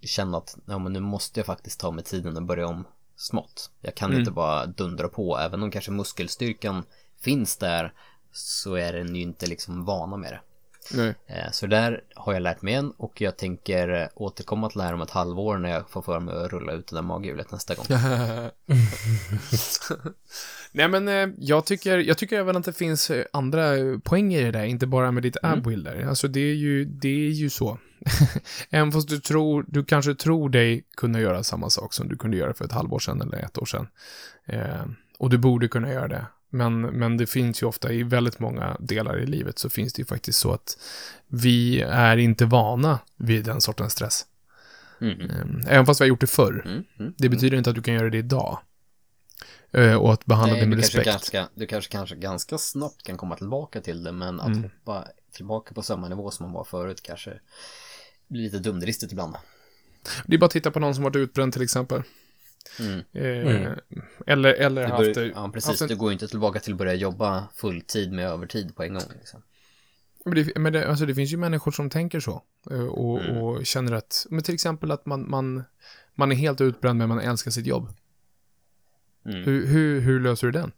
känna 0.00 0.38
att 0.38 0.56
ja, 0.66 0.78
men 0.78 0.92
nu 0.92 1.00
måste 1.00 1.40
jag 1.40 1.46
faktiskt 1.46 1.80
ta 1.80 1.90
mig 1.90 2.04
tiden 2.04 2.36
och 2.36 2.42
börja 2.42 2.66
om 2.66 2.84
smått. 3.16 3.70
Jag 3.80 3.94
kan 3.94 4.08
Mm. 4.10 4.20
inte 4.20 4.30
bara 4.32 4.66
dundra 4.66 5.08
på, 5.08 5.38
även 5.38 5.62
om 5.62 5.70
kanske 5.70 5.90
muskelstyrkan 5.90 6.84
finns 7.20 7.56
där 7.56 7.92
så 8.32 8.74
är 8.74 8.92
den 8.92 9.14
ju 9.14 9.22
inte 9.22 9.46
liksom 9.46 9.84
vana 9.84 10.16
med 10.16 10.32
det. 10.32 10.40
Nej. 10.94 11.14
Eh, 11.26 11.50
Så 11.52 11.66
där 11.66 12.00
har 12.14 12.32
jag 12.32 12.42
lärt 12.42 12.62
mig 12.62 12.72
igen 12.72 12.92
och 12.96 13.20
jag 13.20 13.36
tänker 13.36 13.88
eh, 14.02 14.08
återkomma 14.14 14.68
till 14.70 14.78
det 14.78 14.84
här 14.84 14.94
om 14.94 15.02
ett 15.02 15.10
halvår 15.10 15.58
när 15.58 15.70
jag 15.70 15.90
får 15.90 16.02
för 16.02 16.20
mig 16.20 16.44
att 16.44 16.52
rulla 16.52 16.72
ut 16.72 16.86
det 16.86 16.96
där 16.96 17.02
maghjulet 17.02 17.50
nästa 17.52 17.74
gång. 17.74 17.86
Nej 20.72 20.88
men 20.88 21.08
eh, 21.08 21.28
jag 21.38 21.66
tycker, 21.66 21.98
jag 21.98 22.18
tycker 22.18 22.38
även 22.38 22.56
att 22.56 22.64
det 22.64 22.72
finns 22.72 23.10
andra 23.32 23.64
poänger 24.04 24.40
i 24.40 24.44
det 24.44 24.50
där, 24.50 24.64
inte 24.64 24.86
bara 24.86 25.10
med 25.10 25.22
ditt 25.22 25.36
Mm. 25.42 25.58
abwill 25.58 25.82
där. 25.84 26.06
Alltså 26.08 26.28
det 26.28 26.40
är 26.40 26.54
ju, 26.54 26.84
det 26.84 27.08
är 27.26 27.30
ju 27.30 27.50
så. 27.50 27.78
även 28.70 28.92
fast 28.92 29.08
du 29.08 29.18
tror, 29.20 29.64
du 29.68 29.84
kanske 29.84 30.14
tror 30.14 30.48
dig 30.48 30.84
kunna 30.96 31.20
göra 31.20 31.42
samma 31.42 31.70
sak 31.70 31.92
som 31.94 32.08
du 32.08 32.16
kunde 32.16 32.36
göra 32.36 32.54
för 32.54 32.64
ett 32.64 32.72
halvår 32.72 32.98
sedan 32.98 33.22
eller 33.22 33.38
ett 33.38 33.58
år 33.58 33.64
sedan. 33.66 33.88
Eh, 34.46 34.84
och 35.18 35.30
du 35.30 35.38
borde 35.38 35.68
kunna 35.68 35.92
göra 35.92 36.08
det. 36.08 36.26
Men, 36.50 36.80
men 36.80 37.16
det 37.16 37.26
finns 37.26 37.62
ju 37.62 37.66
ofta 37.66 37.92
i 37.92 38.02
väldigt 38.02 38.38
många 38.38 38.76
delar 38.80 39.18
i 39.20 39.26
livet 39.26 39.58
så 39.58 39.70
finns 39.70 39.92
det 39.92 40.00
ju 40.00 40.06
faktiskt 40.06 40.38
så 40.38 40.52
att 40.52 40.78
vi 41.26 41.80
är 41.80 42.16
inte 42.16 42.44
vana 42.44 42.98
vid 43.16 43.44
den 43.44 43.60
sortens 43.60 43.92
stress. 43.92 44.26
Mm. 45.00 45.62
Även 45.68 45.86
fast 45.86 46.00
vi 46.00 46.04
har 46.04 46.08
gjort 46.08 46.20
det 46.20 46.26
förr. 46.26 46.62
Mm. 46.66 46.84
Mm. 46.98 47.14
Det 47.18 47.28
betyder 47.28 47.56
inte 47.58 47.70
att 47.70 47.76
du 47.76 47.82
kan 47.82 47.94
göra 47.94 48.10
det 48.10 48.18
idag. 48.18 48.58
Eh, 49.72 49.94
Och 49.94 50.12
att 50.12 50.26
behandla 50.26 50.52
Nej, 50.52 50.60
det 50.62 50.68
med 50.68 50.78
du, 50.78 50.82
respekt. 50.82 51.04
ganska, 51.06 51.48
du 51.54 51.66
kanske, 51.66 51.92
kanske 51.92 52.16
ganska 52.16 52.58
snabbt 52.58 53.02
kan 53.02 53.16
komma 53.16 53.36
tillbaka 53.36 53.80
till 53.80 54.04
det 54.04 54.12
men 54.12 54.40
att 54.40 54.46
Mm. 54.46 54.62
hoppa 54.62 55.04
tillbaka 55.32 55.74
på 55.74 55.82
samma 55.82 56.08
nivå 56.08 56.30
som 56.30 56.46
man 56.46 56.52
var 56.52 56.64
förut 56.64 57.02
kanske 57.02 57.40
blir 58.28 58.42
lite 58.42 58.58
dumdristigt 58.58 59.12
ibland. 59.12 59.36
Det 60.26 60.34
är 60.34 60.38
bara 60.38 60.46
att 60.46 60.52
titta 60.52 60.70
på 60.70 60.80
någon 60.80 60.94
som 60.94 61.04
varit 61.04 61.16
utbränd 61.16 61.52
till 61.52 61.62
exempel. 61.62 62.02
Mm. 62.80 62.98
Eh, 63.12 63.66
Mm. 63.66 63.78
Eller, 64.26 64.54
eller 64.54 64.86
Du 64.86 64.92
haft... 64.92 65.14
bör, 65.14 65.32
ja, 65.34 65.50
precis. 65.54 65.68
haft 65.68 65.80
en- 65.80 65.88
Du 65.88 65.96
går 65.96 66.08
ju 66.10 66.12
inte 66.12 66.28
tillbaka 66.28 66.60
till 66.60 66.72
att 66.72 66.78
börja 66.78 66.94
jobba 66.94 67.48
fulltid 67.54 68.12
med 68.12 68.26
övertid 68.28 68.76
på 68.76 68.82
en 68.82 68.92
gång. 68.94 69.02
Liksom. 69.18 69.42
Men, 70.24 70.34
det, 70.34 70.56
men 70.58 70.72
det, 70.72 70.88
alltså 70.88 71.06
det 71.06 71.14
finns 71.14 71.32
ju 71.32 71.36
människor 71.36 71.70
som 71.72 71.90
tänker 71.90 72.20
så. 72.20 72.42
eh, 72.70 72.86
Och, 72.86 73.20
Mm. 73.20 73.36
och 73.36 73.66
känner 73.66 73.92
att, 73.92 74.26
men 74.30 74.42
till 74.42 74.54
exempel 74.54 74.90
att 74.90 75.06
man, 75.06 75.30
man, 75.30 75.64
man 76.14 76.32
är 76.32 76.36
helt 76.36 76.60
utbränd 76.60 76.98
men 76.98 77.08
man 77.08 77.20
älskar 77.20 77.50
sitt 77.50 77.66
jobb. 77.66 77.88
Mm. 79.24 79.44
Hur, 79.44 79.66
hur, 79.66 80.00
hur 80.00 80.20
löser 80.20 80.46
du 80.46 80.52
den? 80.52 80.72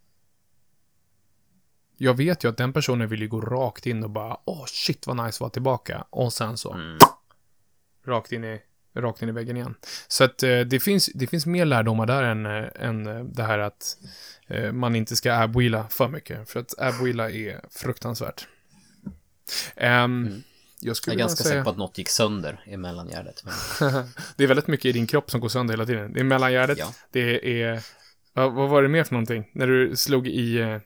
Jag 1.97 2.13
vet 2.13 2.43
ju 2.43 2.49
att 2.49 2.57
den 2.57 2.73
personen 2.73 3.07
vill 3.09 3.21
ju 3.21 3.27
gå 3.27 3.41
rakt 3.41 3.85
in 3.85 4.03
och 4.03 4.09
bara, 4.09 4.37
åh 4.45 4.65
shit 4.67 5.07
vad 5.07 5.15
nice 5.17 5.27
att 5.27 5.39
vara 5.39 5.49
tillbaka. 5.49 6.05
Och 6.09 6.33
sen 6.33 6.57
så, 6.57 6.73
Mm. 6.73 6.97
rakt 8.05 8.31
in 8.31 8.43
i, 8.43 8.61
rakt 9.01 9.21
in 9.21 9.29
i 9.29 9.31
väggen 9.31 9.57
igen. 9.57 9.75
Så 10.07 10.23
att 10.23 10.43
eh, 10.43 10.59
det, 10.59 10.79
finns, 10.79 11.09
det 11.15 11.27
finns 11.27 11.45
mer 11.45 11.65
lärdomar 11.65 12.05
där 12.05 12.23
än, 12.23 12.45
eh, 12.45 12.65
än 12.79 13.07
eh, 13.07 13.23
det 13.23 13.43
här 13.43 13.59
att 13.59 13.97
eh, 14.47 14.71
man 14.71 14.95
inte 14.95 15.15
ska 15.15 15.33
abwheela 15.33 15.87
för 15.89 16.07
mycket. 16.07 16.49
För 16.49 16.59
att 16.59 16.79
abwheela 16.79 17.29
är 17.31 17.61
fruktansvärt. 17.69 18.47
Ehm, 19.75 20.27
Mm. 20.27 20.43
Jag 20.81 20.89
Jag 20.89 20.97
skulle 20.97 21.15
är 21.15 21.17
ganska 21.19 21.43
säga... 21.43 21.53
säker 21.53 21.63
på 21.63 21.69
att 21.69 21.77
något 21.77 21.97
gick 21.97 22.09
sönder 22.09 22.63
i 22.65 22.77
mellangärdet. 22.77 23.43
Men, 23.43 23.53
det 24.35 24.43
är 24.43 24.47
väldigt 24.47 24.67
mycket 24.67 24.85
i 24.85 24.91
din 24.91 25.07
kropp 25.07 25.31
som 25.31 25.39
går 25.41 25.49
sönder 25.49 25.73
hela 25.73 25.85
tiden. 25.85 26.13
Det 26.13 26.19
är 26.19 26.23
mellangärdet, 26.23 26.77
ja. 26.77 26.93
det 27.11 27.61
är... 27.61 27.83
Ja, 28.33 28.49
vad 28.49 28.69
var 28.69 28.83
det 28.83 28.89
mer 28.89 29.03
för 29.03 29.13
någonting? 29.13 29.49
När 29.53 29.67
du 29.67 29.95
slog 29.95 30.27
i 30.27 30.59
eh, 30.59 30.77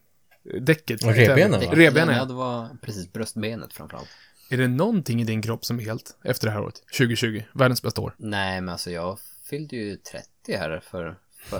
däcket? 0.61 1.03
Revbenen, 1.05 1.51
va? 1.51 1.57
Det- 1.71 1.75
Revbenen, 1.75 2.15
ja. 2.17 2.25
det 2.25 2.33
var 2.33 2.69
precis 2.81 3.13
bröstbenet 3.13 3.73
framförallt. 3.73 4.09
Är 4.53 4.57
det 4.57 4.67
någonting 4.67 5.21
i 5.21 5.23
din 5.23 5.41
kropp 5.41 5.65
som 5.65 5.79
är 5.79 5.83
helt 5.83 6.17
efter 6.23 6.47
det 6.47 6.53
här 6.53 6.61
året? 6.61 6.75
2020, 6.97 7.43
världens 7.53 7.81
bästa 7.81 8.01
år. 8.01 8.15
Nej, 8.17 8.61
men 8.61 8.69
alltså 8.69 8.91
jag 8.91 9.19
fyllde 9.49 9.75
ju 9.75 9.95
30 9.95 10.27
här 10.47 10.79
för, 10.79 11.19
för, 11.43 11.59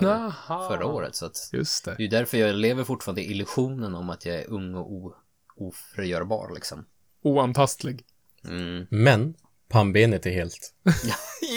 förra 0.68 0.86
året. 0.86 1.14
Så 1.14 1.26
att 1.26 1.50
Just 1.52 1.84
det. 1.84 1.90
det 1.90 1.96
är 1.96 2.02
ju 2.02 2.08
därför 2.08 2.38
jag 2.38 2.54
lever 2.54 2.84
fortfarande 2.84 3.22
i 3.22 3.30
illusionen 3.30 3.94
om 3.94 4.10
att 4.10 4.24
jag 4.26 4.36
är 4.36 4.50
ung 4.50 4.74
och 4.74 4.92
o, 4.92 5.14
oförgörbar 5.56 6.50
liksom. 6.54 6.86
Oantastlig. 7.22 8.04
Mm. 8.44 8.86
Men 8.90 9.34
pannbenet 9.68 10.26
är 10.26 10.30
helt... 10.30 10.74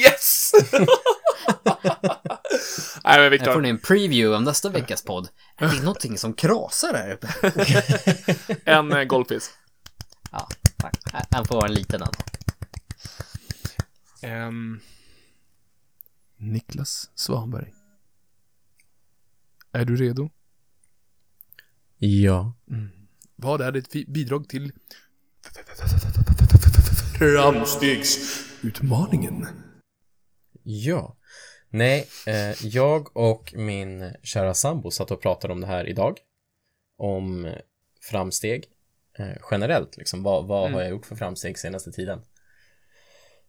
Yes! 0.04 0.52
Nej 3.04 3.30
men 3.30 3.40
Här 3.40 3.54
får 3.54 3.62
ni 3.62 3.70
en 3.70 3.80
preview 3.80 4.36
av 4.36 4.42
nästa 4.42 4.70
veckas 4.70 5.04
podd. 5.04 5.30
Är 5.58 5.68
det 5.68 5.84
någonting 5.84 6.18
som 6.18 6.34
krasar 6.34 6.94
här 6.94 7.12
uppe? 7.12 7.28
en 8.72 8.92
eh, 8.92 9.04
golfis. 9.04 9.52
Ja, 10.38 10.48
tack. 10.78 10.98
Han 11.32 11.46
får 11.46 11.56
vara 11.56 11.68
en 11.68 11.74
liten 11.74 12.04
alltså. 12.04 12.24
Ehm, 14.22 14.80
Niklas 16.38 17.12
Svanberg. 17.16 17.74
Är 19.72 19.86
du 19.86 19.96
redo? 19.96 20.30
Ja. 21.98 22.54
Vad 23.36 23.62
är 23.62 23.72
ditt 23.72 24.08
bidrag 24.08 24.50
till 24.50 24.72
framstegsutmaningen? 27.18 29.48
Ja. 30.64 31.18
Nej, 31.70 32.08
eh, 32.28 32.66
jag 32.66 33.18
och 33.18 33.54
min 33.56 34.14
kära 34.24 34.54
sambo 34.54 34.92
satt 34.92 35.12
och 35.12 35.22
pratade 35.22 35.54
om 35.54 35.62
det 35.62 35.68
här 35.68 35.90
idag. 35.90 36.18
Om 36.98 37.54
framsteg 38.02 38.66
generellt, 39.52 39.98
liksom. 39.98 40.24
Vad, 40.24 40.48
vad 40.48 40.62
Mm. 40.62 40.74
har 40.74 40.82
jag 40.82 40.90
gjort 40.92 41.06
för 41.06 41.16
framsteg 41.16 41.60
senaste 41.60 41.92
tiden? 41.92 42.20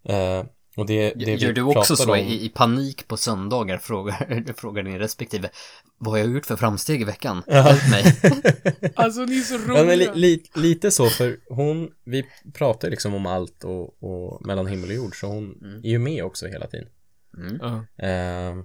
Eh, 0.05 0.45
och 0.77 0.87
det, 0.87 1.11
det 1.15 1.35
Gör 1.35 1.53
du 1.53 1.63
också 1.63 1.97
så 1.97 2.13
om- 2.13 2.19
i, 2.19 2.45
i 2.45 2.49
panik 2.49 3.09
på 3.09 3.17
söndagar 3.17 3.79
frågar, 3.79 4.53
frågar 4.57 4.83
din 4.83 4.99
respektive 4.99 5.51
Vad 5.99 6.13
har 6.13 6.19
jag 6.19 6.29
gjort 6.35 6.47
för 6.47 6.57
framsteg 6.57 7.01
i 7.01 7.05
veckan? 7.05 7.43
Hjälp 7.47 7.91
mig. 7.91 8.05
Alltså 8.95 9.21
ni 9.25 9.39
är 9.39 9.43
så 9.43 9.59
roliga. 9.59 9.79
Ja, 9.79 9.85
men 9.85 9.99
li, 9.99 10.09
li, 10.15 10.43
lite 10.55 10.91
så, 10.91 11.09
för 11.09 11.39
hon, 11.49 11.91
vi 12.05 12.25
pratar 12.55 12.91
liksom 12.91 13.15
om 13.15 13.27
allt 13.27 13.65
och, 13.65 14.03
och 14.03 14.47
mellan 14.47 14.67
himmel 14.67 14.89
och 14.91 14.97
jord, 14.97 15.21
så 15.21 15.27
hon 15.27 15.59
Mm. 15.63 15.79
är 15.85 15.89
ju 15.89 15.99
med 15.99 16.25
också 16.25 16.47
hela 16.47 16.67
tiden. 16.67 16.89
Mm. 17.37 17.59
Ja. 17.63 18.07
Eh, 18.07 18.57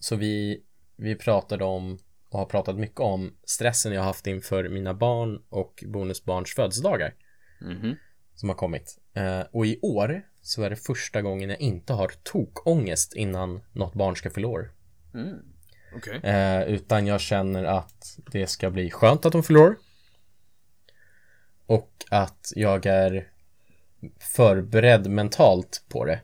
så 0.00 0.16
vi, 0.16 0.62
vi 0.96 1.14
pratade 1.14 1.64
om, 1.64 1.98
och 2.30 2.38
har 2.38 2.46
pratat 2.46 2.76
mycket 2.76 3.00
om, 3.00 3.34
stressen 3.44 3.92
jag 3.92 4.00
har 4.00 4.06
haft 4.06 4.26
inför 4.26 4.68
mina 4.68 4.94
barn 4.94 5.42
och 5.48 5.84
bonusbarns 5.86 6.54
födelsedagar 6.54 7.14
Mhm. 7.60 7.96
som 8.34 8.48
har 8.48 8.56
kommit. 8.56 8.98
Eh, 9.14 9.40
och 9.52 9.66
i 9.66 9.78
år 9.82 10.22
så 10.42 10.62
är 10.62 10.70
det 10.70 10.76
första 10.76 11.22
gången 11.22 11.50
jag 11.50 11.60
inte 11.60 11.92
har 11.92 12.08
tokångest 12.22 13.14
innan 13.14 13.60
något 13.72 13.94
barn 13.94 14.16
ska 14.16 14.30
fylla 14.30 14.48
år. 14.48 14.72
Mm. 15.14 15.36
Okej. 15.96 16.20
Eh, 16.22 16.62
utan 16.62 17.06
jag 17.06 17.20
känner 17.20 17.64
att 17.64 18.18
det 18.32 18.46
ska 18.46 18.70
bli 18.70 18.90
skönt 18.90 19.26
att 19.26 19.32
de 19.32 19.42
förlorar. 19.42 19.76
Och 21.66 21.92
att 22.10 22.52
jag 22.54 22.86
är 22.86 23.30
förberedd 24.36 25.10
mentalt 25.10 25.84
på 25.88 26.04
det. 26.04 26.20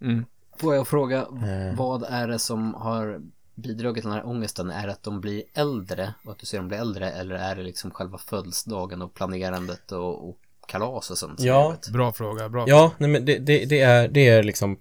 Mm. 0.00 0.24
Får 0.56 0.74
jag 0.74 0.88
fråga, 0.88 1.18
Eh. 1.20 1.76
vad 1.76 2.02
är 2.02 2.28
det 2.28 2.38
som 2.38 2.74
har 2.74 3.20
bidragit 3.62 4.02
till 4.02 4.10
den 4.10 4.18
här 4.18 4.26
ångesten? 4.26 4.70
Är 4.70 4.88
att 4.88 5.02
de 5.02 5.20
blir 5.20 5.42
äldre 5.54 6.14
och 6.24 6.32
att 6.32 6.38
du 6.38 6.46
ser 6.46 6.58
dem 6.58 6.68
bli 6.68 6.76
äldre 6.76 7.10
eller 7.10 7.34
är 7.34 7.56
det 7.56 7.62
liksom 7.62 7.90
själva 7.90 8.18
födelsedagen 8.18 9.02
och 9.02 9.14
planerandet 9.14 9.92
och, 9.92 10.28
och 10.28 10.38
kalas 10.66 11.10
och 11.10 11.18
sånt? 11.18 11.40
Ja. 11.40 11.76
Bra 11.92 12.12
fråga, 12.12 12.48
bra 12.48 12.64
Ja, 12.68 12.92
nej 12.98 13.10
men 13.10 13.24
det, 13.24 13.38
det, 13.38 13.64
det, 13.64 13.80
är, 13.80 14.08
det 14.08 14.28
är 14.28 14.42
liksom 14.42 14.78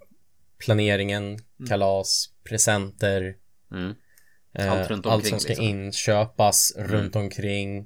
planeringen, 0.58 1.40
kalas, 1.70 2.30
presenter, 2.44 3.36
Mm. 3.72 3.96
eh, 4.54 4.72
Allt 4.72 4.90
runt 4.90 5.06
allt 5.06 5.16
omkring, 5.16 5.30
som 5.30 5.40
ska 5.40 5.50
liksom. 5.50 5.66
inköpas 5.66 6.74
runt 6.78 7.16
omkring. 7.16 7.78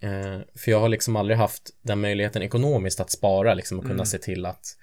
Eh, 0.00 0.38
för 0.56 0.70
jag 0.70 0.80
har 0.80 0.88
liksom 0.88 1.16
aldrig 1.16 1.38
haft 1.38 1.70
den 1.82 2.00
möjligheten 2.00 2.42
ekonomiskt 2.42 3.00
att 3.00 3.10
spara 3.10 3.54
liksom 3.54 3.78
och 3.78 3.84
kunna 3.86 4.04
se 4.04 4.18
till 4.18 4.46
att 4.46 4.76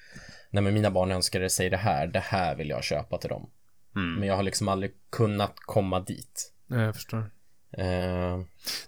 Nej 0.49 0.63
men 0.63 0.73
mina 0.73 0.91
barn 0.91 1.11
önskade 1.11 1.49
sig 1.49 1.69
det 1.69 1.77
här, 1.77 2.07
det 2.07 2.19
här 2.19 2.55
vill 2.55 2.69
jag 2.69 2.83
köpa 2.83 3.17
till 3.17 3.29
dem. 3.29 3.49
Mm. 3.95 4.15
Men 4.19 4.27
jag 4.27 4.35
har 4.35 4.43
liksom 4.43 4.67
aldrig 4.67 4.91
kunnat 5.09 5.53
komma 5.59 5.99
dit. 5.99 6.53
Ja, 6.67 6.81
Jag 6.81 6.95
förstår. 6.95 7.31
Eh, 7.77 8.39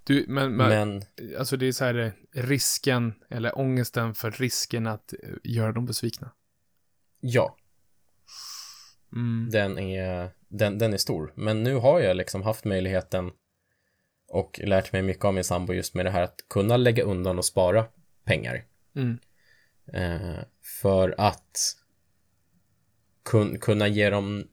Du, 0.04 0.26
men, 0.28 0.56
men, 0.56 0.70
men 0.70 1.04
alltså 1.40 1.58
det 1.58 1.66
är 1.68 1.72
så 1.72 1.86
här 1.86 2.14
risken, 2.34 3.14
eller 3.30 3.58
ångesten 3.58 4.14
för 4.16 4.32
risken 4.32 4.88
att 4.88 5.14
eh, 5.14 5.20
göra 5.44 5.72
dem 5.72 5.86
besvikna. 5.86 6.32
ja, 7.20 7.58
Mm. 9.14 9.50
den 9.52 9.80
är, 9.80 10.30
den, 10.48 10.78
den 10.78 10.94
är 10.94 10.98
stor. 10.98 11.34
Men 11.36 11.64
nu 11.64 11.76
har 11.76 12.00
jag 12.00 12.18
liksom 12.18 12.42
haft 12.42 12.66
möjligheten 12.66 13.32
och 14.28 14.60
lärt 14.64 14.92
mig 14.94 15.02
mycket 15.02 15.26
av 15.26 15.34
min 15.34 15.44
sambo 15.44 15.74
just 15.74 15.94
med 15.96 16.06
det 16.06 16.10
här 16.12 16.22
att 16.22 16.46
kunna 16.50 16.78
lägga 16.78 17.04
undan 17.04 17.38
och 17.38 17.46
spara 17.46 17.86
pengar. 18.24 18.66
Mm. 18.96 19.18
Eh, 19.94 20.40
för 20.82 21.16
att 21.18 21.76
kun, 23.26 23.60
kunna 23.60 23.88
ge 23.88 24.10
dem 24.10 24.48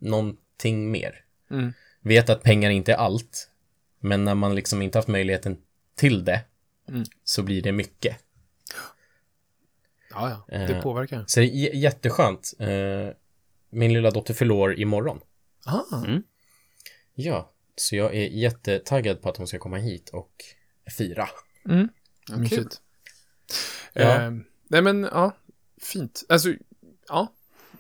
någonting 0.55 0.91
mer. 0.91 1.25
Mm. 1.51 1.73
Vet 2.01 2.29
att 2.31 2.43
pengar 2.43 2.71
inte 2.71 2.93
är 2.93 2.97
allt, 2.97 3.51
men 4.01 4.25
när 4.25 4.35
man 4.35 4.55
liksom 4.55 4.83
inte 4.83 4.99
haft 4.99 5.09
möjligheten 5.09 5.57
till 5.95 6.25
det 6.25 6.45
Mm. 6.89 7.05
så 7.25 7.43
blir 7.43 7.63
det 7.63 7.73
mycket. 7.73 8.17
Ja, 10.11 10.45
ja. 10.49 10.55
Eh. 10.57 10.67
Det 10.69 10.83
påverkar. 10.83 11.25
Så 11.27 11.41
det 11.41 11.47
är 11.47 11.51
j- 11.51 11.77
jätteskönt. 11.79 12.53
Eh, 12.59 13.09
min 13.71 13.93
lilla 13.93 14.11
dotter 14.11 14.35
förlorar 14.35 14.79
imorgon. 14.81 15.21
Ah. 15.67 16.05
Mm. 16.07 16.23
Ja, 17.15 17.53
så 17.77 17.97
jag 17.97 18.15
är 18.15 18.29
jättetaggad 18.29 19.23
på 19.23 19.29
att 19.29 19.37
hon 19.37 19.47
ska 19.47 19.59
komma 19.59 19.77
hit 19.77 20.09
och 20.11 20.33
fira. 20.99 21.29
Mm. 21.69 21.89
Ja, 22.29 22.37
Mysigt. 22.37 22.81
Ja. 23.93 24.23
Eh, 24.23 24.31
nej 24.69 24.83
men, 24.83 25.03
ja. 25.03 25.37
Fint. 25.83 26.25
Alltså, 26.29 26.49
ja. 27.09 27.33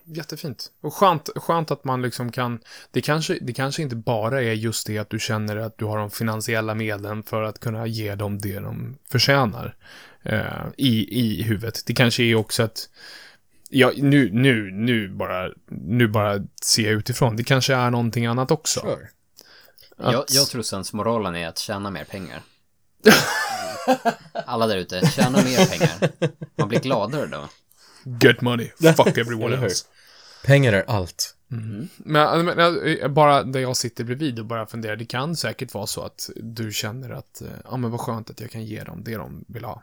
Jättefint. 0.06 0.72
Och 0.82 0.94
skönt, 0.94 1.28
skönt 1.36 1.70
att 1.70 1.84
man 1.84 2.02
liksom 2.02 2.32
kan, 2.32 2.60
det 2.90 3.00
kanske, 3.00 3.38
det 3.40 3.52
kanske 3.52 3.82
inte 3.82 3.96
bara 3.96 4.42
är 4.42 4.52
just 4.52 4.86
det 4.86 4.98
att 4.98 5.10
du 5.10 5.18
känner 5.18 5.56
att 5.56 5.78
du 5.78 5.84
har 5.84 5.98
de 5.98 6.10
finansiella 6.10 6.74
medlen 6.74 7.22
för 7.22 7.42
att 7.42 7.60
kunna 7.60 7.86
ge 7.86 8.14
dem 8.14 8.38
det 8.38 8.58
de 8.58 8.98
förtjänar 9.10 9.76
eh, 10.22 10.66
i, 10.76 11.20
i 11.20 11.42
huvudet. 11.42 11.82
Det 11.86 11.94
kanske 11.94 12.22
är 12.22 12.34
också 12.34 12.62
att, 12.62 12.88
ja, 13.70 13.92
nu, 13.96 14.30
nu, 14.32 14.70
nu 14.70 15.08
bara, 15.08 15.48
nu 15.68 16.08
bara 16.08 16.40
ser 16.64 16.82
jag 16.84 16.92
utifrån. 16.92 17.36
Det 17.36 17.44
kanske 17.44 17.74
är 17.74 17.90
någonting 17.90 18.26
annat 18.26 18.50
också. 18.50 18.80
Sure. 18.80 19.08
Jag, 19.96 20.14
Att- 20.14 20.34
jag 20.34 20.46
tror 20.46 20.62
sensmoralen 20.62 21.36
är 21.36 21.48
att 21.48 21.58
tjäna 21.58 21.90
mer 21.90 22.04
pengar. 22.04 22.42
Alla 24.46 24.66
där 24.66 24.76
ute, 24.76 25.06
tjäna 25.06 25.38
mer 25.42 25.66
pengar. 25.66 26.10
Man 26.56 26.68
blir 26.68 26.80
gladare 26.80 27.26
då. 27.26 27.48
Get 28.04 28.40
money, 28.40 28.68
fuck 28.96 29.18
everyone 29.18 29.56
else. 29.56 29.84
Pengar 30.44 30.72
är 30.72 30.84
allt. 30.86 31.36
Men, 31.96 32.44
men 32.44 32.86
eh, 32.98 33.08
bara 33.08 33.42
där 33.42 33.60
jag 33.60 33.76
sitter 33.76 34.04
bredvid 34.04 34.38
och 34.38 34.46
bara 34.46 34.66
funderar, 34.66 34.96
det 34.96 35.04
kan 35.04 35.36
säkert 35.36 35.74
vara 35.74 35.86
så 35.86 36.02
att 36.02 36.30
du 36.36 36.72
känner 36.72 37.10
att, 37.10 37.42
eh, 37.42 37.48
ja 37.64 37.76
men 37.76 37.90
vad 37.90 38.00
skönt 38.00 38.30
att 38.30 38.40
jag 38.40 38.50
kan 38.50 38.64
ge 38.64 38.84
dem 38.84 39.02
det 39.04 39.16
de 39.16 39.44
vill 39.48 39.64
ha. 39.64 39.82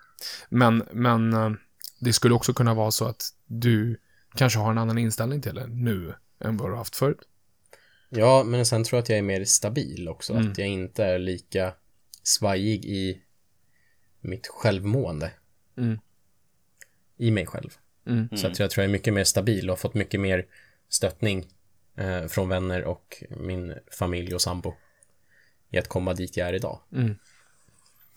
Men, 0.50 0.84
men 0.92 1.34
eh, 1.34 1.52
det 2.00 2.14
skulle 2.14 2.36
också 2.36 2.54
kunna 2.54 2.74
vara 2.74 2.92
så 2.92 3.06
att 3.06 3.30
du 3.46 3.98
kanske 4.36 4.60
har 4.60 4.72
en 4.72 4.78
annan 4.78 4.98
inställning 4.98 5.42
till 5.42 5.56
det 5.56 5.68
nu 5.68 6.14
än 6.40 6.58
vad 6.58 6.68
du 6.68 6.72
har 6.72 6.78
haft 6.78 6.96
förut. 6.96 7.22
Ja, 8.10 8.44
men 8.44 8.66
sen 8.66 8.84
tror 8.84 8.98
jag 8.98 9.04
att 9.04 9.10
jag 9.10 9.18
är 9.18 9.24
mer 9.24 9.46
stabil 9.46 10.10
också. 10.10 10.34
Mm. 10.34 10.52
Att 10.52 10.58
jag 10.58 10.68
inte 10.68 11.06
är 11.06 11.20
lika 11.20 11.74
svajig 12.24 12.86
i 12.86 13.22
mitt 14.22 14.48
självmående. 14.48 15.32
Mm. 15.78 16.00
I 17.18 17.32
mig 17.32 17.46
själv. 17.46 17.78
Mm. 18.06 18.38
Så 18.38 18.48
att 18.48 18.60
jag 18.60 18.72
tror 18.72 18.84
jag 18.84 18.90
är 18.90 18.92
mycket 18.92 19.14
mer 19.14 19.24
stabil 19.24 19.70
och 19.70 19.72
har 19.72 19.78
fått 19.78 19.94
mycket 19.94 20.20
mer 20.20 20.46
stöttning 20.90 21.48
eh, 21.96 22.26
från 22.28 22.50
vänner 22.50 22.84
och 22.84 23.24
min 23.30 23.74
familj 23.92 24.36
och 24.36 24.42
sambo 24.42 24.74
i 25.70 25.78
att 25.78 25.88
komma 25.88 26.14
dit 26.14 26.38
jag 26.38 26.48
är 26.50 26.54
idag. 26.54 26.80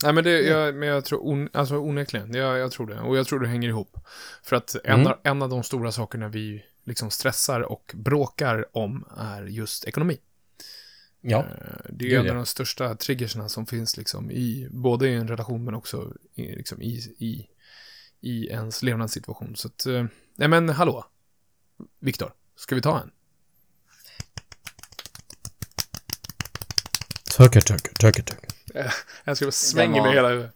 Nej 0.03 0.13
men, 0.13 0.23
det, 0.23 0.41
jag, 0.41 0.75
men 0.75 0.89
jag 0.89 1.05
tror, 1.05 1.27
on, 1.27 1.49
alltså 1.53 1.77
onekligen, 1.77 2.33
jag, 2.33 2.57
jag 2.57 2.71
tror 2.71 2.87
det. 2.87 2.99
Och 2.99 3.17
jag 3.17 3.27
tror 3.27 3.39
det 3.39 3.47
hänger 3.47 3.69
ihop. 3.69 3.97
För 4.43 4.55
att 4.55 4.75
en, 4.83 4.93
Mm. 4.99 5.07
av, 5.07 5.19
en 5.23 5.41
av 5.41 5.49
de 5.49 5.63
stora 5.63 5.91
sakerna 5.91 6.27
vi 6.27 6.63
liksom 6.83 7.11
stressar 7.11 7.61
och 7.61 7.91
bråkar 7.95 8.77
om 8.77 9.05
är 9.17 9.43
just 9.43 9.85
ekonomi. 9.85 10.17
Ja, 11.21 11.37
Eh, 11.39 11.45
Det 11.89 12.13
är 12.13 12.19
en 12.19 12.29
av 12.29 12.35
de 12.35 12.45
största 12.45 12.95
triggersna 12.95 13.49
som 13.49 13.65
finns 13.65 13.97
liksom 13.97 14.31
i, 14.31 14.67
både 14.71 15.09
i 15.09 15.13
en 15.15 15.27
relation 15.27 15.63
men 15.63 15.73
också 15.73 16.13
i, 16.35 16.55
liksom 16.55 16.81
i, 16.81 17.15
i, 17.17 17.47
i 18.25 18.47
ens 18.47 18.83
levnadssituation. 18.83 19.55
Så 19.55 19.67
att, 19.67 19.85
eh, 19.85 20.05
nej 20.35 20.47
men 20.47 20.69
hallå, 20.69 21.05
Viktor, 21.99 22.33
ska 22.55 22.75
vi 22.75 22.81
ta 22.81 22.99
en? 22.99 23.11
tackar, 27.37 27.61
tackar, 27.61 27.93
tackar, 27.93 28.23
tackar. 28.23 28.51
Jag 29.23 29.37
ska 29.37 29.51
svänga 29.51 30.03
med 30.03 30.13
hela 30.13 30.29
huvudet. 30.29 30.51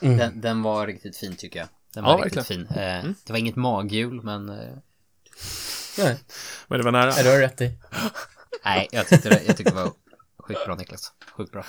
Den, 0.00 0.40
den 0.40 0.62
var 0.62 0.86
riktigt 0.86 1.16
fin 1.16 1.36
tycker 1.36 1.58
jag. 1.58 1.68
Den 1.94 2.04
Ja, 2.04 2.16
var 2.16 2.24
riktigt 2.24 2.46
fin. 2.46 2.66
Eh, 2.66 3.04
Det 3.24 3.32
var 3.32 3.36
inget 3.38 3.56
maghjul, 3.56 4.22
men... 4.22 4.48
Eh, 4.48 4.74
Nej, 5.98 6.18
Men 6.68 6.78
det 6.78 6.84
var 6.84 6.92
nära. 6.92 7.12
är 7.12 7.24
du 7.24 7.30
har 7.30 7.38
rätt 7.38 7.60
i. 7.60 7.78
nej, 8.64 8.88
jag 8.92 9.06
tyckte 9.08 9.28
det, 9.28 9.42
jag 9.46 9.56
tyckte 9.56 9.72
det 9.74 9.82
var 9.82 9.92
sjukt 10.38 10.64
bra 10.64 10.74
Niklas. 10.74 11.12
Sjukt 11.32 11.52
bra. 11.52 11.64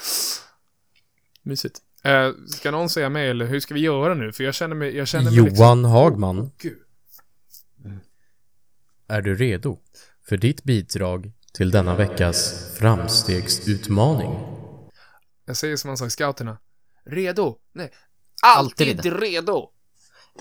Mysigt. 1.42 1.80
Eh, 2.04 2.32
ska 2.47 2.72
någon 2.72 2.89
säga 2.89 3.10
mig 3.10 3.30
eller 3.30 3.45
hur 3.45 3.60
ska 3.60 3.74
vi 3.74 3.80
göra 3.80 4.14
nu? 4.14 4.32
För 4.32 4.43
jag 4.43 4.56
känner 4.56 4.76
mig, 4.76 4.95
jag 4.95 5.08
känner 5.08 5.32
mig 5.32 5.41
liksom... 5.41 5.56
Johan 5.56 5.86
Hagman, 5.86 6.52
Gud. 6.58 6.78
är 9.08 9.22
du 9.22 9.36
redo 9.36 9.80
för 10.26 10.38
ditt 10.38 10.64
bidrag 10.64 11.32
till 11.54 11.72
denna 11.72 11.95
veckas 11.95 12.70
framstegsutmaning? 12.78 14.39
Jag 15.45 15.58
säger 15.58 15.78
som 15.78 15.88
man 15.88 15.97
sa 15.97 16.06
i 16.06 16.10
scouterna. 16.10 16.58
Redo? 17.06 17.58
Nej. 17.74 17.91
Alltid. 18.43 18.97
Alltid 18.97 19.20
redo! 19.20 19.70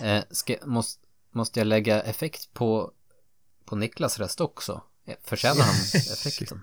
Eh, 0.01 0.23
ska, 0.31 0.57
måste, 0.65 1.07
måste 1.31 1.61
jag 1.61 1.67
lägga 1.67 2.03
effekt 2.03 2.55
på, 2.55 2.93
på 3.65 3.77
Niklas 3.77 4.19
röst 4.19 4.41
också? 4.41 4.83
Eh, 5.07 5.15
Förtjänar 5.25 5.63
han 5.63 5.75
effekten? 5.95 6.61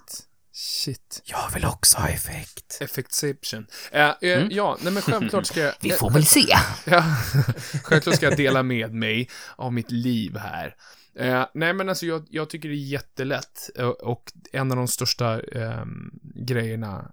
Shit. 0.58 1.22
Jag 1.26 1.52
vill 1.54 1.66
också 1.66 1.98
ha 1.98 2.10
effekt. 2.10 2.78
Effectception. 2.82 3.68
Eh, 3.92 4.10
eh, 4.22 4.48
Ja, 4.50 4.78
nej 4.84 4.94
men 4.94 5.02
självklart 5.02 5.46
ska 5.46 5.60
jag... 5.60 5.74
Vi 5.82 5.92
får 5.92 6.12
väl 6.12 6.26
se. 6.26 6.46
Ja, 6.86 7.04
självklart 7.84 8.16
ska 8.16 8.26
jag 8.26 8.38
dela 8.38 8.64
med 8.64 8.94
mig 8.94 9.30
av 9.56 9.74
mitt 9.74 9.92
liv 9.92 10.38
här. 10.38 10.76
Eh, 11.16 11.46
nej, 11.54 11.74
men 11.74 11.90
alltså 11.90 12.06
jag, 12.06 12.26
jag 12.30 12.50
tycker 12.50 12.70
det 12.70 12.76
är 12.76 12.88
jättelätt 12.88 13.70
eh, 13.76 13.88
och 13.88 14.32
en 14.52 14.72
av 14.72 14.78
de 14.78 14.88
största 14.88 15.42
eh, 15.42 15.86
grejerna, 16.36 17.12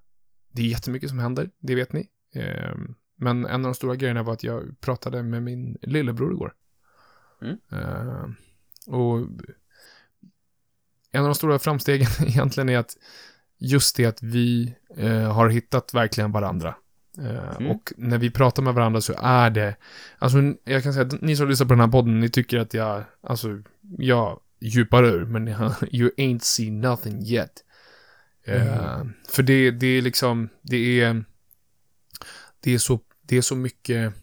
det 0.53 0.63
är 0.63 0.67
jättemycket 0.67 1.09
som 1.09 1.19
händer, 1.19 1.51
det 1.61 1.75
vet 1.75 1.93
ni. 1.93 2.09
Eh, 2.35 2.75
men 3.17 3.47
en 3.47 3.55
av 3.55 3.63
de 3.63 3.75
stora 3.75 3.97
grejerna 3.97 4.23
var 4.23 4.33
att 4.33 4.45
jag 4.45 4.81
pratade 4.81 5.23
med 5.23 5.43
min 5.43 5.79
lillebror 5.83 6.33
igår. 6.33 6.55
Mm. 7.43 7.59
Eh, 7.73 8.25
och 8.87 9.19
en 11.13 11.21
av 11.21 11.29
de 11.29 11.35
stora 11.35 11.59
framstegen 11.59 12.09
egentligen 12.27 12.69
är 12.69 12.79
att 12.79 12.97
just 13.63 13.97
det 13.97 14.07
att 14.07 14.23
vi 14.23 14.75
eh, 14.97 15.33
har 15.33 15.49
hittat 15.49 15.95
verkligen 15.95 16.33
varandra. 16.33 16.75
Eh, 17.19 17.57
Mm. 17.57 17.71
Och 17.71 17.93
när 17.97 18.19
vi 18.19 18.31
pratar 18.31 18.63
med 18.63 18.75
varandra 18.75 19.01
så 19.01 19.15
är 19.19 19.51
det, 19.51 19.77
alltså 20.19 20.39
jag 20.65 20.83
kan 20.83 20.93
säga 20.93 21.07
att 21.07 21.21
ni 21.21 21.37
som 21.37 21.49
lyssnar 21.49 21.67
på 21.67 21.73
den 21.73 21.81
här 21.81 21.89
podden, 21.89 22.21
ni 22.21 22.29
tycker 22.29 22.59
att 22.59 22.75
jag, 22.75 23.05
alltså, 23.23 23.63
jag 23.99 24.41
djupar 24.61 25.05
ur, 25.05 25.25
men 25.25 25.49
you 25.91 26.11
ain't 26.17 26.43
seen 26.43 26.81
nothing 26.81 27.23
yet. 27.27 27.65
Eh, 28.45 29.05
för 29.29 29.43
det, 29.43 29.71
det 29.71 29.87
är 29.87 30.03
liksom, 30.03 30.49
det 30.63 31.01
är, 31.01 31.25
det 32.61 32.75
är 32.75 32.79
så, 32.79 33.01
det 33.23 33.37
är 33.37 33.43
så 33.43 33.57
mycket, 33.57 34.15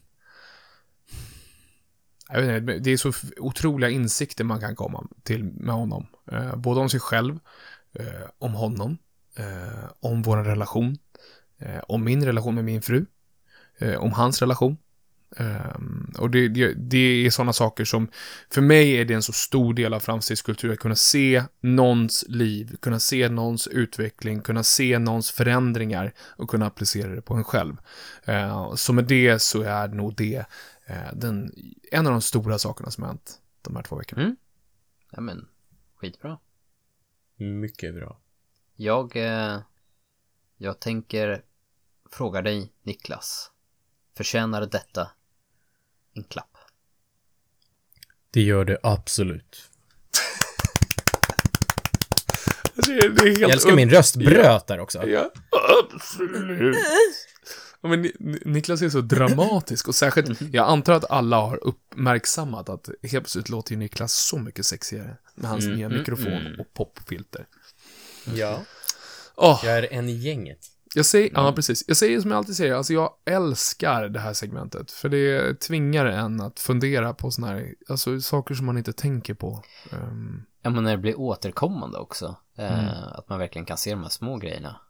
jag 2.28 2.42
vet 2.42 2.60
inte, 2.60 2.78
det 2.78 2.90
är 2.90 2.96
så 2.96 3.12
otroliga 3.36 3.90
insikter 3.90 4.44
man 4.44 4.60
kan 4.60 4.76
komma 4.76 5.06
till 5.22 5.44
med 5.44 5.74
honom. 5.74 6.06
Eh, 6.32 6.56
både 6.56 6.80
om 6.80 6.88
sig 6.88 7.00
själv, 7.00 7.38
eh, 7.92 8.28
om 8.38 8.54
honom, 8.54 8.98
eh, 9.36 9.90
om 10.00 10.22
vår 10.22 10.36
relation, 10.36 10.98
eh, 11.58 11.80
om 11.88 12.04
min 12.04 12.24
relation 12.24 12.54
med 12.54 12.64
min 12.64 12.82
fru, 12.82 13.06
eh, 13.78 13.96
om 13.96 14.12
hans 14.12 14.40
relation. 14.40 14.76
Um, 15.36 16.12
och 16.18 16.30
det, 16.30 16.48
det, 16.48 16.74
det 16.74 17.26
är 17.26 17.30
sådana 17.30 17.52
saker 17.52 17.84
som, 17.84 18.08
för 18.50 18.60
mig 18.60 18.92
är 18.92 19.04
det 19.04 19.14
en 19.14 19.22
så 19.22 19.32
stor 19.32 19.74
del 19.74 19.94
av 19.94 20.00
framstegskultur, 20.00 20.72
att 20.72 20.78
kunna 20.78 20.96
se 20.96 21.44
någons 21.60 22.24
liv, 22.28 22.76
kunna 22.80 23.00
se 23.00 23.28
någons 23.28 23.66
utveckling, 23.66 24.40
kunna 24.40 24.62
se 24.62 24.98
någons 24.98 25.30
förändringar 25.30 26.12
och 26.18 26.50
kunna 26.50 26.66
applicera 26.66 27.14
det 27.14 27.22
på 27.22 27.34
en 27.34 27.44
själv. 27.44 27.76
Uh, 28.28 28.74
så 28.74 28.92
med 28.92 29.04
det 29.04 29.42
så 29.42 29.62
är 29.62 29.88
nog 29.88 30.14
det 30.16 30.38
uh, 30.90 31.12
den, 31.14 31.52
en 31.92 32.06
av 32.06 32.12
de 32.12 32.22
stora 32.22 32.58
sakerna 32.58 32.90
som 32.90 33.02
har 33.02 33.08
hänt 33.08 33.40
de 33.62 33.76
här 33.76 33.82
två 33.82 33.96
veckorna. 33.96 34.22
Mm. 34.22 34.36
Ja 35.10 35.20
men, 35.20 35.48
skitbra. 35.96 36.38
Mycket 37.36 37.94
bra. 37.94 38.20
Jag, 38.82 39.16
eh, 39.16 39.58
jag 40.56 40.80
tänker 40.80 41.42
fråga 42.10 42.42
dig 42.42 42.72
Niklas. 42.82 43.50
Förtjänar 44.16 44.66
detta 44.66 45.10
en 46.14 46.24
klapp? 46.24 46.56
Det 48.30 48.40
gör 48.42 48.64
det 48.64 48.78
absolut. 48.82 49.70
Det 52.74 52.92
är, 52.92 53.08
det 53.10 53.22
är 53.22 53.26
helt 53.26 53.38
Jag 53.40 53.50
älskar 53.50 53.76
min 53.76 53.90
röst 53.90 54.16
bröt 54.16 54.66
där 54.66 54.78
också. 54.80 55.06
Ja, 55.08 55.30
absolut. 55.84 56.76
Ja, 57.80 57.88
men 57.88 58.02
Ni- 58.02 58.16
Ni- 58.18 58.42
Niklas 58.44 58.82
är 58.82 58.88
så 58.88 59.00
dramatisk 59.00 59.88
och 59.88 59.94
särskilt, 59.94 60.40
jag 60.52 60.68
antar 60.68 60.92
att 60.92 61.10
alla 61.10 61.36
har 61.40 61.64
uppmärksammat 61.64 62.68
att 62.68 62.88
helt 63.02 63.10
plötsligt 63.12 63.48
låter 63.48 63.72
ju 63.72 63.78
Niklas 63.78 64.12
så 64.12 64.38
mycket 64.38 64.66
sexigare 64.66 65.16
med 65.34 65.50
hans 65.50 65.64
Mm, 65.64 65.76
nya 65.76 65.86
mm, 65.86 65.98
mikrofon 65.98 66.32
mm. 66.46 66.60
och 66.60 66.74
popfilter. 66.74 67.46
Ja. 68.36 68.60
Åh, 69.36 69.60
Jag 69.64 69.78
är 69.78 69.92
en 69.92 70.08
i 70.08 70.12
gänget. 70.12 70.58
jag 70.94 71.06
säger, 71.06 71.30
Mm. 71.30 71.44
ja 71.44 71.52
precis, 71.52 71.84
jag 71.86 71.96
säger 71.96 72.20
som 72.20 72.30
jag 72.30 72.38
alltid 72.38 72.56
säger, 72.56 72.74
alltså 72.74 72.92
jag 72.92 73.12
älskar 73.26 74.08
det 74.08 74.20
här 74.20 74.32
segmentet, 74.32 74.90
för 74.92 75.08
det 75.08 75.60
tvingar 75.60 76.06
en 76.06 76.40
att 76.40 76.60
fundera 76.60 77.14
på 77.14 77.30
såna 77.30 77.46
här, 77.46 77.74
alltså 77.88 78.20
saker 78.20 78.54
som 78.54 78.66
man 78.66 78.78
inte 78.78 78.92
tänker 78.92 79.34
på. 79.34 79.62
Ehm, 79.92 80.42
Ja 80.62 80.70
men 80.70 80.84
när 80.84 80.90
det 80.90 80.98
blir 80.98 81.18
återkommande 81.20 81.98
också. 81.98 82.36
Eh, 82.58 82.72
Mm. 82.80 82.94
Att 83.12 83.28
man 83.28 83.38
verkligen 83.38 83.66
kan 83.66 83.78
se 83.78 83.90
de 83.90 84.02
här 84.02 84.08
små 84.08 84.36
grejerna. 84.36 84.80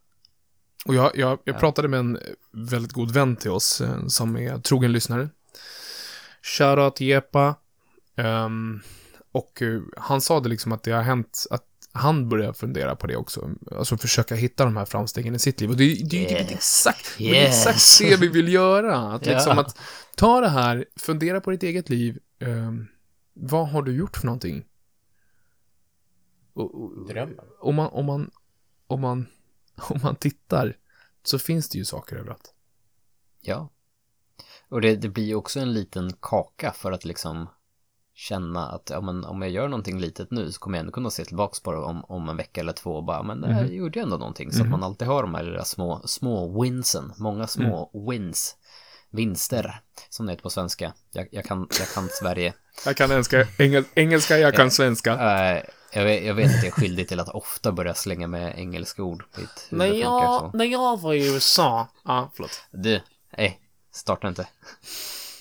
Och 0.86 0.94
jag, 0.94 1.16
jag, 1.16 1.38
jag 1.44 1.54
Ja. 1.54 1.58
pratade 1.58 1.88
med 1.88 2.00
en 2.00 2.18
väldigt 2.52 2.92
god 2.92 3.10
vän 3.10 3.36
till 3.36 3.50
oss 3.50 3.80
eh, 3.80 4.06
som 4.06 4.36
är 4.36 4.58
trogen 4.58 4.92
lyssnare. 4.92 5.28
Shoutout 6.42 7.00
Jepa. 7.00 7.54
Ehm, 8.16 8.80
och 9.32 9.62
eh, 9.62 9.80
han 9.96 10.20
sa 10.20 10.40
det 10.40 10.48
liksom 10.48 10.72
att 10.72 10.82
det 10.82 10.90
har 10.92 11.02
hänt 11.02 11.46
att 11.50 11.64
han 11.92 12.28
börjar 12.28 12.52
fundera 12.52 12.96
på 12.96 13.06
det 13.06 13.16
också. 13.16 13.50
Alltså 13.70 13.96
försöka 13.96 14.34
hitta 14.34 14.64
de 14.64 14.76
här 14.76 14.84
framstegen 14.84 15.34
i 15.34 15.38
sitt 15.38 15.60
liv. 15.60 15.70
Och 15.70 15.76
det, 15.76 15.84
är 15.84 16.14
ju 16.14 16.18
Yes. 16.18 16.50
exakt, 16.50 17.18
men 17.18 17.28
det 17.28 17.46
exakt 17.46 17.98
det 17.98 18.16
vi 18.16 18.28
vill 18.28 18.52
göra. 18.52 18.98
Att 18.98 19.26
liksom 19.26 19.56
Ja. 19.56 19.60
att 19.60 19.78
ta 20.16 20.40
det 20.40 20.48
här, 20.48 20.84
fundera 20.96 21.40
på 21.40 21.50
ditt 21.50 21.62
eget 21.62 21.88
liv. 21.88 22.18
Ehm, 22.38 22.86
vad 23.34 23.68
har 23.68 23.82
du 23.82 23.92
gjort 23.96 24.16
för 24.16 24.26
någonting? 24.26 24.64
Och, 26.52 26.82
och, 26.82 27.08
Drömmen. 27.08 27.38
om 27.60 27.74
man, 27.74 27.88
om 27.92 28.06
man, 28.06 28.30
om 28.86 29.00
man, 29.00 29.26
om 29.76 30.00
man 30.02 30.16
tittar 30.16 30.76
så 31.22 31.38
finns 31.38 31.68
det 31.68 31.78
ju 31.78 31.84
saker 31.84 32.16
överallt. 32.16 32.54
Ja. 33.40 33.68
Och 34.68 34.80
det, 34.80 34.96
det 34.96 35.08
blir 35.08 35.24
ju 35.24 35.34
också 35.34 35.60
en 35.60 35.72
liten 35.72 36.12
kaka 36.20 36.72
för 36.72 36.92
att 36.92 37.04
liksom 37.04 37.46
känna 38.20 38.68
att 38.68 38.90
ja, 38.90 39.00
men, 39.00 39.24
om 39.24 39.42
jag 39.42 39.50
gör 39.50 39.68
någonting 39.68 40.00
litet 40.00 40.30
nu 40.30 40.52
så 40.52 40.60
kommer 40.60 40.78
jag 40.78 40.80
ändå 40.80 40.92
kunna 40.92 41.10
se 41.10 41.24
tillbaks 41.24 41.60
på 41.60 41.72
det 41.72 41.78
om, 41.78 42.04
om 42.04 42.28
en 42.28 42.36
vecka 42.36 42.60
eller 42.60 42.72
två 42.72 42.96
och 42.96 43.04
bara 43.04 43.22
men 43.22 43.40
det 43.40 43.52
här 43.52 43.64
Mhm. 43.64 43.74
gjorde 43.74 43.98
jag 43.98 44.04
ändå 44.04 44.16
någonting 44.16 44.52
så 44.52 44.62
att 44.62 44.68
man 44.68 44.82
alltid 44.82 45.08
har 45.08 45.22
de 45.22 45.34
här 45.34 45.42
lilla 45.42 45.64
små, 45.64 46.02
små 46.04 46.62
winsen, 46.62 47.12
många 47.16 47.46
små 47.46 47.90
wins, 48.10 48.56
vinster 49.10 49.80
som 50.08 50.26
det 50.26 50.32
heter 50.32 50.42
på 50.42 50.50
svenska. 50.50 50.92
Jag, 51.12 51.28
jag, 51.32 51.44
kan, 51.44 51.68
jag 51.78 51.88
kan 51.88 52.08
Sverige. 52.08 52.54
Jag 52.86 52.96
kan 52.96 53.10
engelska, 53.12 53.46
engel, 53.58 53.84
engelska 53.94 54.38
jag 54.38 54.54
kan 54.54 54.70
svenska. 54.70 55.12
Eh, 55.12 55.62
jag, 55.92 56.04
vet, 56.04 56.24
jag 56.24 56.34
vet 56.34 56.46
att 56.46 56.56
jag 56.56 56.66
är 56.66 56.70
skyldig 56.70 57.08
till 57.08 57.20
att 57.20 57.28
ofta 57.28 57.72
börja 57.72 57.94
slänga 57.94 58.26
med 58.26 58.58
engelska 58.58 59.02
ord 59.02 59.24
När 59.70 59.86
jag, 59.86 60.54
när 60.54 60.64
jag 60.64 61.00
var 61.00 61.14
i 61.14 61.34
USA, 61.34 61.88
ja, 62.04 62.30
förlåt. 62.34 62.60
Du, 62.70 63.00
nej, 63.38 63.60
starta 63.92 64.28
inte. 64.28 64.48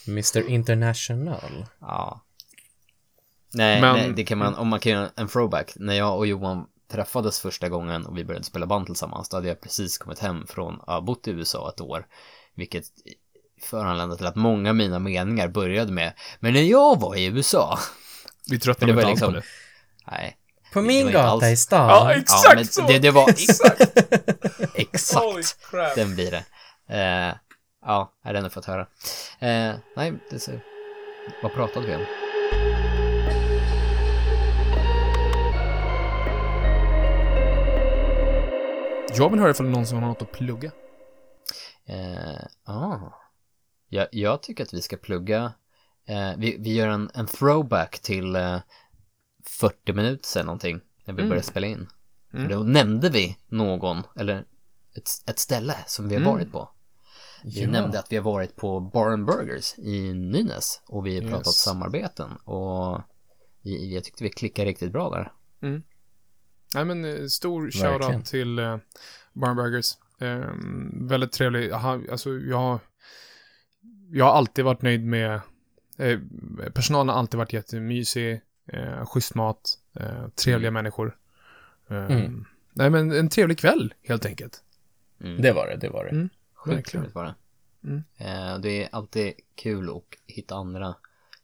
Mr 0.08 0.50
International. 0.50 1.66
Ja. 1.80 2.22
Nej, 3.54 3.82
Men- 3.82 3.96
nej, 3.96 4.14
det 4.16 4.24
kan 4.24 4.38
man, 4.38 4.56
om 4.56 4.68
man 4.68 4.80
kan 4.80 4.92
göra 4.92 5.10
en 5.16 5.28
throwback. 5.28 5.72
När 5.76 5.94
jag 5.94 6.18
och 6.18 6.28
Johan 6.28 6.66
träffades 6.92 7.40
första 7.40 7.70
gången 7.70 8.06
och 8.06 8.18
vi 8.18 8.26
började 8.26 8.46
spela 8.46 8.66
band 8.66 8.86
tillsammans, 8.86 9.30
då 9.30 9.38
hade 9.38 9.48
jag 9.48 9.62
precis 9.62 9.98
kommit 9.98 10.20
hem 10.20 10.48
från, 10.48 10.82
ja, 10.88 11.02
bott 11.02 11.28
i 11.28 11.32
USA 11.32 11.70
ett 11.76 11.82
år. 11.82 12.06
Vilket 12.56 12.84
föranledde 13.62 14.18
till 14.18 14.26
att 14.26 14.36
många 14.36 14.70
av 14.70 14.76
mina 14.76 15.00
meningar 15.00 15.48
började 15.48 15.92
med, 15.92 16.14
men 16.40 16.54
när 16.54 16.62
jag 16.62 17.00
var 17.00 17.16
i 17.16 17.26
USA. 17.26 17.80
Vi 18.50 18.60
tröttnar 18.60 18.88
Det 18.88 18.92
inte 18.94 19.06
alls 19.08 19.20
på 19.20 19.26
liksom- 19.32 19.34
det. 19.34 20.12
Nej. 20.12 20.36
På 20.74 20.80
Det 20.80 20.88
min 20.88 21.12
gata 21.12 21.30
alls- 21.30 21.52
i 21.52 21.58
stan. 21.58 21.88
Ja, 21.90 22.12
Ja, 22.14 22.20
exakt 22.20 22.56
men 22.56 22.66
så! 22.66 22.82
det, 22.88 23.00
det 23.00 23.12
var 23.12 23.30
Exakt! 23.30 23.82
Exakt. 24.76 25.56
Den 25.96 26.16
blir 26.16 26.32
det. 26.32 26.44
Eh, 26.96 27.36
ja, 27.86 28.14
den 28.24 28.36
har 28.36 28.42
jag 28.44 28.52
fått 28.54 28.66
höra. 28.66 28.82
Eh, 29.40 29.76
nej, 29.96 30.14
det 30.30 30.40
ser... 30.40 30.64
Vad 31.44 31.54
pratade 31.54 31.88
vi 31.88 31.96
om? 31.96 32.06
Jag 39.16 39.30
vill 39.30 39.40
höra 39.40 39.52
ifall 39.52 39.70
någon 39.70 39.86
som 39.86 40.00
har 40.02 40.08
något 40.08 40.22
att 40.22 40.32
plugga. 40.32 40.72
Eh, 41.86 42.46
ah. 42.64 42.98
jag, 43.90 44.08
jag 44.12 44.42
tycker 44.44 44.64
att 44.64 44.74
vi 44.74 44.82
ska 44.82 44.98
plugga. 44.98 45.54
Eh, 46.08 46.32
vi, 46.38 46.58
vi 46.60 46.74
gör 46.76 46.88
en, 46.88 47.10
en 47.14 47.28
throwback 47.28 48.00
till 48.00 48.36
eh, 48.36 48.58
40 49.46 49.94
minuter 49.94 50.28
sedan 50.28 50.46
någonting. 50.46 50.80
När 51.06 51.14
vi 51.14 51.20
Mm. 51.22 51.30
började 51.30 51.48
spela 51.48 51.68
in. 51.68 51.88
Mm. 52.34 52.48
För 52.50 52.56
då 52.56 52.64
nämnde 52.64 53.10
vi 53.10 53.38
någon, 53.48 54.04
eller 54.16 54.46
ett, 54.96 55.10
ett 55.30 55.40
ställe 55.40 55.76
som 55.88 56.10
vi 56.10 56.16
har 56.16 56.22
Mm. 56.22 56.34
varit 56.34 56.52
på. 56.52 56.70
Vi 57.44 57.62
Ja. 57.64 57.70
nämnde 57.70 58.00
att 58.00 58.12
vi 58.12 58.18
har 58.18 58.24
varit 58.24 58.56
på 58.56 58.80
Bar 58.80 59.08
and 59.10 59.26
Burgers 59.26 59.78
i 59.80 60.14
Nynäs. 60.14 60.82
Och 60.88 61.06
vi 61.08 61.16
har 61.22 61.30
pratat 61.30 61.48
Yes. 61.48 61.56
samarbeten. 61.62 62.32
Och 62.36 63.02
vi, 63.62 63.94
jag 63.96 64.04
tyckte 64.04 64.24
vi 64.24 64.30
klickade 64.30 64.70
riktigt 64.70 64.92
bra 64.92 65.10
där. 65.10 65.32
Nej 66.74 66.86
men 66.86 67.06
eh, 67.06 67.26
stor 67.26 67.72
shoutout 67.72 68.26
till 68.26 68.60
uh, 68.60 68.78
Barnburgers. 69.34 69.98
Um, 70.20 71.08
väldigt 71.08 71.32
trevlig. 71.32 71.72
Aha, 71.72 72.00
alltså 72.12 72.30
jag, 72.34 72.80
jag 74.12 74.26
har 74.26 74.32
alltid 74.34 74.66
varit 74.66 74.82
nöjd 74.82 75.06
med, 75.06 75.42
eh, 75.98 76.20
personalen 76.74 77.10
har 77.10 77.16
alltid 77.16 77.38
varit 77.38 77.54
jättemysig, 77.54 78.42
eh, 78.68 79.06
schysst 79.06 79.36
mat, 79.36 79.78
eh, 79.96 80.28
trevliga 80.28 80.72
människor. 80.72 81.18
Um, 81.88 81.98
Mm. 81.98 82.46
Nej 82.74 82.90
men 82.90 83.12
en 83.12 83.30
trevlig 83.30 83.60
kväll 83.60 83.94
helt 84.04 84.26
enkelt. 84.26 84.64
Mm. 85.22 85.42
Det 85.42 85.52
var 85.52 85.68
det, 85.68 85.78
det 85.78 85.90
var 85.90 86.04
det. 86.04 86.10
Mm. 86.12 86.30
Sjukt 86.54 86.90
trevligt 86.92 87.16
var 87.16 87.24
det. 87.26 87.36
Mm. 87.84 88.04
Eh, 88.18 88.60
det 88.60 88.84
är 88.84 88.90
alltid 88.92 89.34
kul 89.56 89.90
att 89.90 90.04
hitta 90.28 90.56
andra 90.56 90.96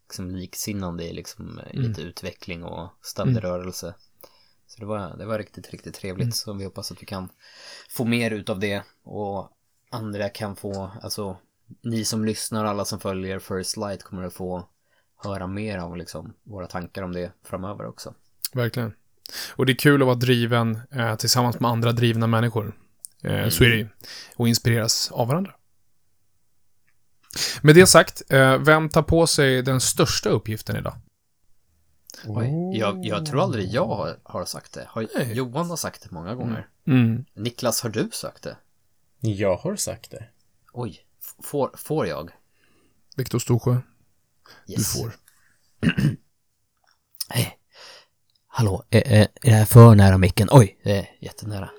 liksom, 0.07 0.35
liksinnande 0.35 1.03
i 1.03 1.13
liksom, 1.13 1.59
eh, 1.59 1.65
Mm. 1.73 1.87
lite 1.87 2.01
utveckling 2.01 2.63
och 2.63 2.89
ständig 3.01 3.43
rörelse. 3.43 3.95
Så 4.75 4.81
det 4.81 4.85
var, 4.85 5.17
det 5.17 5.25
var 5.25 5.37
riktigt, 5.37 5.71
riktigt 5.71 5.95
trevligt. 5.95 6.23
Mm. 6.23 6.31
Så 6.31 6.53
vi 6.53 6.63
hoppas 6.63 6.91
att 6.91 7.01
vi 7.01 7.05
kan 7.05 7.29
få 7.89 8.05
mer 8.05 8.31
utav 8.31 8.59
det 8.59 8.83
och 9.03 9.49
andra 9.91 10.29
kan 10.29 10.55
få, 10.55 10.91
alltså 11.01 11.37
ni 11.83 12.05
som 12.05 12.25
lyssnar, 12.25 12.65
alla 12.65 12.85
som 12.85 12.99
följer 12.99 13.39
First 13.39 13.77
Light 13.77 14.03
kommer 14.03 14.23
att 14.23 14.33
få 14.33 14.69
höra 15.23 15.47
mer 15.47 15.77
om 15.77 15.95
liksom, 15.95 16.33
våra 16.43 16.67
tankar 16.67 17.03
om 17.03 17.13
det 17.13 17.31
framöver 17.43 17.85
också. 17.85 18.13
Verkligen. 18.53 18.93
Och 19.55 19.65
det 19.65 19.71
är 19.71 19.77
kul 19.77 20.01
att 20.01 20.05
vara 20.05 20.15
driven 20.15 20.79
eh, 20.91 21.15
tillsammans 21.15 21.59
med 21.59 21.71
andra 21.71 21.91
drivna 21.91 22.27
människor. 22.27 22.79
Eh, 23.23 23.49
Så 23.49 23.63
är 23.63 23.69
det 23.69 23.77
ju. 23.77 23.87
Och 24.35 24.47
inspireras 24.47 25.11
av 25.11 25.27
varandra. 25.27 25.55
Med 27.61 27.75
det 27.75 27.87
sagt, 27.87 28.21
eh, 28.29 28.57
vem 28.57 28.89
tar 28.89 29.01
på 29.01 29.27
sig 29.27 29.61
den 29.61 29.81
största 29.81 30.29
uppgiften 30.29 30.75
idag? 30.75 30.93
Oj, 32.27 32.77
jag, 32.79 33.05
jag 33.05 33.25
tror 33.25 33.41
aldrig 33.43 33.67
jag 33.69 33.85
har, 33.85 34.19
har 34.23 34.45
sagt 34.45 34.73
det. 34.73 34.85
Har. 34.89 35.07
Johan 35.33 35.69
har 35.69 35.77
sagt 35.77 36.03
det 36.03 36.11
många 36.11 36.35
gånger. 36.35 36.67
Mm. 36.87 37.25
Niklas, 37.33 37.81
har 37.81 37.89
du 37.89 38.09
sagt 38.11 38.43
det? 38.43 38.57
Jag 39.19 39.55
har 39.55 39.75
sagt 39.75 40.11
det. 40.11 40.25
Oj, 40.73 40.99
får, 41.43 41.71
får 41.77 42.07
jag? 42.07 42.31
Viktor 43.17 43.39
Storsjö, 43.39 43.77
Yes. 44.67 44.93
du 44.93 44.99
får. 44.99 45.15
Hej. 47.29 47.57
Hallå, 48.47 48.83
är, 48.89 49.07
är, 49.07 49.21
är 49.21 49.27
det 49.41 49.51
här 49.51 49.65
för 49.65 49.95
nära 49.95 50.17
micken? 50.17 50.47
Oj, 50.51 50.79
det 50.83 50.97
är 50.97 51.07
jättenära. 51.19 51.69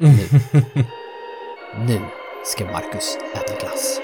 Nu. 0.00 0.08
nu 1.86 2.00
ska 2.46 2.64
Marcus 2.64 3.16
äta 3.34 3.60
glass. 3.60 4.00